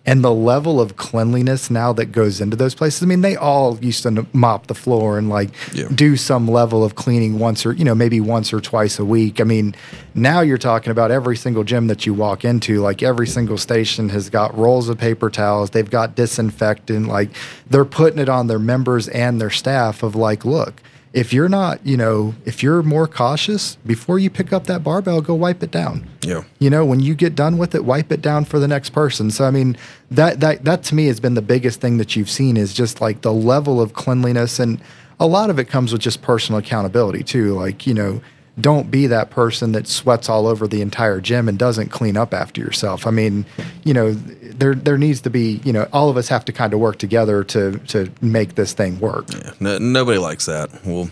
And 0.09 0.23
the 0.23 0.33
level 0.33 0.81
of 0.81 0.95
cleanliness 0.95 1.69
now 1.69 1.93
that 1.93 2.07
goes 2.07 2.41
into 2.41 2.55
those 2.57 2.73
places, 2.73 3.03
I 3.03 3.05
mean, 3.05 3.21
they 3.21 3.35
all 3.35 3.77
used 3.77 4.01
to 4.03 4.25
mop 4.33 4.65
the 4.65 4.73
floor 4.73 5.19
and 5.19 5.29
like 5.29 5.51
yeah. 5.71 5.87
do 5.93 6.17
some 6.17 6.47
level 6.47 6.83
of 6.83 6.95
cleaning 6.95 7.37
once 7.37 7.63
or, 7.63 7.73
you 7.73 7.85
know, 7.85 7.93
maybe 7.93 8.19
once 8.19 8.51
or 8.51 8.59
twice 8.59 8.97
a 8.97 9.05
week. 9.05 9.39
I 9.39 9.43
mean, 9.43 9.75
now 10.15 10.41
you're 10.41 10.57
talking 10.57 10.89
about 10.89 11.11
every 11.11 11.37
single 11.37 11.63
gym 11.63 11.85
that 11.87 12.07
you 12.07 12.15
walk 12.15 12.43
into, 12.43 12.79
like 12.81 13.03
every 13.03 13.27
single 13.27 13.59
station 13.59 14.09
has 14.09 14.31
got 14.31 14.57
rolls 14.57 14.89
of 14.89 14.97
paper 14.97 15.29
towels, 15.29 15.69
they've 15.69 15.89
got 15.89 16.15
disinfectant, 16.15 17.07
like 17.07 17.29
they're 17.69 17.85
putting 17.85 18.17
it 18.17 18.29
on 18.29 18.47
their 18.47 18.57
members 18.57 19.07
and 19.09 19.39
their 19.39 19.51
staff 19.51 20.01
of 20.01 20.15
like, 20.15 20.43
look, 20.43 20.81
if 21.11 21.33
you're 21.33 21.49
not, 21.49 21.85
you 21.85 21.97
know, 21.97 22.35
if 22.45 22.61
you're 22.61 22.83
more 22.83 23.07
cautious 23.07 23.75
before 23.77 24.19
you 24.19 24.29
pick 24.29 24.53
up 24.53 24.65
that 24.65 24.83
barbell, 24.83 25.21
go 25.21 25.33
wipe 25.33 25.63
it 25.63 25.71
down. 25.71 26.07
Yeah. 26.21 26.43
You 26.59 26.69
know, 26.69 26.85
when 26.85 26.99
you 26.99 27.15
get 27.15 27.35
done 27.35 27.57
with 27.57 27.73
it, 27.73 27.83
wipe 27.83 28.11
it 28.11 28.21
down 28.21 28.45
for 28.45 28.59
the 28.59 28.67
next 28.67 28.91
person. 28.91 29.31
So 29.31 29.45
I 29.45 29.51
mean, 29.51 29.75
that 30.11 30.39
that 30.39 30.65
that 30.65 30.83
to 30.83 30.95
me 30.95 31.07
has 31.07 31.19
been 31.19 31.33
the 31.33 31.41
biggest 31.41 31.81
thing 31.81 31.97
that 31.97 32.15
you've 32.15 32.29
seen 32.29 32.57
is 32.57 32.73
just 32.73 33.01
like 33.01 33.21
the 33.21 33.33
level 33.33 33.81
of 33.81 33.93
cleanliness 33.93 34.59
and 34.59 34.81
a 35.19 35.27
lot 35.27 35.49
of 35.49 35.59
it 35.59 35.65
comes 35.65 35.91
with 35.91 36.01
just 36.01 36.21
personal 36.21 36.59
accountability 36.59 37.23
too. 37.23 37.53
Like, 37.53 37.85
you 37.85 37.93
know, 37.93 38.21
don't 38.61 38.91
be 38.91 39.07
that 39.07 39.29
person 39.29 39.71
that 39.73 39.87
sweats 39.87 40.29
all 40.29 40.47
over 40.47 40.67
the 40.67 40.81
entire 40.81 41.19
gym 41.21 41.47
and 41.47 41.57
doesn't 41.57 41.89
clean 41.89 42.17
up 42.17 42.33
after 42.33 42.61
yourself. 42.61 43.07
I 43.07 43.11
mean, 43.11 43.45
you 43.83 43.93
know, 43.93 44.13
there 44.13 44.75
there 44.75 44.97
needs 44.97 45.21
to 45.21 45.29
be, 45.29 45.61
you 45.63 45.73
know, 45.73 45.87
all 45.93 46.09
of 46.09 46.17
us 46.17 46.27
have 46.27 46.45
to 46.45 46.51
kind 46.51 46.73
of 46.73 46.79
work 46.79 46.97
together 46.97 47.43
to 47.45 47.79
to 47.87 48.11
make 48.21 48.55
this 48.55 48.73
thing 48.73 48.99
work. 48.99 49.25
Yeah, 49.31 49.51
no, 49.59 49.77
nobody 49.77 50.17
likes 50.17 50.45
that. 50.45 50.69
Well, 50.85 51.09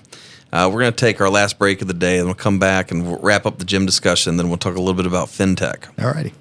uh, 0.52 0.70
we're 0.72 0.82
going 0.82 0.94
to 0.94 1.06
take 1.06 1.20
our 1.20 1.30
last 1.30 1.60
break 1.60 1.82
of 1.82 1.88
the 1.88 1.94
day, 1.94 2.18
and 2.18 2.26
we'll 2.26 2.36
come 2.36 2.60
back 2.60 2.92
and 2.92 3.06
we'll 3.06 3.20
wrap 3.20 3.46
up 3.46 3.58
the 3.58 3.66
gym 3.66 3.86
discussion. 3.86 4.38
Then 4.38 4.48
we'll 4.48 4.58
talk 4.58 4.76
a 4.76 4.80
little 4.80 4.94
bit 4.94 5.06
about 5.06 5.28
fintech. 5.28 5.88
All 6.02 6.12
righty. 6.12 6.34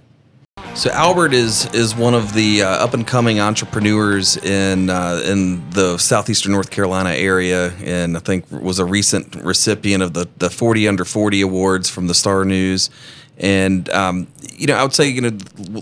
So 0.76 0.90
Albert 0.90 1.32
is 1.32 1.72
is 1.74 1.96
one 1.96 2.12
of 2.12 2.34
the 2.34 2.60
uh, 2.60 2.68
up 2.68 2.92
and 2.92 3.06
coming 3.06 3.40
entrepreneurs 3.40 4.36
in 4.36 4.90
uh, 4.90 5.22
in 5.24 5.70
the 5.70 5.96
southeastern 5.96 6.52
North 6.52 6.70
Carolina 6.70 7.10
area, 7.10 7.72
and 7.82 8.14
I 8.14 8.20
think 8.20 8.44
was 8.50 8.78
a 8.78 8.84
recent 8.84 9.36
recipient 9.36 10.02
of 10.02 10.12
the 10.12 10.28
the 10.36 10.50
40 10.50 10.86
under 10.86 11.06
40 11.06 11.40
awards 11.40 11.88
from 11.88 12.08
the 12.08 12.14
Star 12.14 12.44
News. 12.44 12.90
And 13.38 13.88
um, 13.88 14.26
you 14.52 14.66
know, 14.66 14.74
I 14.74 14.82
would 14.82 14.92
say 14.92 15.08
you 15.08 15.22
know 15.22 15.30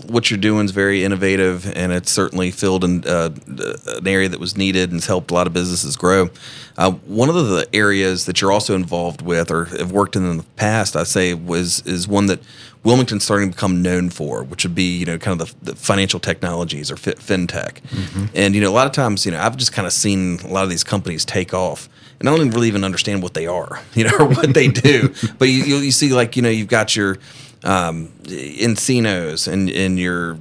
what 0.07 0.31
you're 0.31 0.39
doing 0.39 0.63
is 0.63 0.71
very 0.71 1.03
innovative, 1.03 1.69
and 1.75 1.91
it's 1.91 2.11
certainly 2.11 2.51
filled 2.51 2.85
in 2.85 3.05
uh, 3.05 3.31
an 3.47 4.07
area 4.07 4.29
that 4.29 4.39
was 4.39 4.55
needed 4.55 4.91
and 4.91 5.01
has 5.01 5.07
helped 5.07 5.29
a 5.29 5.33
lot 5.33 5.45
of 5.45 5.51
businesses 5.51 5.97
grow. 5.97 6.29
Uh, 6.77 6.91
one 6.91 7.29
of 7.29 7.35
the 7.35 7.67
areas 7.73 8.25
that 8.25 8.41
you're 8.41 8.51
also 8.51 8.75
involved 8.75 9.21
with 9.21 9.51
or 9.51 9.65
have 9.65 9.91
worked 9.91 10.15
in 10.15 10.25
in 10.29 10.37
the 10.37 10.43
past, 10.57 10.95
I 10.95 11.03
say, 11.03 11.33
was 11.33 11.81
is 11.81 12.07
one 12.07 12.25
that 12.27 12.39
Wilmington's 12.85 13.25
starting 13.25 13.49
to 13.49 13.55
become 13.55 13.81
known 13.81 14.09
for, 14.09 14.43
which 14.43 14.63
would 14.63 14.75
be 14.75 14.95
you 14.97 15.05
know 15.05 15.17
kind 15.17 15.41
of 15.41 15.59
the, 15.59 15.71
the 15.71 15.75
financial 15.75 16.19
technologies 16.19 16.89
or 16.89 16.95
fintech. 16.95 17.81
Mm-hmm. 17.81 18.25
And 18.33 18.55
you 18.55 18.61
know, 18.61 18.69
a 18.69 18.73
lot 18.73 18.87
of 18.87 18.93
times, 18.93 19.25
you 19.25 19.33
know, 19.33 19.39
I've 19.41 19.57
just 19.57 19.73
kind 19.73 19.85
of 19.85 19.91
seen 19.91 20.39
a 20.41 20.47
lot 20.47 20.63
of 20.63 20.69
these 20.69 20.83
companies 20.83 21.25
take 21.25 21.53
off 21.53 21.89
and 22.19 22.29
I 22.29 22.31
don't 22.31 22.45
even 22.45 22.53
really 22.53 22.67
even 22.67 22.83
understand 22.83 23.21
what 23.21 23.33
they 23.33 23.47
are, 23.47 23.81
you 23.93 24.05
know, 24.05 24.17
or 24.19 24.25
what 24.25 24.53
they 24.53 24.67
do. 24.67 25.13
but 25.37 25.49
you, 25.49 25.77
you, 25.77 25.91
see, 25.91 26.13
like, 26.13 26.35
you 26.35 26.41
know, 26.41 26.49
you've 26.49 26.67
got 26.67 26.95
your 26.95 27.17
um, 27.63 28.09
nCinos 28.23 29.51
and 29.51 29.69
and 29.69 29.99
your 29.99 30.35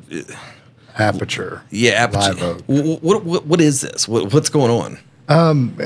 Apiture. 0.96 1.62
Yeah, 1.70 2.06
Apiture. 2.06 2.62
What, 2.66 3.02
what, 3.02 3.24
what 3.24 3.46
what 3.46 3.60
is 3.60 3.80
this? 3.80 4.06
What, 4.06 4.32
what's 4.32 4.48
going 4.48 4.70
on? 4.70 4.98
Um, 5.26 5.78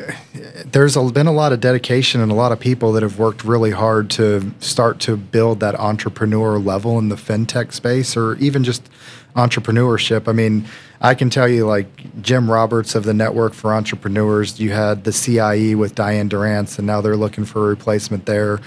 there's 0.67 0.97
a, 0.97 1.05
been 1.05 1.29
a 1.29 1.33
lot 1.33 1.53
of 1.53 1.61
dedication 1.61 2.21
and 2.21 2.33
a 2.33 2.35
lot 2.35 2.51
of 2.51 2.59
people 2.59 2.93
that 2.93 3.05
have 3.05 3.19
worked 3.19 3.45
really 3.45 3.71
hard 3.71 4.11
to 4.11 4.53
start 4.59 4.99
to 5.01 5.17
build 5.17 5.61
that 5.61 5.77
entrepreneur 5.77 6.59
level 6.59 6.99
in 6.99 7.09
the 7.09 7.17
fintech 7.17 7.73
space 7.73 8.17
or 8.17 8.35
even 8.37 8.65
just 8.65 8.89
entrepreneurship. 9.37 10.27
I 10.27 10.33
mean, 10.33 10.67
I 11.01 11.15
can 11.15 11.31
tell 11.31 11.49
you, 11.49 11.67
like 11.67 12.21
Jim 12.21 12.51
Roberts 12.51 12.97
of 12.97 13.05
the 13.05 13.15
Network 13.15 13.55
for 13.55 13.73
Entrepreneurs, 13.73 14.59
you 14.59 14.73
had 14.73 15.05
the 15.05 15.13
CIE 15.13 15.77
with 15.77 15.95
Diane 15.95 16.29
Durance, 16.29 16.79
and 16.79 16.87
now 16.87 17.01
they're 17.01 17.17
looking 17.17 17.45
for 17.45 17.67
a 17.67 17.69
replacement 17.69 18.27
there. 18.27 18.61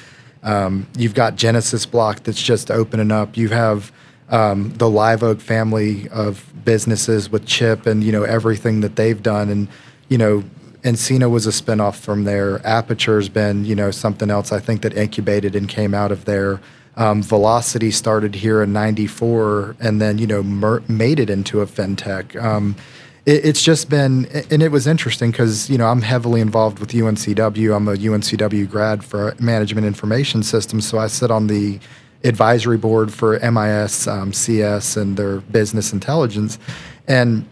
Um, 0.44 0.88
you've 0.98 1.14
got 1.14 1.36
Genesis 1.36 1.86
Block 1.86 2.24
that's 2.24 2.42
just 2.42 2.72
opening 2.72 3.12
up. 3.12 3.36
You 3.36 3.50
have 3.50 3.92
um, 4.30 4.72
the 4.78 4.90
Live 4.90 5.24
Oak 5.24 5.42
family 5.42 6.08
of 6.10 6.52
businesses 6.64 7.30
with 7.30 7.46
Chip 7.46 7.86
and 7.86 8.02
you 8.04 8.14
know 8.14 8.24
everything 8.24 8.80
that 8.80 8.96
they've 8.96 9.22
done, 9.22 9.50
and 9.50 9.68
you 10.08 10.18
know 10.18 10.44
nCino 10.84 11.30
was 11.30 11.46
a 11.46 11.52
spinoff 11.52 11.96
from 11.96 12.24
there. 12.24 12.66
Apiture's 12.66 13.30
been 13.30 13.66
you 13.66 13.76
know 13.76 13.92
something 13.92 14.30
else 14.30 14.52
I 14.52 14.60
think 14.60 14.82
that 14.82 14.96
incubated 14.96 15.56
and 15.56 15.70
came 15.70 15.94
out 15.94 16.12
of 16.12 16.26
there. 16.26 16.60
Um, 16.98 17.24
Velocity 17.24 17.92
started 17.92 18.36
here 18.36 18.62
in 18.62 18.74
'94 18.74 19.78
and 19.80 20.02
then 20.02 20.18
you 20.18 20.28
know 20.28 20.44
mer- 20.44 20.84
made 20.88 21.20
it 21.20 21.30
into 21.30 21.62
a 21.62 21.66
fintech. 21.66 22.42
Um, 22.42 22.76
it, 23.26 23.46
it's 23.46 23.64
just 23.64 23.90
been, 23.90 24.26
and 24.50 24.64
it 24.64 24.72
was 24.72 24.88
interesting 24.88 25.32
because 25.32 25.70
you 25.70 25.78
know 25.78 25.88
I'm 25.88 26.02
heavily 26.02 26.42
involved 26.42 26.80
with 26.80 26.90
UNCW. 26.90 27.76
I'm 27.76 27.88
a 27.88 27.94
UNCW 27.94 28.70
grad 28.70 29.04
for 29.04 29.36
Management 29.40 29.86
Information 29.88 30.44
Systems, 30.44 30.88
so 30.88 30.98
I 30.98 31.08
sit 31.08 31.32
on 31.32 31.48
the 31.48 31.80
advisory 32.24 32.78
board 32.78 33.12
for 33.12 33.40
MIS 33.40 34.08
um, 34.08 34.32
CS 34.34 34.96
and 34.96 35.18
their 35.18 35.38
business 35.40 35.94
intelligence, 35.94 36.58
and 37.08 37.46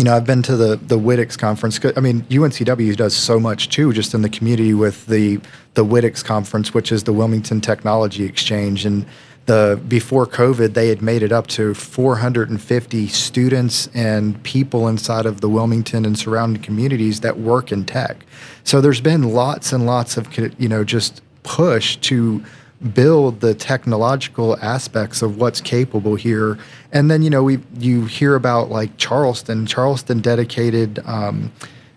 you 0.00 0.04
know, 0.04 0.16
I've 0.16 0.24
been 0.24 0.40
to 0.44 0.56
the 0.56 0.76
the 0.76 0.98
WITIX 0.98 1.36
conference. 1.36 1.78
I 1.94 2.00
mean, 2.00 2.22
UNCW 2.22 2.96
does 2.96 3.14
so 3.14 3.38
much 3.38 3.68
too, 3.68 3.92
just 3.92 4.14
in 4.14 4.22
the 4.22 4.30
community 4.30 4.72
with 4.72 5.04
the 5.04 5.38
the 5.74 5.84
WITIX 5.84 6.24
conference, 6.24 6.72
which 6.72 6.90
is 6.90 7.04
the 7.04 7.12
Wilmington 7.12 7.60
Technology 7.60 8.24
Exchange, 8.24 8.86
and 8.86 9.04
the 9.44 9.78
before 9.88 10.26
COVID, 10.26 10.72
they 10.72 10.88
had 10.88 11.02
made 11.02 11.22
it 11.22 11.32
up 11.32 11.48
to 11.48 11.74
450 11.74 13.08
students 13.08 13.90
and 13.92 14.42
people 14.42 14.88
inside 14.88 15.26
of 15.26 15.42
the 15.42 15.50
Wilmington 15.50 16.06
and 16.06 16.18
surrounding 16.18 16.62
communities 16.62 17.20
that 17.20 17.38
work 17.38 17.70
in 17.70 17.84
tech. 17.84 18.24
So 18.64 18.80
there's 18.80 19.02
been 19.02 19.34
lots 19.34 19.70
and 19.70 19.84
lots 19.84 20.16
of 20.16 20.34
you 20.58 20.68
know 20.70 20.82
just 20.82 21.20
push 21.42 21.96
to 21.96 22.42
build 22.94 23.40
the 23.40 23.54
technological 23.54 24.56
aspects 24.58 25.22
of 25.22 25.36
what's 25.36 25.60
capable 25.60 26.14
here. 26.14 26.58
And 26.92 27.10
then 27.10 27.22
you 27.22 27.30
know 27.30 27.42
we 27.42 27.58
you 27.78 28.06
hear 28.06 28.34
about 28.34 28.70
like 28.70 28.96
Charleston. 28.96 29.66
Charleston 29.66 30.20
dedicated. 30.20 31.00
Um, 31.04 31.52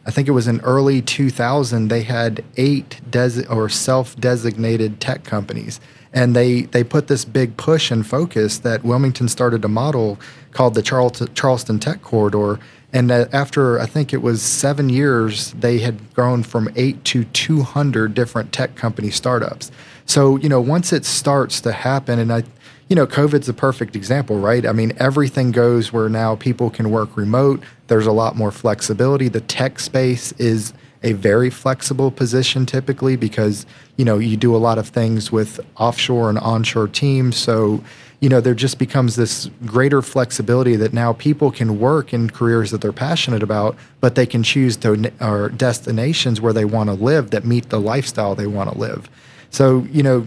I 0.05 0.11
think 0.11 0.27
it 0.27 0.31
was 0.31 0.47
in 0.47 0.59
early 0.61 1.01
2000. 1.01 1.87
They 1.87 2.03
had 2.03 2.43
eight 2.57 2.99
des- 3.09 3.47
or 3.47 3.69
self-designated 3.69 4.99
tech 4.99 5.23
companies 5.23 5.79
and 6.13 6.35
they 6.35 6.61
they 6.61 6.83
put 6.83 7.07
this 7.07 7.25
big 7.25 7.57
push 7.57 7.91
and 7.91 8.05
focus 8.05 8.59
that 8.59 8.83
Wilmington 8.83 9.27
started 9.27 9.61
to 9.63 9.67
model 9.67 10.19
called 10.51 10.75
the 10.75 10.83
Charleston, 10.83 11.33
Charleston 11.33 11.79
Tech 11.79 12.01
Corridor. 12.01 12.59
And 12.93 13.11
uh, 13.11 13.25
after 13.33 13.79
I 13.79 13.87
think 13.87 14.13
it 14.13 14.21
was 14.21 14.43
seven 14.43 14.89
years, 14.89 15.51
they 15.53 15.79
had 15.79 16.13
grown 16.13 16.43
from 16.43 16.69
eight 16.75 17.03
to 17.05 17.23
200 17.23 18.13
different 18.13 18.53
tech 18.53 18.75
company 18.75 19.09
startups. 19.09 19.71
So, 20.05 20.37
you 20.37 20.49
know, 20.49 20.61
once 20.61 20.93
it 20.93 21.05
starts 21.05 21.61
to 21.61 21.71
happen, 21.71 22.19
and 22.19 22.31
I, 22.31 22.43
you 22.89 22.95
know, 22.95 23.07
COVID's 23.07 23.49
a 23.49 23.53
perfect 23.53 23.95
example, 23.95 24.37
right? 24.39 24.65
I 24.65 24.71
mean, 24.71 24.93
everything 24.97 25.51
goes 25.51 25.93
where 25.93 26.09
now 26.09 26.35
people 26.35 26.69
can 26.69 26.91
work 26.91 27.15
remote. 27.15 27.63
There's 27.87 28.05
a 28.05 28.11
lot 28.11 28.35
more 28.35 28.51
flexibility. 28.51 29.29
The 29.29 29.41
tech 29.41 29.79
space 29.79 30.31
is 30.33 30.73
a 31.03 31.13
very 31.13 31.49
flexible 31.49 32.11
position 32.11 32.65
typically 32.65 33.15
because, 33.15 33.65
you 33.97 34.05
know, 34.05 34.17
you 34.19 34.37
do 34.37 34.55
a 34.55 34.57
lot 34.57 34.77
of 34.77 34.87
things 34.87 35.31
with 35.31 35.59
offshore 35.77 36.29
and 36.29 36.39
onshore 36.39 36.87
teams. 36.87 37.35
So, 37.35 37.83
you 38.21 38.29
know, 38.29 38.39
there 38.39 38.53
just 38.53 38.79
becomes 38.79 39.17
this 39.17 39.49
greater 39.65 40.01
flexibility 40.01 40.77
that 40.77 40.93
now 40.93 41.11
people 41.11 41.51
can 41.51 41.77
work 41.77 42.13
in 42.13 42.29
careers 42.29 42.71
that 42.71 42.79
they're 42.79 42.93
passionate 42.93 43.43
about, 43.43 43.75
but 43.99 44.15
they 44.15 44.25
can 44.25 44.43
choose 44.43 44.77
to 44.77 45.11
or 45.19 45.49
destinations 45.49 46.39
where 46.39 46.53
they 46.53 46.63
want 46.63 46.89
to 46.89 46.93
live 46.93 47.31
that 47.31 47.43
meet 47.43 47.69
the 47.69 47.81
lifestyle 47.81 48.33
they 48.33 48.47
want 48.47 48.71
to 48.71 48.77
live. 48.77 49.09
So, 49.53 49.85
you 49.91 50.01
know, 50.01 50.25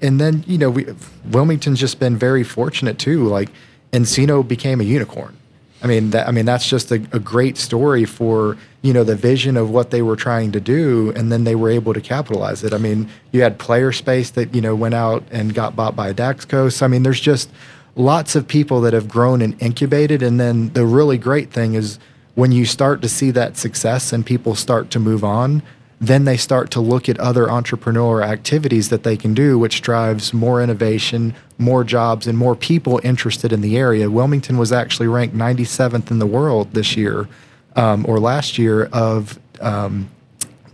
and 0.00 0.18
then, 0.18 0.44
you 0.46 0.56
know, 0.56 0.70
we, 0.70 0.86
Wilmington's 1.30 1.78
just 1.78 2.00
been 2.00 2.16
very 2.16 2.42
fortunate 2.42 2.98
too. 2.98 3.28
Like 3.28 3.50
nCino 3.92 4.46
became 4.48 4.80
a 4.80 4.84
unicorn. 4.84 5.36
I 5.82 5.88
mean, 5.88 6.10
that, 6.10 6.26
I 6.26 6.30
mean, 6.30 6.46
that's 6.46 6.66
just 6.66 6.90
a, 6.90 6.94
a, 7.12 7.18
great 7.18 7.58
story 7.58 8.06
for 8.06 8.56
you 8.82 8.92
know 8.92 9.02
the 9.02 9.16
vision 9.16 9.56
of 9.56 9.70
what 9.70 9.90
they 9.90 10.00
were 10.00 10.16
trying 10.16 10.52
to 10.52 10.60
do, 10.60 11.12
and 11.16 11.30
then 11.30 11.42
they 11.44 11.56
were 11.56 11.68
able 11.68 11.92
to 11.92 12.00
capitalize 12.00 12.62
it. 12.62 12.72
I 12.72 12.78
mean, 12.78 13.10
you 13.32 13.42
had 13.42 13.58
Player 13.58 13.90
Space 13.90 14.30
that 14.30 14.54
you 14.54 14.60
know 14.60 14.76
went 14.76 14.94
out 14.94 15.24
and 15.32 15.52
got 15.52 15.74
bought 15.74 15.96
by 15.96 16.12
Daxco. 16.12 16.72
So 16.72 16.86
I 16.86 16.88
mean, 16.88 17.02
there's 17.02 17.20
just 17.20 17.50
lots 17.96 18.36
of 18.36 18.46
people 18.46 18.80
that 18.82 18.92
have 18.92 19.08
grown 19.08 19.42
and 19.42 19.60
incubated, 19.60 20.22
and 20.22 20.38
then 20.38 20.72
the 20.72 20.86
really 20.86 21.18
great 21.18 21.50
thing 21.50 21.74
is 21.74 21.98
when 22.36 22.52
you 22.52 22.64
start 22.64 23.02
to 23.02 23.08
see 23.08 23.32
that 23.32 23.56
success 23.56 24.12
and 24.12 24.24
people 24.24 24.54
start 24.54 24.88
to 24.92 25.00
move 25.00 25.24
on 25.24 25.62
then 26.02 26.24
they 26.24 26.36
start 26.36 26.72
to 26.72 26.80
look 26.80 27.08
at 27.08 27.18
other 27.20 27.48
entrepreneur 27.48 28.22
activities 28.22 28.88
that 28.88 29.04
they 29.04 29.16
can 29.16 29.34
do, 29.34 29.56
which 29.56 29.82
drives 29.82 30.34
more 30.34 30.60
innovation, 30.60 31.32
more 31.58 31.84
jobs, 31.84 32.26
and 32.26 32.36
more 32.36 32.56
people 32.56 33.00
interested 33.04 33.52
in 33.52 33.60
the 33.60 33.78
area. 33.78 34.10
Wilmington 34.10 34.58
was 34.58 34.72
actually 34.72 35.06
ranked 35.06 35.36
97th 35.36 36.10
in 36.10 36.18
the 36.18 36.26
world 36.26 36.72
this 36.72 36.96
year 36.96 37.28
um, 37.76 38.04
or 38.08 38.18
last 38.18 38.58
year 38.58 38.86
of 38.86 39.38
um, 39.60 40.10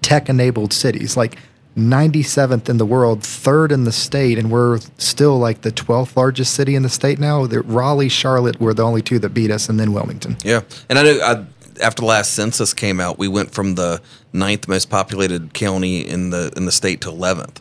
tech 0.01 0.31
enabled 0.31 0.73
cities. 0.73 1.15
Like 1.15 1.37
97th 1.77 2.69
in 2.71 2.79
the 2.79 2.87
world, 2.87 3.23
third 3.23 3.71
in 3.71 3.85
the 3.85 3.93
state, 3.93 4.39
and 4.39 4.51
we're 4.51 4.81
still 4.97 5.39
like 5.39 5.61
the 5.61 5.71
12th 5.71 6.17
largest 6.17 6.55
city 6.55 6.75
in 6.75 6.83
the 6.83 6.89
state 6.89 7.19
now. 7.19 7.45
Raleigh, 7.45 8.09
Charlotte 8.09 8.59
were 8.59 8.75
the 8.75 8.83
only 8.83 9.03
two 9.03 9.19
that 9.21 9.29
beat 9.31 9.51
us, 9.51 9.69
and 9.69 9.79
then 9.79 9.93
Wilmington. 9.93 10.39
Yeah, 10.43 10.63
and 10.89 10.99
I 10.99 11.03
know 11.03 11.21
I, 11.21 11.47
after 11.81 12.03
the 12.03 12.07
last 12.07 12.35
census 12.35 12.75
came 12.75 13.01
out, 13.01 13.19
we 13.19 13.29
went 13.29 13.53
from 13.53 13.75
the 13.75 14.01
ninth 14.33 14.69
most 14.69 14.91
populated 14.91 15.55
county 15.55 16.01
in 16.01 16.31
the 16.31 16.53
in 16.57 16.65
the 16.65 16.73
state 16.73 17.01
to 17.03 17.09
eleventh. 17.09 17.61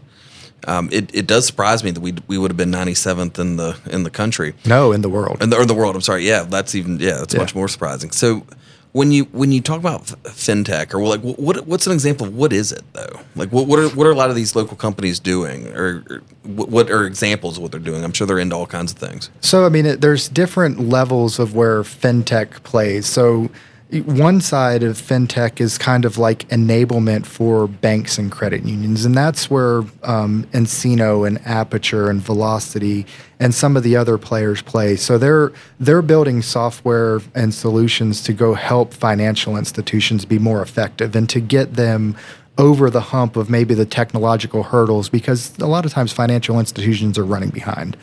Um, 0.68 0.90
it, 0.92 1.14
it 1.16 1.28
does 1.28 1.46
surprise 1.46 1.84
me 1.84 1.92
that 1.92 2.02
we 2.02 2.16
we 2.28 2.38
would 2.38 2.52
have 2.52 2.58
been 2.58 2.72
97th 2.72 3.40
in 3.40 3.58
the 3.58 3.78
in 3.90 4.04
the 4.04 4.10
country. 4.10 4.54
No, 4.66 4.92
in 4.92 5.02
the 5.02 5.10
world. 5.10 5.42
In 5.42 5.50
the, 5.50 5.58
or 5.58 5.66
the 5.66 5.74
world. 5.74 5.96
I'm 5.96 6.02
sorry. 6.02 6.28
Yeah, 6.28 6.44
that's 6.44 6.76
even 6.76 7.00
yeah, 7.00 7.18
that's 7.18 7.34
yeah. 7.34 7.40
much 7.40 7.56
more 7.56 7.68
surprising. 7.68 8.12
So 8.12 8.44
when 8.92 9.12
you 9.12 9.26
when 9.26 9.52
you 9.52 9.62
talk 9.62 9.80
about 9.80 10.06
fintech 10.24 10.94
or 10.94 11.06
like 11.08 11.22
what 11.22 11.68
what's 11.68 11.86
an 11.86 11.94
example 11.94 12.28
of 12.28 12.36
what 12.36 12.52
is 12.52 12.72
it 12.72 12.82
though? 12.94 13.20
Like 13.36 13.52
what 13.52 13.68
what 13.68 13.80
are 13.80 13.90
what 13.90 14.08
are 14.08 14.12
a 14.12 14.16
lot 14.16 14.30
of 14.30 14.36
these 14.36 14.56
local 14.56 14.76
companies 14.76 15.20
doing 15.20 15.68
or, 15.68 16.04
or 16.10 16.22
what 16.44 16.90
are 16.90 17.06
examples 17.06 17.58
of 17.58 17.64
what 17.64 17.72
they're 17.72 17.80
doing? 17.80 18.04
I'm 18.04 18.14
sure 18.14 18.26
they're 18.26 18.40
into 18.40 18.56
all 18.56 18.66
kinds 18.66 18.92
of 18.92 18.98
things. 18.98 19.30
So 19.40 19.66
I 19.66 19.70
mean, 19.70 19.86
it, 19.86 20.02
there's 20.02 20.28
different 20.28 20.80
levels 20.80 21.38
of 21.38 21.56
where 21.56 21.84
fintech 21.84 22.64
plays. 22.64 23.06
So 23.06 23.52
one 23.92 24.42
side 24.42 24.84
of 24.84 24.98
fintech 24.98 25.62
is 25.62 25.78
kind 25.78 26.04
of 26.04 26.18
like 26.18 26.40
enablement 26.50 27.26
for 27.26 27.68
banks 27.68 28.18
and 28.18 28.30
credit 28.30 28.66
unions, 28.66 29.06
and 29.06 29.16
that's 29.16 29.50
where 29.50 29.78
um, 30.04 30.44
nCino 30.52 31.26
and 31.26 31.40
Apiture 31.46 32.10
and 32.10 32.22
Velocity 32.22 33.06
and 33.40 33.56
some 33.56 33.78
of 33.78 33.84
the 33.84 33.96
other 33.96 34.18
players 34.18 34.62
play. 34.62 34.98
So 34.98 35.18
they're 35.18 35.54
they're 35.80 36.02
building 36.02 36.42
software 36.42 37.22
and 37.34 37.54
solutions 37.54 38.22
to 38.24 38.34
go 38.34 38.56
help 38.56 38.94
financial 38.94 39.56
institutions 39.56 40.26
be 40.26 40.38
more 40.38 40.62
effective 40.62 41.16
and 41.16 41.30
to 41.30 41.40
get 41.40 41.76
them 41.76 42.18
over 42.58 42.90
the 42.90 43.02
hump 43.02 43.38
of 43.38 43.50
maybe 43.50 43.74
the 43.74 43.86
technological 43.86 44.64
hurdles 44.64 45.08
because 45.08 45.58
a 45.60 45.68
lot 45.68 45.86
of 45.86 45.94
times 45.94 46.12
financial 46.12 46.60
institutions 46.60 47.18
are 47.18 47.24
running 47.24 47.52
behind 47.52 47.96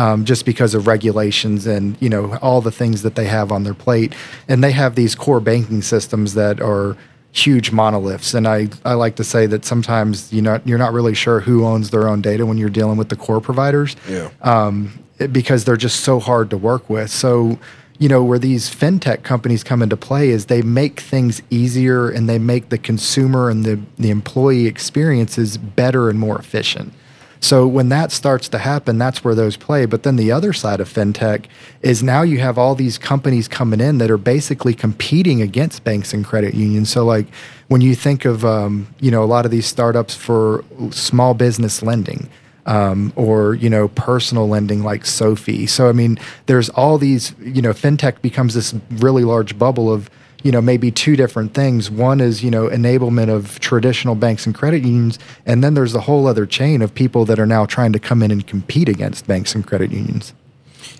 um, 0.00 0.24
just 0.24 0.46
because 0.46 0.74
of 0.74 0.86
regulations 0.86 1.66
and 1.66 1.94
you 2.00 2.08
know 2.08 2.36
all 2.36 2.62
the 2.62 2.70
things 2.70 3.02
that 3.02 3.16
they 3.16 3.26
have 3.26 3.52
on 3.52 3.64
their 3.64 3.74
plate. 3.74 4.14
And 4.48 4.64
they 4.64 4.72
have 4.72 4.94
these 4.94 5.14
core 5.14 5.40
banking 5.40 5.82
systems 5.82 6.32
that 6.34 6.60
are 6.60 6.96
huge 7.32 7.70
monoliths. 7.70 8.32
And 8.34 8.48
I, 8.48 8.68
I 8.84 8.94
like 8.94 9.16
to 9.16 9.24
say 9.24 9.46
that 9.46 9.64
sometimes 9.66 10.32
you 10.32 10.40
know 10.40 10.60
you're 10.64 10.78
not 10.78 10.94
really 10.94 11.14
sure 11.14 11.40
who 11.40 11.66
owns 11.66 11.90
their 11.90 12.08
own 12.08 12.22
data 12.22 12.46
when 12.46 12.56
you're 12.56 12.70
dealing 12.70 12.96
with 12.96 13.10
the 13.10 13.16
core 13.16 13.42
providers. 13.42 13.94
Yeah. 14.08 14.30
Um, 14.40 14.98
because 15.32 15.66
they're 15.66 15.76
just 15.76 16.00
so 16.00 16.18
hard 16.18 16.48
to 16.48 16.56
work 16.56 16.88
with. 16.88 17.10
So 17.10 17.58
you 17.98 18.08
know 18.08 18.24
where 18.24 18.38
these 18.38 18.74
fintech 18.74 19.22
companies 19.22 19.62
come 19.62 19.82
into 19.82 19.98
play 19.98 20.30
is 20.30 20.46
they 20.46 20.62
make 20.62 21.00
things 21.00 21.42
easier 21.50 22.08
and 22.08 22.26
they 22.26 22.38
make 22.38 22.70
the 22.70 22.78
consumer 22.78 23.50
and 23.50 23.66
the, 23.66 23.78
the 23.98 24.08
employee 24.08 24.64
experiences 24.64 25.58
better 25.58 26.08
and 26.08 26.18
more 26.18 26.38
efficient 26.38 26.94
so 27.40 27.66
when 27.66 27.88
that 27.88 28.12
starts 28.12 28.48
to 28.50 28.58
happen, 28.58 28.98
that's 28.98 29.24
where 29.24 29.34
those 29.34 29.56
play. 29.56 29.86
But 29.86 30.02
then 30.02 30.16
the 30.16 30.30
other 30.30 30.52
side 30.52 30.78
of 30.78 30.92
fintech 30.92 31.46
is 31.80 32.02
now 32.02 32.22
you 32.22 32.38
have 32.38 32.58
all 32.58 32.74
these 32.74 32.98
companies 32.98 33.48
coming 33.48 33.80
in 33.80 33.98
that 33.98 34.10
are 34.10 34.18
basically 34.18 34.74
competing 34.74 35.40
against 35.40 35.82
banks 35.82 36.12
and 36.12 36.24
credit 36.24 36.54
unions. 36.54 36.90
So 36.90 37.04
like 37.04 37.26
when 37.68 37.80
you 37.80 37.94
think 37.94 38.24
of 38.26 38.44
um, 38.44 38.94
you 39.00 39.10
know 39.10 39.24
a 39.24 39.26
lot 39.26 39.46
of 39.46 39.50
these 39.50 39.66
startups 39.66 40.14
for 40.14 40.64
small 40.90 41.34
business 41.34 41.82
lending. 41.82 42.28
Um, 42.66 43.14
or 43.16 43.54
you 43.54 43.70
know 43.70 43.88
personal 43.88 44.46
lending 44.46 44.84
like 44.84 45.06
SoFi. 45.06 45.66
So 45.66 45.88
I 45.88 45.92
mean, 45.92 46.18
there's 46.44 46.68
all 46.68 46.98
these 46.98 47.34
you 47.40 47.62
know 47.62 47.72
fintech 47.72 48.20
becomes 48.20 48.52
this 48.54 48.74
really 48.90 49.24
large 49.24 49.58
bubble 49.58 49.90
of 49.90 50.10
you 50.42 50.52
know 50.52 50.60
maybe 50.60 50.90
two 50.90 51.16
different 51.16 51.54
things. 51.54 51.90
One 51.90 52.20
is 52.20 52.42
you 52.42 52.50
know 52.50 52.68
enablement 52.68 53.28
of 53.28 53.60
traditional 53.60 54.14
banks 54.14 54.46
and 54.46 54.54
credit 54.54 54.82
unions 54.82 55.18
and 55.46 55.62
then 55.62 55.74
there's 55.74 55.94
a 55.94 56.02
whole 56.02 56.26
other 56.26 56.46
chain 56.46 56.82
of 56.82 56.94
people 56.94 57.24
that 57.26 57.38
are 57.38 57.46
now 57.46 57.66
trying 57.66 57.92
to 57.92 57.98
come 57.98 58.22
in 58.22 58.30
and 58.30 58.46
compete 58.46 58.88
against 58.88 59.26
banks 59.26 59.54
and 59.54 59.66
credit 59.66 59.90
unions. 59.90 60.32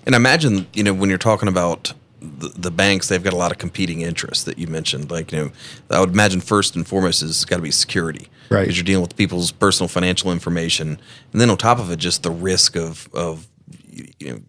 And 0.05 0.15
imagine 0.15 0.67
you 0.73 0.83
know 0.83 0.93
when 0.93 1.09
you're 1.09 1.17
talking 1.17 1.47
about 1.47 1.93
the, 2.21 2.49
the 2.49 2.71
banks 2.71 3.07
they've 3.07 3.23
got 3.23 3.33
a 3.33 3.37
lot 3.37 3.51
of 3.51 3.57
competing 3.57 4.01
interests 4.01 4.43
that 4.43 4.59
you 4.59 4.67
mentioned. 4.67 5.09
Like 5.11 5.31
you 5.31 5.37
know 5.37 5.51
i 5.89 5.99
would 5.99 6.11
imagine 6.11 6.41
first 6.41 6.75
and 6.75 6.87
foremost 6.87 7.21
is 7.21 7.45
got 7.45 7.57
to 7.57 7.61
be 7.61 7.71
security. 7.71 8.27
Right. 8.49 8.61
Because 8.61 8.77
you're 8.77 8.85
dealing 8.85 9.03
with 9.03 9.15
people's 9.15 9.51
personal 9.51 9.87
financial 9.87 10.31
information. 10.31 10.99
And 11.31 11.41
then 11.41 11.49
on 11.49 11.57
top 11.57 11.79
of 11.79 11.89
it 11.91 11.97
just 11.97 12.23
the 12.23 12.31
risk 12.31 12.75
of 12.75 13.09
of 13.13 13.47
you 13.89 14.31
know 14.31 14.39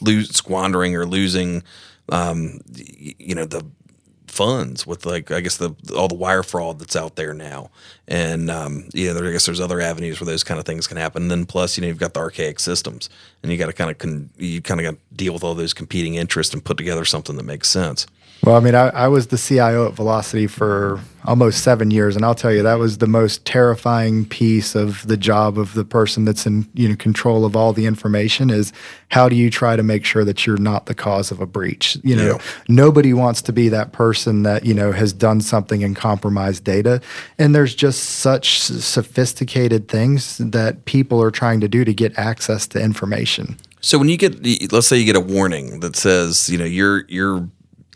lose 0.00 0.30
squandering 0.30 0.96
or 0.96 1.06
losing 1.06 1.62
um, 2.08 2.60
you 2.74 3.34
know 3.34 3.44
the 3.44 3.64
funds 4.32 4.86
with 4.86 5.04
like 5.04 5.30
I 5.30 5.40
guess 5.40 5.58
the 5.58 5.74
all 5.94 6.08
the 6.08 6.14
wire 6.14 6.42
fraud 6.42 6.78
that's 6.78 6.96
out 6.96 7.16
there 7.16 7.34
now, 7.34 7.70
and 8.08 8.50
um, 8.50 8.88
yeah, 8.94 9.12
there, 9.12 9.26
I 9.26 9.32
guess 9.32 9.46
there's 9.46 9.60
other 9.60 9.80
avenues 9.80 10.20
where 10.20 10.26
those 10.26 10.42
kind 10.42 10.58
of 10.58 10.64
things 10.64 10.86
can 10.86 10.96
happen. 10.96 11.22
And 11.22 11.30
then 11.30 11.44
plus, 11.44 11.76
you 11.76 11.82
know, 11.82 11.88
you've 11.88 11.98
got 11.98 12.14
the 12.14 12.20
archaic 12.20 12.58
systems, 12.58 13.10
and 13.42 13.52
you 13.52 13.58
got 13.58 13.66
to 13.66 13.72
kind 13.74 13.90
of 13.90 13.98
con- 13.98 14.30
you 14.38 14.62
kind 14.62 14.80
of 14.80 14.84
got 14.84 14.94
to 14.94 15.16
deal 15.16 15.34
with 15.34 15.44
all 15.44 15.54
those 15.54 15.74
competing 15.74 16.14
interests 16.14 16.54
and 16.54 16.64
put 16.64 16.78
together 16.78 17.04
something 17.04 17.36
that 17.36 17.44
makes 17.44 17.68
sense. 17.68 18.06
Well, 18.44 18.56
I 18.56 18.60
mean, 18.60 18.74
I, 18.74 18.88
I, 18.88 19.06
was 19.06 19.28
the 19.28 19.38
CIO 19.38 19.86
at 19.86 19.94
Velocity 19.94 20.48
for 20.48 20.98
almost 21.24 21.62
seven 21.62 21.92
years, 21.92 22.16
and 22.16 22.24
I'll 22.24 22.34
tell 22.34 22.52
you 22.52 22.60
that 22.64 22.80
was 22.80 22.98
the 22.98 23.06
most 23.06 23.44
terrifying 23.44 24.26
piece 24.26 24.74
of 24.74 25.06
the 25.06 25.16
job 25.16 25.56
of 25.58 25.74
the 25.74 25.84
person 25.84 26.24
that's 26.24 26.44
in 26.44 26.68
you 26.74 26.88
know 26.88 26.96
control 26.96 27.44
of 27.44 27.54
all 27.54 27.72
the 27.72 27.86
information. 27.86 28.50
Is 28.50 28.72
how 29.10 29.28
do 29.28 29.36
you 29.36 29.48
try 29.48 29.76
to 29.76 29.84
make 29.84 30.04
sure 30.04 30.24
that 30.24 30.44
you're 30.44 30.56
not 30.56 30.86
the 30.86 30.94
cause 30.94 31.30
of 31.30 31.40
a 31.40 31.46
breach? 31.46 31.96
You 32.02 32.16
know, 32.16 32.26
yeah. 32.32 32.38
nobody 32.66 33.12
wants 33.12 33.42
to 33.42 33.52
be 33.52 33.68
that 33.68 33.92
person 33.92 34.21
that 34.24 34.64
you 34.64 34.74
know 34.74 34.92
has 34.92 35.12
done 35.12 35.40
something 35.40 35.82
and 35.84 35.96
compromised 35.96 36.64
data, 36.64 37.00
and 37.38 37.54
there's 37.54 37.74
just 37.74 38.02
such 38.02 38.60
sophisticated 38.60 39.88
things 39.88 40.38
that 40.38 40.84
people 40.84 41.22
are 41.22 41.30
trying 41.30 41.60
to 41.60 41.68
do 41.68 41.84
to 41.84 41.94
get 41.94 42.18
access 42.18 42.66
to 42.68 42.80
information. 42.80 43.56
So 43.80 43.98
when 43.98 44.08
you 44.08 44.16
get, 44.16 44.72
let's 44.72 44.86
say 44.86 44.96
you 44.96 45.04
get 45.04 45.16
a 45.16 45.20
warning 45.20 45.80
that 45.80 45.96
says, 45.96 46.48
you 46.48 46.58
know, 46.58 46.64
your 46.64 47.04
your 47.08 47.48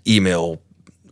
email 0.06 0.60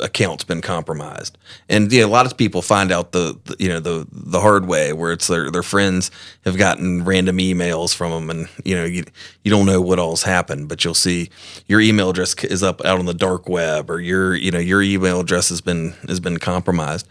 account's 0.00 0.44
been 0.44 0.60
compromised, 0.60 1.38
and 1.68 1.92
yeah, 1.92 2.04
a 2.04 2.06
lot 2.06 2.26
of 2.26 2.36
people 2.36 2.62
find 2.62 2.92
out 2.92 3.12
the, 3.12 3.38
the, 3.44 3.56
you 3.58 3.68
know 3.68 3.80
the 3.80 4.06
the 4.12 4.40
hard 4.40 4.66
way 4.66 4.92
where 4.92 5.12
it's 5.12 5.26
their 5.26 5.50
their 5.50 5.62
friends 5.62 6.10
have 6.44 6.56
gotten 6.56 7.04
random 7.04 7.38
emails 7.38 7.94
from 7.94 8.10
them, 8.10 8.30
and 8.30 8.48
you 8.64 8.74
know 8.74 8.84
you 8.84 9.04
you 9.42 9.50
don't 9.50 9.66
know 9.66 9.80
what 9.80 9.98
all's 9.98 10.22
happened, 10.22 10.68
but 10.68 10.84
you'll 10.84 10.94
see 10.94 11.30
your 11.66 11.80
email 11.80 12.10
address 12.10 12.34
is 12.44 12.62
up 12.62 12.84
out 12.84 12.98
on 12.98 13.06
the 13.06 13.14
dark 13.14 13.48
web, 13.48 13.90
or 13.90 14.00
your 14.00 14.34
you 14.34 14.50
know 14.50 14.58
your 14.58 14.82
email 14.82 15.20
address 15.20 15.48
has 15.48 15.60
been 15.60 15.94
has 16.08 16.20
been 16.20 16.38
compromised. 16.38 17.06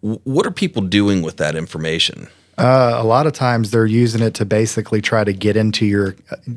What 0.00 0.46
are 0.46 0.52
people 0.52 0.82
doing 0.82 1.22
with 1.22 1.38
that 1.38 1.56
information? 1.56 2.28
Uh, 2.56 2.96
a 2.96 3.04
lot 3.04 3.26
of 3.26 3.32
times 3.32 3.70
they're 3.70 3.86
using 3.86 4.20
it 4.20 4.34
to 4.34 4.44
basically 4.44 5.00
try 5.00 5.22
to 5.24 5.32
get 5.32 5.56
into 5.56 5.86
your 5.86 6.16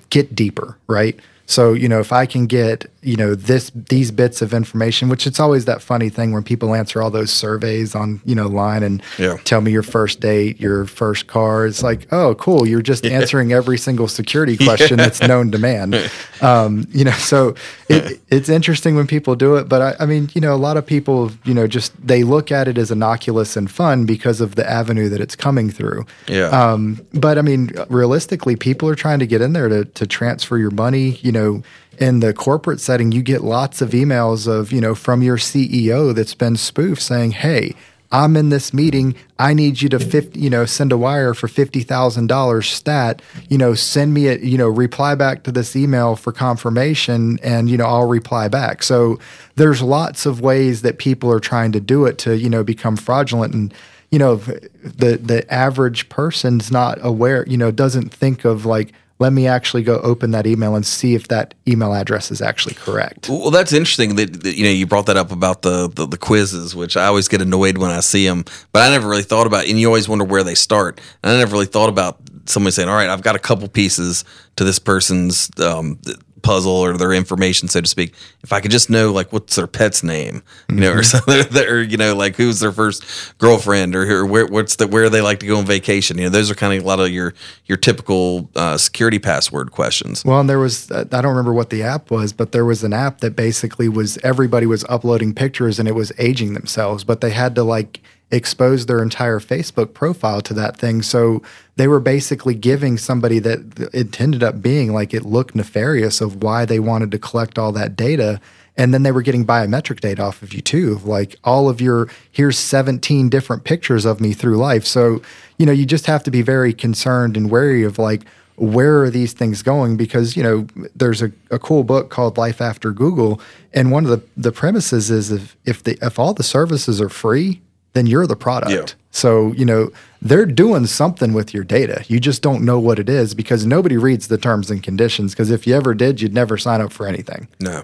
get 0.09 0.35
deeper, 0.35 0.77
right? 0.87 1.19
So, 1.51 1.73
you 1.73 1.89
know, 1.89 1.99
if 1.99 2.13
I 2.13 2.25
can 2.25 2.47
get, 2.47 2.89
you 3.03 3.15
know, 3.15 3.33
this 3.35 3.71
these 3.73 4.11
bits 4.11 4.41
of 4.41 4.53
information, 4.53 5.09
which 5.09 5.25
it's 5.25 5.39
always 5.39 5.65
that 5.65 5.81
funny 5.81 6.09
thing 6.09 6.31
when 6.33 6.43
people 6.43 6.75
answer 6.75 7.01
all 7.01 7.09
those 7.09 7.31
surveys 7.31 7.95
on, 7.95 8.21
you 8.25 8.35
know, 8.35 8.47
line 8.47 8.83
and 8.83 9.01
Yeah. 9.17 9.37
tell 9.43 9.61
me 9.61 9.71
your 9.71 9.83
first 9.83 10.19
date, 10.19 10.59
your 10.59 10.85
first 10.85 11.27
car. 11.27 11.65
It's 11.65 11.81
like, 11.83 12.07
oh, 12.11 12.35
cool. 12.35 12.67
You're 12.67 12.81
just 12.81 13.05
answering 13.05 13.53
every 13.53 13.77
single 13.77 14.07
security 14.07 14.55
question 14.65 14.97
that's 14.97 15.21
known 15.21 15.51
to 15.51 15.57
man. 15.57 15.95
Um, 16.41 16.87
you 16.89 17.03
know, 17.05 17.11
so 17.11 17.53
it, 17.87 18.19
it's 18.31 18.49
interesting 18.49 18.95
when 18.95 19.05
people 19.05 19.35
do 19.35 19.57
it. 19.57 19.69
But 19.69 19.81
I, 19.83 20.03
I 20.03 20.05
mean, 20.07 20.31
you 20.33 20.41
know, 20.41 20.55
a 20.55 20.57
lot 20.57 20.75
of 20.75 20.87
people, 20.87 21.31
you 21.43 21.53
know, 21.53 21.67
just 21.67 21.93
they 22.03 22.23
look 22.23 22.51
at 22.51 22.67
it 22.67 22.79
as 22.79 22.89
innocuous 22.89 23.55
and 23.55 23.69
fun 23.69 24.07
because 24.07 24.41
of 24.41 24.55
the 24.55 24.67
avenue 24.67 25.07
that 25.09 25.21
it's 25.21 25.35
coming 25.35 25.69
through. 25.69 26.07
Yeah. 26.27 26.47
Um, 26.47 26.99
but 27.13 27.37
I 27.37 27.43
mean, 27.43 27.69
realistically, 27.89 28.55
people 28.55 28.89
are 28.89 28.95
trying 28.95 29.19
to 29.19 29.27
get 29.27 29.41
in 29.41 29.53
there 29.53 29.69
to, 29.69 29.85
to 29.85 30.07
transfer 30.07 30.57
your 30.57 30.71
money. 30.71 31.19
You 31.21 31.31
know, 31.31 31.63
in 31.99 32.21
the 32.21 32.33
corporate 32.33 32.79
setting, 32.91 33.13
you 33.13 33.21
get 33.21 33.41
lots 33.41 33.81
of 33.81 33.91
emails 33.91 34.49
of, 34.49 34.73
you 34.73 34.81
know, 34.81 34.93
from 34.93 35.21
your 35.21 35.37
CEO 35.37 36.13
that's 36.13 36.35
been 36.35 36.57
spoofed 36.57 37.01
saying, 37.01 37.31
hey, 37.31 37.73
I'm 38.11 38.35
in 38.35 38.49
this 38.49 38.73
meeting. 38.73 39.15
I 39.39 39.53
need 39.53 39.81
you 39.81 39.87
to 39.87 39.97
50, 39.97 40.37
you 40.37 40.49
know, 40.49 40.65
send 40.65 40.91
a 40.91 40.97
wire 40.97 41.33
for 41.33 41.47
$50,000 41.47 42.63
stat, 42.65 43.21
you 43.47 43.57
know, 43.57 43.73
send 43.73 44.13
me 44.13 44.27
a, 44.27 44.37
you 44.39 44.57
know, 44.57 44.67
reply 44.67 45.15
back 45.15 45.43
to 45.43 45.53
this 45.53 45.73
email 45.73 46.17
for 46.17 46.33
confirmation 46.33 47.39
and, 47.41 47.69
you 47.69 47.77
know, 47.77 47.85
I'll 47.85 48.09
reply 48.09 48.49
back. 48.49 48.83
So 48.83 49.17
there's 49.55 49.81
lots 49.81 50.25
of 50.25 50.41
ways 50.41 50.81
that 50.81 50.97
people 50.97 51.31
are 51.31 51.39
trying 51.39 51.71
to 51.71 51.79
do 51.79 52.05
it 52.05 52.17
to, 52.19 52.37
you 52.37 52.49
know, 52.49 52.61
become 52.61 52.97
fraudulent 52.97 53.53
and, 53.53 53.73
you 54.11 54.19
know, 54.19 54.35
the 54.35 55.15
the 55.15 55.45
average 55.49 56.09
person's 56.09 56.69
not 56.71 56.97
aware, 57.01 57.45
you 57.47 57.55
know, 57.55 57.71
doesn't 57.71 58.13
think 58.13 58.43
of 58.43 58.65
like, 58.65 58.91
let 59.21 59.31
me 59.31 59.45
actually 59.45 59.83
go 59.83 59.99
open 59.99 60.31
that 60.31 60.47
email 60.47 60.75
and 60.75 60.83
see 60.83 61.13
if 61.13 61.27
that 61.27 61.53
email 61.67 61.93
address 61.93 62.31
is 62.31 62.41
actually 62.41 62.73
correct. 62.73 63.29
Well, 63.29 63.51
that's 63.51 63.71
interesting 63.71 64.15
that, 64.15 64.41
that, 64.41 64.55
you 64.57 64.63
know 64.63 64.71
you 64.71 64.87
brought 64.87 65.05
that 65.05 65.15
up 65.15 65.31
about 65.31 65.61
the, 65.61 65.87
the 65.89 66.07
the 66.07 66.17
quizzes, 66.17 66.75
which 66.75 66.97
I 66.97 67.05
always 67.05 67.27
get 67.27 67.39
annoyed 67.39 67.77
when 67.77 67.91
I 67.91 67.99
see 67.99 68.25
them. 68.27 68.45
But 68.71 68.81
I 68.81 68.89
never 68.89 69.07
really 69.07 69.21
thought 69.21 69.45
about, 69.45 69.67
and 69.67 69.79
you 69.79 69.85
always 69.85 70.09
wonder 70.09 70.25
where 70.25 70.43
they 70.43 70.55
start. 70.55 70.99
And 71.23 71.31
I 71.31 71.37
never 71.37 71.51
really 71.53 71.67
thought 71.67 71.87
about 71.87 72.17
somebody 72.47 72.71
saying, 72.71 72.89
"All 72.89 72.95
right, 72.95 73.09
I've 73.09 73.21
got 73.21 73.35
a 73.35 73.39
couple 73.39 73.67
pieces 73.67 74.25
to 74.55 74.63
this 74.63 74.79
person's 74.79 75.51
um, 75.59 75.99
puzzle 76.41 76.71
or 76.71 76.97
their 76.97 77.13
information, 77.13 77.67
so 77.67 77.81
to 77.81 77.87
speak. 77.87 78.13
If 78.43 78.53
I 78.53 78.59
could 78.59 78.71
just 78.71 78.89
know 78.89 79.11
like 79.11 79.31
what's 79.31 79.55
their 79.55 79.67
pet's 79.67 80.03
name, 80.03 80.43
you 80.69 80.75
know, 80.75 80.91
or 80.91 81.03
something, 81.03 81.57
or 81.67 81.81
you 81.81 81.97
know, 81.97 82.15
like 82.15 82.35
who's 82.35 82.59
their 82.59 82.71
first 82.71 83.03
girlfriend, 83.37 83.95
or, 83.95 84.09
or 84.09 84.25
where 84.25 84.45
what's 84.47 84.75
the 84.77 84.87
where 84.87 85.09
they 85.09 85.21
like 85.21 85.39
to 85.39 85.47
go 85.47 85.57
on 85.57 85.65
vacation. 85.65 86.17
You 86.17 86.25
know, 86.25 86.29
those 86.29 86.51
are 86.51 86.55
kind 86.55 86.73
of 86.73 86.83
a 86.83 86.87
lot 86.87 86.99
of 86.99 87.09
your 87.09 87.33
your 87.65 87.77
typical 87.77 88.49
uh, 88.55 88.77
security 88.77 89.19
password 89.19 89.71
questions. 89.71 90.23
Well, 90.25 90.39
and 90.39 90.49
there 90.49 90.59
was, 90.59 90.91
uh, 90.91 91.05
I 91.11 91.21
don't 91.21 91.31
remember 91.31 91.53
what 91.53 91.69
the 91.69 91.83
app 91.83 92.11
was, 92.11 92.33
but 92.33 92.51
there 92.51 92.65
was 92.65 92.83
an 92.83 92.93
app 92.93 93.19
that 93.19 93.35
basically 93.35 93.89
was 93.89 94.17
everybody 94.19 94.65
was 94.65 94.83
uploading 94.89 95.33
pictures 95.33 95.79
and 95.79 95.87
it 95.87 95.95
was 95.95 96.11
aging 96.17 96.53
themselves, 96.53 97.03
but 97.03 97.21
they 97.21 97.31
had 97.31 97.55
to 97.55 97.63
like 97.63 98.01
expose 98.31 98.85
their 98.85 99.01
entire 99.01 99.39
Facebook 99.39 99.93
profile 99.93 100.41
to 100.41 100.53
that 100.53 100.77
thing. 100.77 101.01
So 101.01 101.41
they 101.75 101.87
were 101.87 101.99
basically 101.99 102.55
giving 102.55 102.97
somebody 102.97 103.39
that 103.39 103.89
it 103.93 104.19
ended 104.19 104.43
up 104.43 104.61
being 104.61 104.93
like 104.93 105.13
it 105.13 105.25
looked 105.25 105.55
nefarious 105.55 106.21
of 106.21 106.41
why 106.41 106.65
they 106.65 106.79
wanted 106.79 107.11
to 107.11 107.19
collect 107.19 107.59
all 107.59 107.71
that 107.73 107.95
data. 107.95 108.39
And 108.77 108.93
then 108.93 109.03
they 109.03 109.11
were 109.11 109.21
getting 109.21 109.45
biometric 109.45 109.99
data 109.99 110.23
off 110.23 110.41
of 110.41 110.53
you 110.53 110.61
too. 110.61 110.99
Like 111.03 111.35
all 111.43 111.67
of 111.67 111.81
your, 111.81 112.07
here's 112.31 112.57
17 112.57 113.29
different 113.29 113.65
pictures 113.65 114.05
of 114.05 114.21
me 114.21 114.33
through 114.33 114.57
life. 114.57 114.85
So, 114.85 115.21
you 115.57 115.65
know, 115.65 115.73
you 115.73 115.85
just 115.85 116.05
have 116.05 116.23
to 116.23 116.31
be 116.31 116.41
very 116.41 116.73
concerned 116.73 117.35
and 117.35 117.51
wary 117.51 117.83
of 117.83 117.99
like, 117.99 118.23
where 118.55 119.01
are 119.01 119.09
these 119.09 119.33
things 119.33 119.63
going? 119.63 119.97
Because 119.97 120.37
you 120.37 120.43
know, 120.43 120.67
there's 120.95 121.21
a, 121.21 121.31
a 121.49 121.57
cool 121.57 121.83
book 121.83 122.09
called 122.09 122.37
Life 122.37 122.61
After 122.61 122.91
Google, 122.91 123.41
and 123.73 123.91
one 123.91 124.05
of 124.05 124.11
the, 124.11 124.21
the 124.37 124.51
premises 124.51 125.09
is 125.09 125.31
if 125.31 125.55
if 125.65 125.81
the 125.81 125.97
if 125.99 126.19
all 126.19 126.35
the 126.35 126.43
services 126.43 127.01
are 127.01 127.09
free, 127.09 127.61
then 127.93 128.07
you're 128.07 128.27
the 128.27 128.35
product. 128.35 128.71
Yeah. 128.71 128.85
So 129.11 129.51
you 129.53 129.65
know 129.65 129.89
they're 130.21 130.45
doing 130.45 130.85
something 130.85 131.33
with 131.33 131.53
your 131.53 131.63
data. 131.63 132.03
You 132.07 132.19
just 132.19 132.41
don't 132.41 132.63
know 132.63 132.79
what 132.79 132.99
it 132.99 133.09
is 133.09 133.33
because 133.33 133.65
nobody 133.65 133.97
reads 133.97 134.27
the 134.27 134.37
terms 134.37 134.69
and 134.69 134.81
conditions. 134.81 135.33
Because 135.33 135.51
if 135.51 135.65
you 135.65 135.75
ever 135.75 135.93
did, 135.93 136.21
you'd 136.21 136.33
never 136.33 136.57
sign 136.57 136.81
up 136.81 136.93
for 136.93 137.07
anything. 137.07 137.47
No. 137.59 137.83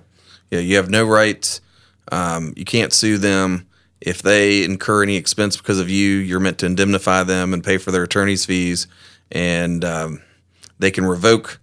Yeah, 0.52 0.60
you 0.60 0.78
have 0.78 0.90
no 0.90 1.06
rights. 1.06 1.62
Um, 2.12 2.54
you 2.56 2.66
can't 2.66 2.94
sue 2.94 3.18
them. 3.18 3.68
If 4.00 4.22
they 4.22 4.64
incur 4.64 5.04
any 5.04 5.16
expense 5.16 5.58
because 5.58 5.80
of 5.80 5.90
you, 5.90 6.18
you're 6.18 6.40
meant 6.40 6.60
to 6.60 6.68
indemnify 6.68 7.24
them 7.24 7.54
and 7.54 7.64
pay 7.64 7.78
for 7.78 7.92
their 7.92 8.04
attorney's 8.04 8.46
fees. 8.46 8.88
And 9.32 9.84
um, 9.84 10.22
they 10.80 10.92
can 10.92 11.06
revoke 11.06 11.60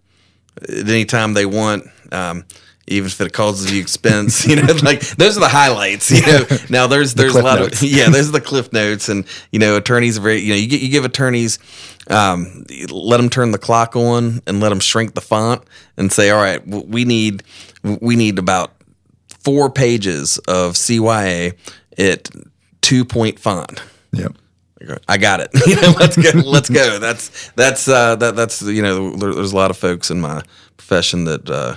at 0.62 0.88
any 0.88 1.04
time 1.04 1.34
they 1.34 1.46
want, 1.46 1.84
um, 2.12 2.44
even 2.86 3.06
if 3.06 3.20
it 3.20 3.32
causes 3.32 3.72
you 3.72 3.80
expense. 3.80 4.46
you 4.48 4.56
know, 4.56 4.72
like 4.82 5.00
those 5.00 5.36
are 5.36 5.40
the 5.40 5.48
highlights. 5.48 6.10
You 6.10 6.22
know, 6.26 6.46
now 6.70 6.86
there's 6.86 7.14
there's 7.14 7.34
a 7.34 7.42
lot 7.42 7.58
notes. 7.58 7.82
of 7.82 7.88
yeah, 7.88 8.08
those 8.08 8.28
are 8.28 8.32
the 8.32 8.40
cliff 8.40 8.72
notes, 8.72 9.08
and 9.08 9.24
you 9.50 9.58
know, 9.58 9.76
attorneys 9.76 10.18
are 10.18 10.22
very 10.22 10.40
you 10.40 10.50
know 10.50 10.56
you 10.56 10.68
get 10.68 10.80
you 10.80 10.88
give 10.88 11.04
attorneys. 11.04 11.58
Um, 12.08 12.66
let 12.90 13.16
them 13.16 13.30
turn 13.30 13.50
the 13.52 13.58
clock 13.58 13.96
on 13.96 14.42
and 14.46 14.60
let 14.60 14.68
them 14.68 14.80
shrink 14.80 15.14
the 15.14 15.22
font 15.22 15.62
and 15.96 16.12
say, 16.12 16.28
all 16.28 16.42
right, 16.42 16.66
we 16.66 17.04
need 17.06 17.42
we 17.82 18.16
need 18.16 18.38
about 18.38 18.72
four 19.44 19.70
pages 19.70 20.36
of 20.46 20.74
CYA 20.74 21.56
at 21.98 22.28
two 22.82 23.04
point 23.04 23.38
font. 23.38 23.82
Yep. 24.12 24.36
I 25.08 25.16
got 25.16 25.40
it. 25.40 25.50
You 25.66 25.76
know, 25.76 25.94
let's 25.98 26.16
go. 26.16 26.30
Let's 26.40 26.68
go. 26.68 26.98
That's 26.98 27.50
that's 27.52 27.88
uh, 27.88 28.16
that 28.16 28.36
that's 28.36 28.60
you 28.60 28.82
know 28.82 29.16
there, 29.16 29.32
there's 29.32 29.52
a 29.52 29.56
lot 29.56 29.70
of 29.70 29.78
folks 29.78 30.10
in 30.10 30.20
my 30.20 30.42
profession 30.76 31.24
that 31.24 31.48
uh, 31.48 31.76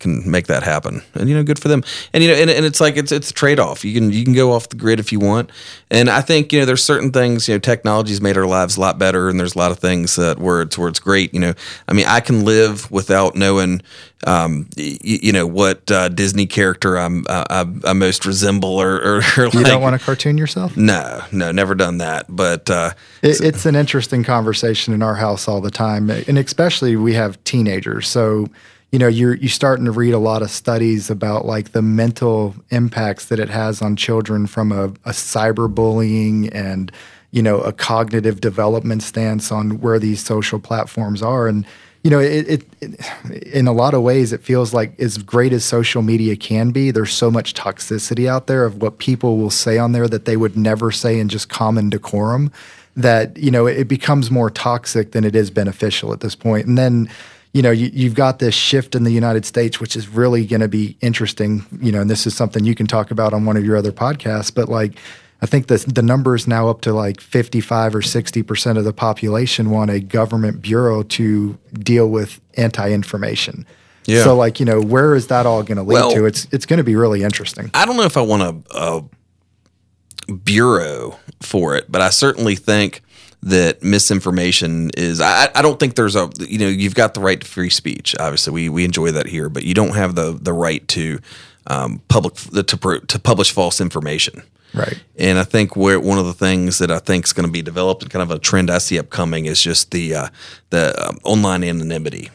can 0.00 0.28
make 0.28 0.48
that 0.48 0.62
happen, 0.64 1.02
and 1.14 1.28
you 1.28 1.36
know, 1.36 1.42
good 1.44 1.58
for 1.58 1.68
them. 1.68 1.84
And 2.12 2.24
you 2.24 2.30
know, 2.30 2.34
and, 2.34 2.50
and 2.50 2.64
it's 2.66 2.80
like 2.80 2.96
it's 2.96 3.12
it's 3.12 3.30
a 3.30 3.34
trade 3.34 3.60
off. 3.60 3.84
You 3.84 3.94
can 3.94 4.10
you 4.12 4.24
can 4.24 4.34
go 4.34 4.52
off 4.52 4.68
the 4.68 4.76
grid 4.76 4.98
if 4.98 5.12
you 5.12 5.20
want, 5.20 5.50
and 5.90 6.10
I 6.10 6.20
think 6.22 6.52
you 6.52 6.58
know 6.60 6.64
there's 6.66 6.82
certain 6.82 7.12
things. 7.12 7.46
You 7.48 7.54
know, 7.54 7.58
technology's 7.60 8.20
made 8.20 8.36
our 8.36 8.46
lives 8.46 8.76
a 8.76 8.80
lot 8.80 8.98
better, 8.98 9.28
and 9.28 9.38
there's 9.38 9.54
a 9.54 9.58
lot 9.58 9.70
of 9.70 9.78
things 9.78 10.16
that 10.16 10.38
where 10.40 10.62
it's 10.62 10.76
where 10.76 10.88
it's 10.88 10.98
great. 11.00 11.32
You 11.32 11.40
know, 11.40 11.54
I 11.86 11.92
mean, 11.92 12.06
I 12.08 12.20
can 12.20 12.44
live 12.44 12.90
without 12.90 13.36
knowing, 13.36 13.82
um, 14.26 14.68
y- 14.76 14.98
you 15.00 15.32
know, 15.32 15.46
what 15.46 15.90
uh, 15.90 16.08
Disney 16.08 16.46
character 16.46 16.96
I'm 16.98 17.24
uh, 17.28 17.44
I, 17.50 17.90
I 17.90 17.92
most 17.92 18.26
resemble, 18.26 18.80
or, 18.80 18.96
or, 18.96 19.16
or 19.36 19.44
You 19.46 19.50
like, 19.50 19.66
don't 19.66 19.82
want 19.82 19.98
to 19.98 20.04
cartoon 20.04 20.38
yourself? 20.38 20.76
no, 20.76 21.22
no, 21.32 21.52
never 21.52 21.74
done 21.74 21.98
that. 21.98 22.26
But 22.28 22.70
uh, 22.70 22.92
It, 23.22 23.40
it's 23.40 23.66
an 23.66 23.76
interesting 23.76 24.24
conversation 24.24 24.94
in 24.94 25.02
our 25.02 25.16
house 25.16 25.46
all 25.48 25.60
the 25.60 25.70
time, 25.70 26.08
and 26.10 26.38
especially 26.38 26.96
we 26.96 27.14
have 27.14 27.42
teenagers. 27.44 28.08
So, 28.08 28.46
you 28.92 28.98
know, 28.98 29.08
you're 29.08 29.34
you 29.34 29.48
starting 29.48 29.84
to 29.84 29.92
read 29.92 30.12
a 30.12 30.18
lot 30.18 30.42
of 30.42 30.50
studies 30.50 31.10
about 31.10 31.44
like 31.44 31.72
the 31.72 31.82
mental 31.82 32.54
impacts 32.70 33.26
that 33.26 33.38
it 33.38 33.48
has 33.48 33.80
on 33.80 33.96
children 33.96 34.46
from 34.46 34.72
a, 34.72 34.84
a 35.04 35.12
cyberbullying 35.12 36.52
and 36.54 36.90
you 37.30 37.42
know 37.42 37.60
a 37.60 37.72
cognitive 37.72 38.40
development 38.40 39.02
stance 39.02 39.52
on 39.52 39.80
where 39.80 39.98
these 39.98 40.22
social 40.22 40.58
platforms 40.58 41.22
are, 41.22 41.46
and 41.46 41.64
you 42.02 42.10
know, 42.10 42.18
it, 42.18 42.48
it, 42.48 42.66
it 42.80 43.46
in 43.46 43.66
a 43.66 43.72
lot 43.72 43.94
of 43.94 44.02
ways 44.02 44.32
it 44.32 44.42
feels 44.42 44.72
like 44.72 44.98
as 44.98 45.18
great 45.18 45.52
as 45.52 45.64
social 45.64 46.02
media 46.02 46.34
can 46.34 46.70
be, 46.70 46.90
there's 46.90 47.12
so 47.12 47.30
much 47.30 47.54
toxicity 47.54 48.26
out 48.26 48.46
there 48.46 48.64
of 48.64 48.80
what 48.80 48.98
people 48.98 49.36
will 49.36 49.50
say 49.50 49.76
on 49.76 49.92
there 49.92 50.08
that 50.08 50.24
they 50.24 50.36
would 50.36 50.56
never 50.56 50.90
say 50.90 51.18
in 51.18 51.28
just 51.28 51.48
common 51.48 51.90
decorum 51.90 52.50
that 52.96 53.36
you 53.36 53.50
know 53.50 53.66
it 53.66 53.86
becomes 53.86 54.30
more 54.30 54.50
toxic 54.50 55.12
than 55.12 55.24
it 55.24 55.36
is 55.36 55.50
beneficial 55.50 56.12
at 56.12 56.20
this 56.20 56.34
point. 56.34 56.64
point 56.64 56.66
and 56.66 56.78
then 56.78 57.08
you 57.52 57.62
know 57.62 57.70
you, 57.70 57.90
you've 57.92 58.14
got 58.14 58.38
this 58.38 58.54
shift 58.54 58.94
in 58.94 59.04
the 59.04 59.10
united 59.10 59.44
states 59.44 59.80
which 59.80 59.96
is 59.96 60.08
really 60.08 60.46
going 60.46 60.60
to 60.60 60.68
be 60.68 60.96
interesting 61.00 61.64
you 61.80 61.90
know 61.92 62.00
and 62.00 62.08
this 62.10 62.26
is 62.26 62.34
something 62.34 62.64
you 62.64 62.74
can 62.74 62.86
talk 62.86 63.10
about 63.10 63.32
on 63.32 63.44
one 63.44 63.56
of 63.56 63.64
your 63.64 63.76
other 63.76 63.92
podcasts 63.92 64.54
but 64.54 64.68
like 64.68 64.96
i 65.42 65.46
think 65.46 65.66
the, 65.66 65.78
the 65.92 66.02
number 66.02 66.34
is 66.36 66.46
now 66.46 66.68
up 66.68 66.80
to 66.82 66.92
like 66.92 67.20
55 67.20 67.94
or 67.96 68.02
60 68.02 68.42
percent 68.44 68.78
of 68.78 68.84
the 68.84 68.92
population 68.92 69.70
want 69.70 69.90
a 69.90 69.98
government 70.00 70.62
bureau 70.62 71.02
to 71.02 71.58
deal 71.74 72.08
with 72.08 72.40
anti-information. 72.56 73.66
Yeah. 74.06 74.24
so 74.24 74.34
like 74.34 74.58
you 74.60 74.66
know 74.66 74.80
where 74.80 75.14
is 75.14 75.26
that 75.28 75.44
all 75.46 75.62
going 75.62 75.76
to 75.76 75.82
lead 75.82 75.94
Well- 75.94 76.12
to? 76.12 76.24
It's 76.26 76.46
it's 76.52 76.66
going 76.66 76.78
to 76.78 76.84
be 76.84 76.96
really 76.96 77.22
interesting. 77.22 77.70
I 77.74 77.84
don't 77.84 77.96
know 77.96 78.04
if 78.04 78.16
I 78.16 78.22
want 78.22 78.42
a, 78.42 78.76
a 78.76 80.32
bureau 80.32 81.18
for 81.40 81.76
it, 81.76 81.90
but 81.90 82.00
I 82.00 82.10
certainly 82.10 82.54
think 82.56 83.02
that 83.42 83.82
misinformation 83.82 84.90
is. 84.96 85.20
I, 85.20 85.48
I 85.54 85.62
don't 85.62 85.78
think 85.80 85.94
there's 85.94 86.16
a. 86.16 86.30
You 86.38 86.58
know, 86.58 86.68
you've 86.68 86.94
got 86.94 87.14
the 87.14 87.20
right 87.20 87.40
to 87.40 87.46
free 87.46 87.70
speech. 87.70 88.14
Obviously, 88.18 88.52
we 88.52 88.68
we 88.68 88.84
enjoy 88.84 89.12
that 89.12 89.26
here, 89.26 89.48
but 89.48 89.64
you 89.64 89.74
don't 89.74 89.94
have 89.94 90.14
the 90.14 90.38
the 90.40 90.52
right 90.52 90.86
to 90.88 91.20
um, 91.66 92.02
public 92.08 92.34
to 92.34 93.00
to 93.06 93.18
publish 93.18 93.52
false 93.52 93.80
information. 93.80 94.42
right 94.74 95.02
And 95.18 95.38
I 95.38 95.44
think 95.44 95.76
where 95.76 95.98
one 95.98 96.18
of 96.18 96.26
the 96.26 96.34
things 96.34 96.78
that 96.78 96.90
I 96.90 96.98
think 96.98 97.24
is 97.24 97.32
going 97.32 97.46
to 97.46 97.52
be 97.52 97.62
developed 97.62 98.02
and 98.02 98.10
kind 98.10 98.22
of 98.22 98.30
a 98.30 98.38
trend 98.38 98.70
I 98.70 98.78
see 98.78 98.98
upcoming 98.98 99.46
is 99.46 99.62
just 99.62 99.90
the 99.90 100.14
uh, 100.14 100.28
the 100.70 101.08
um, 101.08 101.18
online 101.24 101.64
anonymity. 101.64 102.30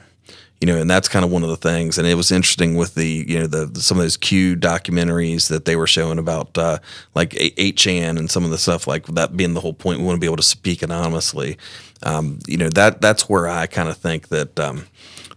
You 0.62 0.68
know, 0.68 0.78
and 0.78 0.90
that's 0.90 1.08
kind 1.10 1.26
of 1.26 1.32
one 1.32 1.44
of 1.44 1.50
the 1.50 1.58
things. 1.58 1.98
And 1.98 2.08
it 2.08 2.16
was 2.16 2.32
interesting 2.32 2.76
with 2.76 2.96
the 2.96 3.26
you 3.28 3.40
know 3.40 3.48
the, 3.48 3.66
the- 3.66 3.82
some 3.82 3.98
of 3.98 4.04
those 4.04 4.18
Q 4.18 4.56
documentaries 4.56 5.50
that 5.50 5.66
they 5.66 5.76
were 5.76 5.88
showing 5.88 6.18
about 6.18 6.58
uh, 6.58 6.80
like 7.14 7.36
chan 7.76 8.18
and 8.18 8.32
some 8.32 8.46
of 8.46 8.52
the 8.52 8.58
stuff 8.58 8.88
like 8.88 9.06
that 9.08 9.36
being 9.38 9.54
the 9.54 9.62
whole 9.62 9.74
point. 9.74 10.00
We 10.00 10.06
want 10.06 10.16
to 10.18 10.22
be 10.22 10.28
able 10.28 10.38
to 10.38 10.44
speak 10.44 10.82
anonymously. 10.82 11.58
Um, 12.04 12.40
you 12.48 12.58
know 12.58 12.70
that 12.70 13.02
that's 13.02 13.28
where 13.30 13.48
I 13.48 13.68
kind 13.68 13.90
of 13.90 13.98
think 13.98 14.30
that. 14.30 14.60
Um, 14.60 14.88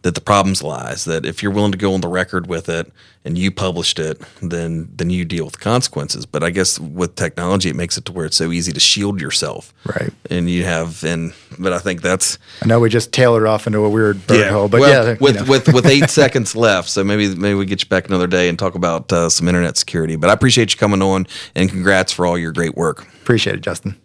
that 0.02 0.14
the 0.14 0.20
problems 0.20 0.62
lies. 0.62 1.04
That 1.04 1.26
if 1.26 1.42
you're 1.42 1.52
willing 1.52 1.72
to 1.72 1.78
go 1.78 1.94
on 1.94 2.00
the 2.00 2.08
record 2.08 2.46
with 2.46 2.68
it 2.68 2.92
and 3.24 3.36
you 3.36 3.50
published 3.50 3.98
it, 3.98 4.20
then 4.40 4.88
then 4.94 5.10
you 5.10 5.24
deal 5.24 5.44
with 5.44 5.54
the 5.54 5.60
consequences. 5.60 6.26
But 6.26 6.42
I 6.42 6.50
guess 6.50 6.78
with 6.78 7.16
technology, 7.16 7.68
it 7.68 7.76
makes 7.76 7.98
it 7.98 8.04
to 8.06 8.12
where 8.12 8.26
it's 8.26 8.36
so 8.36 8.52
easy 8.52 8.72
to 8.72 8.80
shield 8.80 9.20
yourself. 9.20 9.74
Right. 9.84 10.12
And 10.30 10.48
you 10.48 10.64
have 10.64 11.02
and 11.04 11.32
but 11.58 11.72
I 11.72 11.78
think 11.78 12.02
that's 12.02 12.38
I 12.62 12.66
know 12.66 12.80
we 12.80 12.88
just 12.88 13.12
tailored 13.12 13.46
off 13.46 13.66
into 13.66 13.84
a 13.84 13.88
weird 13.88 14.26
bird 14.26 14.50
hole, 14.50 14.68
but 14.68 14.80
well, 14.80 15.06
yeah, 15.06 15.12
you 15.12 15.18
with 15.20 15.36
know. 15.36 15.44
with 15.44 15.72
with 15.72 15.86
eight 15.86 16.10
seconds 16.10 16.54
left, 16.54 16.88
so 16.88 17.02
maybe 17.02 17.34
maybe 17.34 17.54
we 17.54 17.66
get 17.66 17.82
you 17.82 17.88
back 17.88 18.08
another 18.08 18.26
day 18.26 18.48
and 18.48 18.58
talk 18.58 18.74
about 18.74 19.12
uh, 19.12 19.28
some 19.28 19.48
internet 19.48 19.76
security. 19.76 20.16
But 20.16 20.30
I 20.30 20.32
appreciate 20.32 20.72
you 20.72 20.78
coming 20.78 21.02
on 21.02 21.26
and 21.54 21.68
congrats 21.68 22.12
for 22.12 22.26
all 22.26 22.38
your 22.38 22.52
great 22.52 22.76
work. 22.76 23.02
appreciate 23.22 23.56
it, 23.56 23.60
Justin. 23.60 23.96